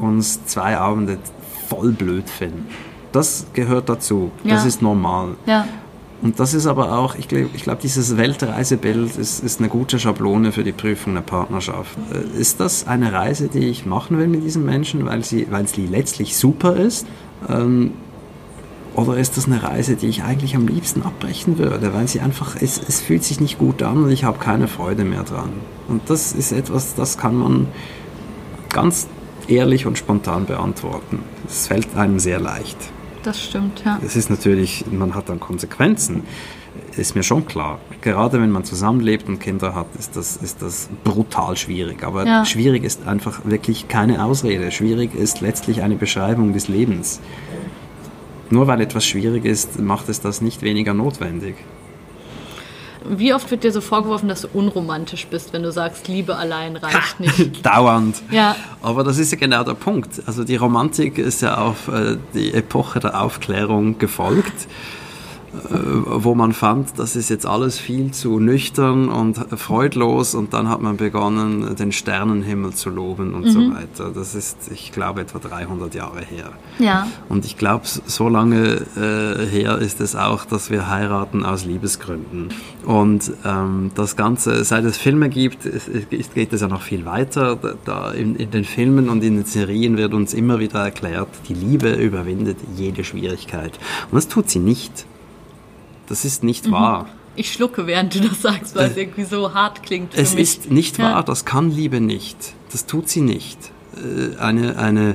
uns 0.00 0.44
zwei 0.46 0.78
Abende 0.78 1.18
voll 1.68 1.90
blöd 1.92 2.30
finden. 2.30 2.68
Das 3.12 3.46
gehört 3.54 3.88
dazu. 3.88 4.30
Das 4.44 4.62
Ja. 4.62 4.68
ist 4.68 4.82
normal. 4.82 5.30
Ja. 5.46 5.66
Und 6.22 6.38
das 6.38 6.54
ist 6.54 6.66
aber 6.66 6.96
auch, 6.98 7.16
ich 7.16 7.26
glaube, 7.28 7.48
ich 7.54 7.62
glaub, 7.64 7.80
dieses 7.80 8.16
Weltreisebild 8.16 9.16
ist, 9.16 9.42
ist 9.42 9.58
eine 9.58 9.68
gute 9.68 9.98
Schablone 9.98 10.52
für 10.52 10.62
die 10.62 10.72
Prüfung 10.72 11.14
einer 11.14 11.22
Partnerschaft. 11.22 11.96
Äh, 12.12 12.38
Ist 12.40 12.60
das 12.60 12.86
eine 12.86 13.12
Reise, 13.12 13.48
die 13.48 13.66
ich 13.68 13.84
machen 13.86 14.16
will 14.18 14.28
mit 14.28 14.44
diesem 14.44 14.64
Menschen, 14.64 15.06
weil 15.06 15.24
sie, 15.24 15.48
weil 15.50 15.66
sie 15.66 15.86
letztlich 15.86 16.36
super 16.36 16.76
ist? 16.76 17.06
Ähm, 17.48 17.92
oder 18.94 19.16
ist 19.16 19.36
das 19.38 19.46
eine 19.46 19.62
Reise, 19.62 19.96
die 19.96 20.08
ich 20.08 20.22
eigentlich 20.22 20.54
am 20.54 20.66
liebsten 20.68 21.02
abbrechen 21.02 21.58
würde, 21.58 21.94
weil 21.94 22.06
sie 22.06 22.20
einfach, 22.20 22.54
es, 22.60 22.80
es 22.86 23.00
fühlt 23.00 23.24
sich 23.24 23.40
nicht 23.40 23.58
gut 23.58 23.82
an 23.82 24.04
und 24.04 24.10
ich 24.10 24.24
habe 24.24 24.38
keine 24.38 24.68
Freude 24.68 25.04
mehr 25.04 25.22
dran. 25.22 25.50
Und 25.88 26.02
das 26.10 26.32
ist 26.32 26.52
etwas, 26.52 26.94
das 26.94 27.16
kann 27.16 27.34
man 27.34 27.66
ganz 28.70 29.08
ehrlich 29.48 29.86
und 29.86 29.98
spontan 29.98 30.46
beantworten. 30.46 31.20
Es 31.46 31.66
fällt 31.66 31.94
einem 31.96 32.18
sehr 32.18 32.40
leicht. 32.40 32.76
Das 33.22 33.42
stimmt, 33.42 33.82
ja. 33.84 33.98
Es 34.04 34.16
ist 34.16 34.30
natürlich, 34.30 34.84
man 34.90 35.14
hat 35.14 35.28
dann 35.28 35.40
Konsequenzen, 35.40 36.22
ist 36.96 37.14
mir 37.14 37.22
schon 37.22 37.44
klar. 37.46 37.78
Gerade 38.00 38.40
wenn 38.40 38.50
man 38.50 38.64
zusammenlebt 38.64 39.28
und 39.28 39.40
Kinder 39.40 39.74
hat, 39.74 39.86
ist 39.98 40.16
das, 40.16 40.36
ist 40.36 40.62
das 40.62 40.88
brutal 41.04 41.56
schwierig. 41.56 42.02
Aber 42.02 42.24
Ja. 42.26 42.44
schwierig 42.44 42.84
ist 42.84 43.06
einfach 43.06 43.40
wirklich 43.44 43.88
keine 43.88 44.24
Ausrede. 44.24 44.70
Schwierig 44.70 45.14
ist 45.14 45.40
letztlich 45.40 45.82
eine 45.82 45.96
Beschreibung 45.96 46.52
des 46.52 46.68
Lebens. 46.68 47.20
Nur 48.48 48.66
weil 48.66 48.80
etwas 48.80 49.04
schwierig 49.04 49.44
ist, 49.44 49.78
macht 49.80 50.08
es 50.08 50.20
das 50.20 50.40
nicht 50.40 50.62
weniger 50.62 50.94
notwendig. 50.94 51.56
Wie 53.08 53.32
oft 53.32 53.50
wird 53.50 53.64
dir 53.64 53.72
so 53.72 53.80
vorgeworfen, 53.80 54.28
dass 54.28 54.42
du 54.42 54.48
unromantisch 54.52 55.26
bist, 55.26 55.52
wenn 55.52 55.62
du 55.62 55.72
sagst, 55.72 56.08
Liebe 56.08 56.36
allein 56.36 56.76
reicht 56.76 57.20
nicht? 57.20 57.64
Dauernd. 57.66 58.22
Ja. 58.30 58.56
Aber 58.82 59.04
das 59.04 59.18
ist 59.18 59.32
ja 59.32 59.38
genau 59.38 59.64
der 59.64 59.74
Punkt. 59.74 60.22
Also 60.26 60.44
die 60.44 60.56
Romantik 60.56 61.18
ist 61.18 61.42
ja 61.42 61.58
auf 61.58 61.88
äh, 61.88 62.16
die 62.34 62.52
Epoche 62.52 63.00
der 63.00 63.20
Aufklärung 63.20 63.98
gefolgt, 63.98 64.68
wo 65.52 66.34
man 66.34 66.52
fand, 66.52 66.98
das 66.98 67.16
ist 67.16 67.28
jetzt 67.28 67.44
alles 67.44 67.78
viel 67.78 68.12
zu 68.12 68.38
nüchtern 68.38 69.08
und 69.08 69.36
freudlos 69.58 70.34
und 70.34 70.54
dann 70.54 70.68
hat 70.68 70.80
man 70.80 70.96
begonnen, 70.96 71.74
den 71.76 71.90
Sternenhimmel 71.92 72.72
zu 72.72 72.90
loben 72.90 73.34
und 73.34 73.50
so 73.50 73.60
weiter. 73.74 74.10
Das 74.14 74.34
ist, 74.34 74.70
ich 74.72 74.92
glaube, 74.92 75.22
etwa 75.22 75.38
300 75.38 75.94
Jahre 75.94 76.20
her. 76.20 76.52
Ja. 76.78 77.08
Und 77.28 77.44
ich 77.44 77.56
glaube, 77.56 77.84
so 77.86 78.28
lange 78.28 78.82
äh, 78.96 79.46
her 79.46 79.78
ist 79.78 80.00
es 80.00 80.14
auch, 80.14 80.44
dass 80.44 80.70
wir 80.70 80.88
heiraten 80.88 81.44
aus 81.44 81.64
Liebesgründen. 81.64 82.48
Und 82.84 83.32
ähm, 83.44 83.90
das 83.94 84.16
Ganze, 84.16 84.64
seit 84.64 84.84
es 84.84 84.98
Filme 84.98 85.28
gibt, 85.28 85.66
es, 85.66 85.88
es 85.88 86.32
geht 86.32 86.52
es 86.52 86.60
ja 86.60 86.68
noch 86.68 86.82
viel 86.82 87.04
weiter. 87.04 87.58
Da 87.84 88.12
in, 88.12 88.36
in 88.36 88.50
den 88.50 88.64
Filmen 88.64 89.08
und 89.08 89.22
in 89.24 89.36
den 89.36 89.44
Serien 89.44 89.96
wird 89.96 90.14
uns 90.14 90.32
immer 90.32 90.60
wieder 90.60 90.84
erklärt, 90.84 91.28
die 91.48 91.54
Liebe 91.54 91.92
überwindet 91.92 92.58
jede 92.76 93.02
Schwierigkeit. 93.04 93.78
Und 94.10 94.16
das 94.16 94.28
tut 94.28 94.48
sie 94.48 94.60
nicht. 94.60 95.06
Das 96.10 96.24
ist 96.26 96.44
nicht 96.44 96.70
wahr. 96.70 97.06
Ich 97.36 97.52
schlucke, 97.52 97.86
während 97.86 98.14
du 98.14 98.20
das 98.20 98.42
sagst, 98.42 98.74
weil 98.76 98.90
es 98.90 98.96
irgendwie 98.96 99.24
so 99.24 99.54
hart 99.54 99.82
klingt 99.82 100.12
für 100.12 100.20
Es 100.20 100.34
mich. 100.34 100.42
ist 100.42 100.70
nicht 100.70 100.98
Ja. 100.98 101.04
wahr, 101.14 101.22
das 101.24 101.44
kann 101.46 101.70
Liebe 101.70 102.00
nicht. 102.00 102.36
Das 102.72 102.84
tut 102.84 103.08
sie 103.08 103.20
nicht. 103.22 103.58
Äh, 103.96 104.36
Eine, 104.38 104.76
eine 104.76 105.14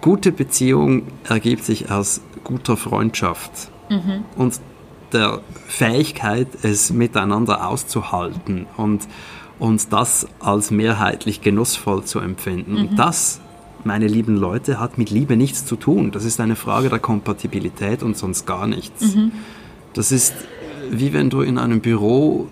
gute 0.00 0.32
Beziehung 0.32 1.04
ergibt 1.28 1.64
sich 1.64 1.90
aus 1.90 2.20
guter 2.44 2.76
Freundschaft 2.76 3.50
und 4.36 4.60
der 5.12 5.40
Fähigkeit, 5.68 6.48
es 6.62 6.90
miteinander 6.92 7.68
auszuhalten 7.68 8.66
und, 8.76 9.06
und 9.60 9.92
das 9.92 10.26
als 10.40 10.72
mehrheitlich 10.72 11.40
genussvoll 11.40 12.02
zu 12.04 12.18
empfinden. 12.18 12.76
Und 12.76 12.96
das, 12.98 13.40
meine 13.84 14.08
lieben 14.08 14.36
Leute, 14.36 14.80
hat 14.80 14.98
mit 14.98 15.10
Liebe 15.10 15.36
nichts 15.36 15.64
zu 15.64 15.76
tun. 15.76 16.10
Das 16.10 16.24
ist 16.24 16.40
eine 16.40 16.56
Frage 16.56 16.88
der 16.88 16.98
Kompatibilität 16.98 18.02
und 18.02 18.16
sonst 18.18 18.44
gar 18.46 18.66
nichts. 18.66 19.16
Das 19.96 20.12
ist 20.12 20.34
wie 20.90 21.12
wenn 21.12 21.30
du 21.30 21.40
in 21.40 21.58
einem 21.58 21.80
Büro 21.80 22.48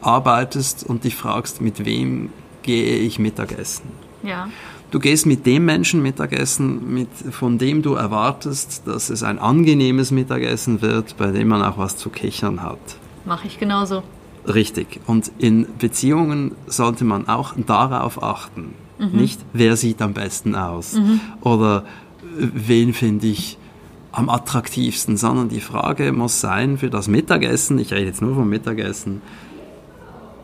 arbeitest 0.00 0.84
und 0.84 1.04
dich 1.04 1.14
fragst, 1.14 1.60
mit 1.60 1.84
wem 1.84 2.30
gehe 2.62 2.96
ich 2.98 3.18
Mittagessen. 3.18 3.86
Ja. 4.22 4.48
Du 4.90 4.98
gehst 4.98 5.26
mit 5.26 5.46
dem 5.46 5.64
Menschen 5.64 6.02
Mittagessen, 6.02 6.92
mit, 6.92 7.08
von 7.30 7.58
dem 7.58 7.82
du 7.82 7.94
erwartest, 7.94 8.82
dass 8.86 9.08
es 9.08 9.22
ein 9.22 9.38
angenehmes 9.38 10.10
Mittagessen 10.10 10.82
wird, 10.82 11.16
bei 11.16 11.30
dem 11.30 11.48
man 11.48 11.62
auch 11.62 11.78
was 11.78 11.96
zu 11.96 12.10
kichern 12.10 12.62
hat. 12.62 12.78
Mache 13.24 13.46
ich 13.46 13.58
genauso. 13.58 14.02
Richtig. 14.46 15.00
Und 15.06 15.30
in 15.38 15.66
Beziehungen 15.78 16.52
sollte 16.66 17.04
man 17.04 17.28
auch 17.28 17.54
darauf 17.66 18.22
achten. 18.22 18.74
Nicht, 18.98 19.40
wer 19.52 19.76
sieht 19.76 20.02
am 20.02 20.12
besten 20.12 20.54
aus 20.54 20.94
oder 21.40 21.84
äh, 22.38 22.48
wen 22.52 22.92
finde 22.92 23.28
ich 23.28 23.56
am 24.12 24.28
attraktivsten, 24.28 25.16
sondern 25.16 25.48
die 25.48 25.60
Frage 25.60 26.12
muss 26.12 26.40
sein 26.40 26.78
für 26.78 26.90
das 26.90 27.08
Mittagessen, 27.08 27.78
ich 27.78 27.92
rede 27.92 28.06
jetzt 28.06 28.22
nur 28.22 28.34
vom 28.34 28.48
Mittagessen, 28.48 29.22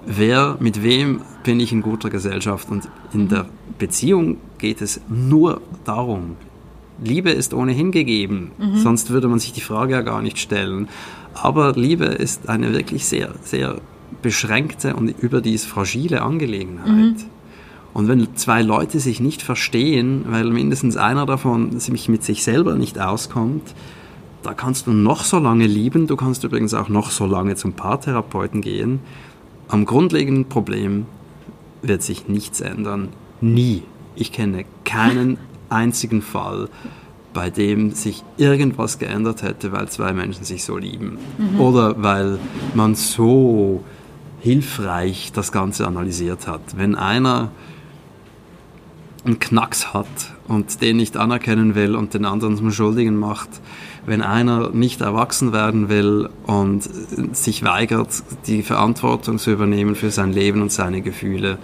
wer, 0.07 0.57
mit 0.61 0.83
wem 0.83 1.21
bin 1.43 1.61
ich 1.61 1.73
in 1.73 1.83
guter 1.83 2.11
Gesellschaft 2.11 2.71
und 2.71 2.89
in 3.13 3.29
der 3.29 3.47
Beziehung 3.79 4.39
geht 4.59 4.81
es 4.81 5.01
nur 5.09 5.61
darum. 5.85 6.37
Liebe 7.03 7.31
ist 7.31 7.53
ohnehin 7.53 7.91
gegeben, 7.91 8.53
sonst 8.77 9.11
würde 9.11 9.29
man 9.29 9.39
sich 9.39 9.53
die 9.53 9.61
Frage 9.61 9.93
ja 9.93 10.01
gar 10.01 10.23
nicht 10.23 10.39
stellen. 10.39 10.89
Aber 11.35 11.73
Liebe 11.75 12.07
ist 12.07 12.49
eine 12.49 12.73
wirklich 12.73 13.05
sehr, 13.05 13.35
sehr 13.43 13.77
beschränkte 14.23 14.97
und 14.97 15.09
überdies 15.21 15.67
fragile 15.67 16.23
Angelegenheit. 16.23 17.27
Und 17.97 18.09
wenn 18.09 18.37
zwei 18.37 18.61
Leute 18.61 19.01
sich 19.01 19.21
nicht 19.21 19.41
verstehen, 19.41 20.27
weil 20.29 20.51
mindestens 20.51 20.99
einer 20.99 21.25
davon 21.25 21.81
sich 21.81 22.11
mit 22.11 22.23
sich 22.25 22.45
selber 22.45 22.75
nicht 22.75 23.01
auskommt, 23.01 23.75
da 24.43 24.53
kannst 24.53 24.87
du 24.87 24.93
noch 24.93 25.25
so 25.25 25.39
lange 25.39 25.67
lieben, 25.67 26.07
du 26.07 26.15
kannst 26.15 26.45
übrigens 26.45 26.75
auch 26.75 26.91
noch 26.91 27.11
so 27.11 27.25
lange 27.25 27.55
zum 27.55 27.73
Paartherapeuten 27.73 28.61
gehen. 28.61 29.01
Am 29.69 29.87
grundlegenden 29.87 30.45
Problem 30.45 31.07
wird 31.81 32.03
sich 32.03 32.29
nichts 32.29 32.61
ändern. 32.61 33.09
Nie. 33.41 33.83
Ich 34.15 34.31
kenne 34.31 34.67
keinen 34.85 35.39
einzigen 35.71 36.21
Fall, 36.21 36.69
bei 37.33 37.49
dem 37.49 37.93
sich 37.93 38.25
irgendwas 38.37 38.99
geändert 38.99 39.43
hätte, 39.43 39.73
weil 39.73 39.89
zwei 39.89 40.13
Menschen 40.13 40.45
sich 40.45 40.65
so 40.65 40.77
lieben. 40.77 41.17
Oder 41.59 42.03
weil 42.03 42.39
man 42.75 42.95
so 42.95 43.83
hilfreich 44.41 45.33
das 45.33 45.51
Ganze 45.51 45.87
analysiert 45.87 46.47
hat. 46.47 46.77
Wenn 46.77 46.95
einer 46.95 47.53
einen 49.27 49.39
Knacks 49.39 49.93
hat 49.93 50.07
und 50.49 50.81
den 50.83 50.97
nicht 50.97 51.17
anerkennen 51.17 51.75
will 51.75 51.97
und 51.97 52.15
den 52.15 52.25
anderen 52.25 52.57
zum 52.57 52.71
Schuldigen 52.71 53.17
macht, 53.17 53.49
wenn 54.07 54.23
einer 54.23 54.71
nicht 54.71 55.01
erwachsen 55.01 55.53
werden 55.53 55.89
will 55.89 56.29
und 56.47 56.89
sich 57.33 57.65
weigert, 57.65 58.09
die 58.47 58.63
Verantwortung 58.63 59.39
zu 59.39 59.51
übernehmen 59.51 59.97
für 59.97 60.11
sein 60.11 60.33
Leben 60.33 60.63
und 60.63 60.71
seine 60.71 61.03
Gefühle 61.03 61.59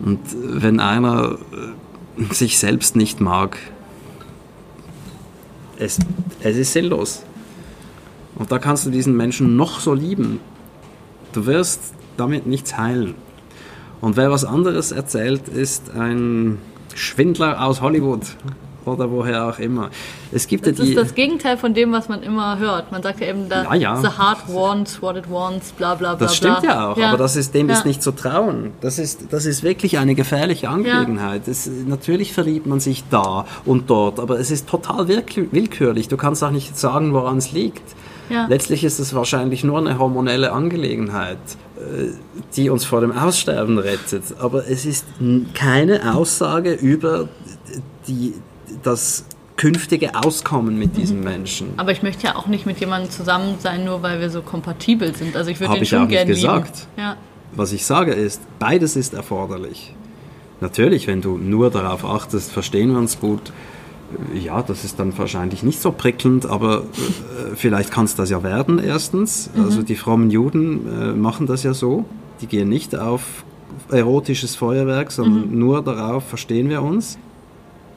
und 0.00 0.20
wenn 0.34 0.80
einer 0.80 1.38
äh, 2.18 2.32
sich 2.34 2.58
selbst 2.58 2.96
nicht 2.96 3.20
mag, 3.20 3.58
es, 5.78 5.98
es 6.40 6.56
ist 6.56 6.72
sinnlos. 6.72 7.22
Und 8.36 8.50
da 8.50 8.58
kannst 8.58 8.86
du 8.86 8.90
diesen 8.90 9.16
Menschen 9.16 9.56
noch 9.56 9.80
so 9.80 9.94
lieben. 9.94 10.40
Du 11.32 11.46
wirst 11.46 11.94
damit 12.16 12.46
nichts 12.46 12.76
heilen. 12.76 13.14
Und 14.00 14.16
wer 14.16 14.30
was 14.30 14.44
anderes 14.44 14.92
erzählt, 14.92 15.48
ist 15.48 15.90
ein 15.90 16.58
Schwindler 16.94 17.64
aus 17.64 17.80
Hollywood 17.80 18.22
oder 18.86 19.10
woher 19.10 19.46
auch 19.48 19.58
immer. 19.58 19.88
Es 20.30 20.46
gibt 20.46 20.66
Das 20.66 20.76
ja 20.76 20.84
die. 20.84 20.90
ist 20.90 20.98
das 20.98 21.14
Gegenteil 21.14 21.56
von 21.56 21.72
dem, 21.72 21.90
was 21.92 22.10
man 22.10 22.22
immer 22.22 22.58
hört. 22.58 22.92
Man 22.92 23.02
sagt 23.02 23.20
ja 23.20 23.28
eben, 23.28 23.48
da, 23.48 23.62
Ja, 23.64 23.74
ja. 23.74 23.96
the 23.96 24.08
heart 24.18 24.40
wants 24.48 25.00
what 25.00 25.16
it 25.16 25.30
wants, 25.30 25.72
bla 25.72 25.94
bla 25.94 26.14
bla. 26.14 26.26
das 26.26 26.36
stimmt 26.36 26.60
bla. 26.60 26.70
ja 26.70 26.88
auch, 26.90 26.98
aber 27.00 27.16
das 27.16 27.34
ist, 27.34 27.54
dem 27.54 27.68
Ja. 27.70 27.76
ist 27.76 27.86
nicht 27.86 28.02
zu 28.02 28.12
trauen. 28.12 28.72
Das 28.82 28.98
ist, 28.98 29.32
das 29.32 29.46
ist 29.46 29.62
wirklich 29.62 29.96
eine 29.96 30.14
gefährliche 30.14 30.68
Angelegenheit. 30.68 31.48
Es, 31.48 31.66
natürlich 31.86 32.34
verliebt 32.34 32.66
man 32.66 32.78
sich 32.78 33.04
da 33.10 33.46
und 33.64 33.88
dort, 33.88 34.20
aber 34.20 34.38
es 34.38 34.50
ist 34.50 34.68
total 34.68 35.08
willkür- 35.08 35.48
willkürlich. 35.50 36.08
Du 36.08 36.18
kannst 36.18 36.44
auch 36.44 36.50
nicht 36.50 36.76
sagen, 36.78 37.14
woran 37.14 37.38
es 37.38 37.52
liegt. 37.52 37.82
Ja. 38.30 38.46
Letztlich 38.46 38.84
ist 38.84 38.98
es 38.98 39.14
wahrscheinlich 39.14 39.64
nur 39.64 39.78
eine 39.78 39.98
hormonelle 39.98 40.52
Angelegenheit, 40.52 41.38
äh, 41.76 42.08
die 42.56 42.70
uns 42.70 42.84
vor 42.84 43.00
dem 43.00 43.12
Aussterben 43.12 43.78
rettet. 43.78 44.24
Aber 44.38 44.66
es 44.68 44.86
ist 44.86 45.06
keine 45.54 46.14
Aussage 46.14 46.72
über 46.72 47.28
die, 48.08 48.34
das 48.82 49.26
künftige 49.56 50.14
Auskommen 50.14 50.78
mit 50.78 50.96
diesem 50.96 51.20
Menschen. 51.20 51.74
Aber 51.76 51.92
ich 51.92 52.02
möchte 52.02 52.26
ja 52.26 52.36
auch 52.36 52.46
nicht 52.46 52.66
mit 52.66 52.80
jemandem 52.80 53.10
zusammen 53.10 53.56
sein, 53.60 53.84
nur 53.84 54.02
weil 54.02 54.20
wir 54.20 54.30
so 54.30 54.42
kompatibel 54.42 55.14
sind. 55.14 55.36
Also 55.36 55.50
ich 55.50 55.60
würde 55.60 55.74
den 55.74 55.82
ich 55.82 55.88
schon 55.88 55.98
auch 56.00 56.02
nicht 56.02 56.16
gerne 56.16 56.30
gesagt. 56.30 56.78
lieben. 56.96 57.08
Ja. 57.08 57.16
was 57.52 57.72
ich 57.72 57.86
sage 57.86 58.12
ist, 58.12 58.42
beides 58.58 58.96
ist 58.96 59.14
erforderlich. 59.14 59.94
Natürlich, 60.60 61.06
wenn 61.06 61.20
du 61.20 61.36
nur 61.36 61.70
darauf 61.70 62.04
achtest, 62.04 62.50
verstehen 62.50 62.92
wir 62.92 62.98
uns 62.98 63.20
gut, 63.20 63.52
ja, 64.34 64.62
das 64.62 64.84
ist 64.84 64.98
dann 64.98 65.16
wahrscheinlich 65.16 65.62
nicht 65.62 65.80
so 65.80 65.92
prickelnd, 65.92 66.46
aber 66.46 66.80
äh, 66.80 67.54
vielleicht 67.54 67.90
kann 67.90 68.04
es 68.04 68.14
das 68.14 68.30
ja 68.30 68.42
werden, 68.42 68.78
erstens. 68.78 69.50
Mhm. 69.54 69.64
Also 69.64 69.82
die 69.82 69.96
frommen 69.96 70.30
Juden 70.30 70.86
äh, 70.86 71.12
machen 71.12 71.46
das 71.46 71.62
ja 71.62 71.74
so. 71.74 72.04
Die 72.40 72.46
gehen 72.46 72.68
nicht 72.68 72.96
auf 72.96 73.44
erotisches 73.90 74.56
Feuerwerk, 74.56 75.12
sondern 75.12 75.50
mhm. 75.50 75.58
nur 75.58 75.82
darauf, 75.82 76.24
verstehen 76.24 76.68
wir 76.68 76.82
uns. 76.82 77.18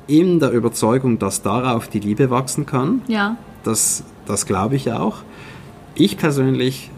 In 0.07 0.39
der 0.39 0.51
Überzeugung, 0.51 1.20
dass 1.20 1.41
darauf 1.41 1.88
die 1.88 1.99
Liebe 1.99 2.30
wachsen 2.30 2.65
kann. 2.65 3.01
Ja. 3.07 3.38
Das, 3.63 4.03
das 4.26 4.45
glaube 4.45 4.76
ich 4.76 4.91
auch. 4.91 5.18
Ich 5.95 6.18
persönlich 6.18 6.91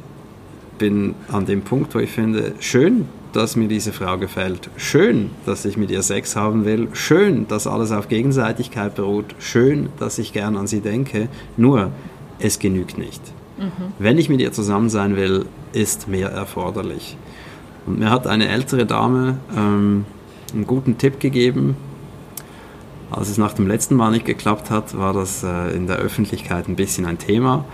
bin 0.77 1.15
an 1.31 1.45
dem 1.45 1.61
Punkt, 1.61 1.95
wo 1.95 1.99
ich 1.99 2.11
finde, 2.11 2.53
schön, 2.59 3.05
dass 3.33 3.55
mir 3.55 3.67
diese 3.67 3.93
Frau 3.93 4.17
gefällt. 4.17 4.69
Schön, 4.77 5.29
dass 5.45 5.65
ich 5.65 5.77
mit 5.77 5.91
ihr 5.91 6.01
Sex 6.01 6.35
haben 6.35 6.65
will. 6.65 6.87
Schön, 6.93 7.47
dass 7.47 7.67
alles 7.67 7.91
auf 7.91 8.07
Gegenseitigkeit 8.07 8.95
beruht. 8.95 9.35
Schön, 9.39 9.89
dass 9.99 10.17
ich 10.17 10.33
gern 10.33 10.57
an 10.57 10.67
sie 10.67 10.81
denke. 10.81 11.29
Nur, 11.57 11.91
es 12.39 12.59
genügt 12.59 12.97
nicht. 12.97 13.21
Mhm. 13.57 13.93
Wenn 13.99 14.17
ich 14.17 14.29
mit 14.29 14.41
ihr 14.41 14.51
zusammen 14.51 14.89
sein 14.89 15.15
will, 15.15 15.45
ist 15.73 16.07
mehr 16.07 16.29
erforderlich. 16.29 17.17
Und 17.85 17.99
mir 17.99 18.09
hat 18.09 18.27
eine 18.27 18.47
ältere 18.47 18.85
Dame 18.85 19.37
ähm, 19.55 20.05
einen 20.53 20.65
guten 20.65 20.97
Tipp 20.97 21.19
gegeben. 21.19 21.75
Als 23.11 23.29
es 23.29 23.37
nach 23.37 23.53
dem 23.53 23.67
letzten 23.67 23.95
Mal 23.95 24.11
nicht 24.11 24.25
geklappt 24.25 24.69
hat, 24.69 24.97
war 24.97 25.13
das 25.13 25.43
äh, 25.43 25.75
in 25.75 25.87
der 25.87 25.97
Öffentlichkeit 25.97 26.67
ein 26.67 26.75
bisschen 26.75 27.05
ein 27.05 27.17
Thema. 27.17 27.65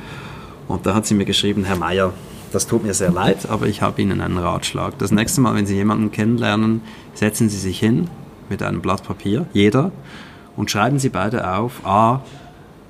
Und 0.68 0.86
da 0.86 0.95
hat 0.95 1.06
sie 1.06 1.14
mir 1.14 1.26
geschrieben, 1.26 1.64
Herr 1.66 1.78
Meier, 1.78 2.14
das 2.52 2.68
tut 2.68 2.84
mir 2.84 2.93
sehr 2.93 3.12
leid, 3.12 3.50
aber 3.50 3.68
ich 3.68 3.82
habe 3.82 4.02
Ihnen 4.02 4.22
einen 4.22 4.38
Ratschlag. 4.38 4.98
Das 4.98 5.12
nächste 5.12 5.41
Mal, 5.41 5.56
wenn 5.56 5.66
Sie 5.66 5.76
jemanden 5.76 6.12
kennenlernen, 6.12 6.82
setzen 7.14 7.50
Sie 7.50 7.58
sich 7.58 7.80
hin 7.80 8.10
mit 8.50 8.62
einem 8.64 8.82
Blatt 8.82 9.04
Papier, 9.04 9.48
jeder, 9.54 9.91
und 10.56 10.72
schreiben 10.72 11.00
Sie 11.00 11.10
beide 11.10 11.56
auf, 11.56 11.86
a, 11.86 12.24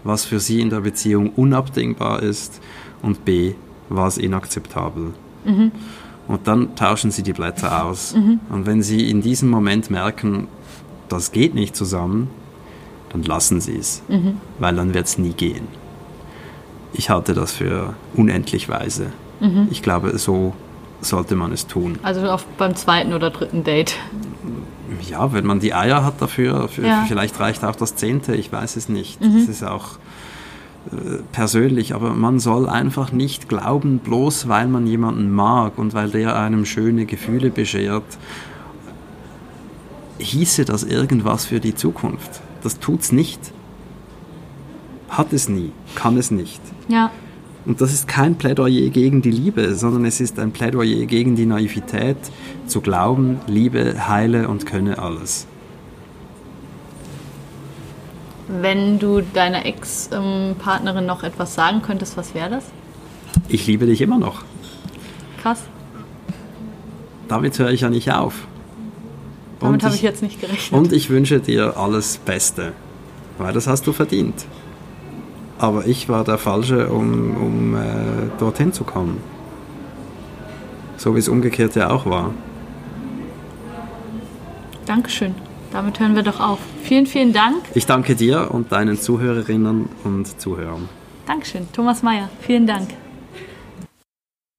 was 0.04 0.26
für 0.26 0.40
Sie 0.40 0.62
in 0.62 0.70
der 0.70 0.82
Beziehung 0.82 1.30
unabdingbar 1.30 2.22
ist 2.22 2.62
und 3.02 3.26
b, 3.26 3.56
was 3.90 4.18
inakzeptabel. 4.18 5.14
Mhm. 5.46 5.72
Und 6.28 6.48
dann 6.48 6.76
tauschen 6.76 7.12
Sie 7.12 7.24
die 7.24 7.34
Blätter 7.34 7.86
aus. 7.86 8.16
Mhm. 8.16 8.40
Und 8.50 8.66
wenn 8.66 8.82
Sie 8.82 9.10
in 9.10 9.22
diesem 9.22 9.50
Moment 9.50 9.90
merken, 9.90 10.48
das 11.10 11.32
geht 11.32 11.54
nicht 11.54 11.76
zusammen, 11.76 12.30
dann 13.10 13.24
lassen 13.24 13.62
Sie 13.62 13.78
es, 13.78 14.02
mhm. 14.08 14.38
weil 14.60 14.76
dann 14.76 14.94
wird 14.94 15.08
es 15.08 15.18
nie 15.18 15.34
gehen. 15.34 15.68
Ich 16.94 17.10
halte 17.10 17.34
das 17.34 17.54
für 17.54 17.94
unendlich 18.16 18.70
weise. 18.70 19.08
Mhm. 19.40 19.68
Ich 19.72 19.82
glaube, 19.82 20.18
so 20.18 20.54
sollte 21.02 21.36
man 21.36 21.52
es 21.52 21.68
tun. 21.68 22.00
Also 22.04 22.22
auf, 22.30 22.46
beim 22.58 22.76
zweiten 22.76 23.14
oder 23.14 23.30
dritten 23.30 23.64
Date. 23.64 23.96
Ja, 25.10 25.34
wenn 25.34 25.46
man 25.46 25.60
die 25.60 25.74
Eier 25.74 26.04
hat 26.04 26.22
dafür, 26.22 26.68
für, 26.68 26.86
ja. 26.86 27.06
vielleicht 27.08 27.40
reicht 27.40 27.64
auch 27.64 27.76
das 27.76 27.96
zehnte, 27.96 28.36
ich 28.36 28.52
weiß 28.52 28.76
es 28.76 28.90
nicht. 28.90 29.22
Mhm. 29.22 29.40
Das 29.40 29.50
ist 29.50 29.64
auch 29.64 29.98
äh, 30.92 31.18
persönlich, 31.32 31.94
aber 31.94 32.12
man 32.12 32.40
soll 32.40 32.70
einfach 32.70 33.12
nicht 33.12 33.50
glauben, 33.50 34.00
bloß 34.00 34.48
weil 34.48 34.68
man 34.68 34.88
jemanden 34.88 35.34
mag 35.34 35.78
und 35.78 35.94
weil 35.94 36.10
der 36.10 36.40
einem 36.40 36.66
schöne 36.66 37.06
Gefühle 37.06 37.50
beschert, 37.50 38.04
hieße 40.20 40.66
das 40.66 40.84
irgendwas 40.84 41.46
für 41.46 41.60
die 41.60 41.76
Zukunft. 41.76 42.42
Das 42.64 42.80
tut's 42.80 43.12
nicht. 43.12 43.40
Hat 45.10 45.34
es 45.34 45.50
nie, 45.50 45.72
kann 45.96 46.18
es 46.18 46.32
nicht. 46.32 46.62
Ja. 46.88 47.12
Und 47.66 47.82
das 47.82 47.94
ist 47.94 48.08
kein 48.08 48.36
Plädoyer 48.36 48.90
gegen 48.90 49.22
die 49.22 49.32
Liebe, 49.32 49.76
sondern 49.76 50.06
es 50.06 50.22
ist 50.22 50.38
ein 50.40 50.52
Plädoyer 50.52 51.06
gegen 51.06 51.36
die 51.36 51.48
Naivität, 51.48 52.18
zu 52.68 52.82
glauben, 52.82 53.40
Liebe 53.48 54.08
heile 54.08 54.48
und 54.48 54.66
könne 54.66 55.00
alles. 55.00 55.48
Wenn 58.48 59.00
du 59.00 59.22
deiner 59.22 59.66
Ex-Partnerin 59.66 61.06
noch 61.08 61.24
etwas 61.24 61.56
sagen 61.56 61.82
könntest, 61.82 62.16
was 62.16 62.36
wäre 62.36 62.52
das? 62.52 62.66
Ich 63.48 63.66
liebe 63.66 63.88
dich 63.88 64.02
immer 64.02 64.20
noch. 64.20 64.44
Krass. 65.42 65.64
Damit 67.28 67.58
höre 67.58 67.72
ich 67.72 67.82
ja 67.82 67.90
nicht 67.90 68.12
auf. 68.12 68.48
Damit 69.60 69.84
habe 69.84 69.96
ich 69.96 70.04
jetzt 70.04 70.22
nicht 70.22 70.40
gerechnet. 70.40 70.80
Und 70.80 70.94
ich 70.94 71.10
wünsche 71.10 71.40
dir 71.40 71.78
alles 71.78 72.18
Beste, 72.18 72.74
weil 73.40 73.54
das 73.54 73.66
hast 73.66 73.88
du 73.88 73.94
verdient. 73.94 74.46
Aber 75.58 75.86
ich 75.86 76.10
war 76.10 76.24
der 76.24 76.38
Falsche, 76.38 76.90
um, 76.90 77.38
um 77.38 77.76
äh, 77.76 77.80
dorthin 78.40 78.74
zu 78.74 78.84
kommen. 78.84 79.22
So 80.98 81.16
wie 81.16 81.20
es 81.20 81.30
umgekehrt 81.30 81.76
ja 81.76 81.90
auch 81.90 82.06
war. 82.06 82.32
Dankeschön. 84.86 85.36
Damit 85.72 86.00
hören 86.00 86.16
wir 86.16 86.24
doch 86.24 86.40
auf. 86.40 86.60
Vielen, 86.84 87.06
vielen 87.06 87.34
Dank. 87.34 87.58
Ich 87.74 87.86
danke 87.86 88.16
dir 88.16 88.52
und 88.52 88.72
deinen 88.72 88.98
Zuhörerinnen 88.98 89.90
und 90.04 90.40
Zuhörern. 90.40 90.88
Dankeschön. 91.26 91.68
Thomas 91.74 92.04
Mayer, 92.04 92.30
vielen 92.42 92.68
Dank. 92.68 92.90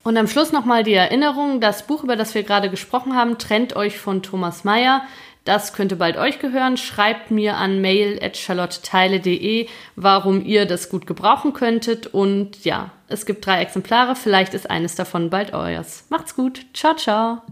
Und 0.03 0.17
am 0.17 0.29
Schluss 0.29 0.53
nochmal 0.53 0.85
die 0.85 0.93
Erinnerung, 0.93 1.61
das 1.61 1.87
Buch, 1.87 2.05
über 2.05 2.17
das 2.17 2.35
wir 2.35 2.43
gerade 2.43 2.71
gesprochen 2.71 3.17
haben, 3.17 3.39
trennt 3.39 3.75
euch 3.75 3.99
von 3.99 4.23
Thomas 4.23 4.63
Mayer. 4.63 5.03
Das 5.47 5.73
könnte 5.73 5.95
bald 5.95 6.17
euch 6.17 6.41
gehören. 6.41 6.77
Schreibt 6.77 7.31
mir 7.31 7.57
an 7.57 7.81
mail.charlotteteile.de, 7.81 9.69
warum 9.95 10.45
ihr 10.45 10.67
das 10.67 10.91
gut 10.91 11.07
gebrauchen 11.07 11.53
könntet. 11.53 12.09
Und 12.09 12.65
ja, 12.65 12.91
es 13.07 13.27
gibt 13.27 13.47
drei 13.47 13.63
Exemplare. 13.63 14.17
Vielleicht 14.17 14.55
ist 14.55 14.69
eines 14.69 14.97
davon 14.97 15.31
bald 15.31 15.55
euers. 15.55 16.05
Macht's 16.11 16.35
gut. 16.35 16.67
Ciao, 16.75 16.97
ciao. 16.97 17.43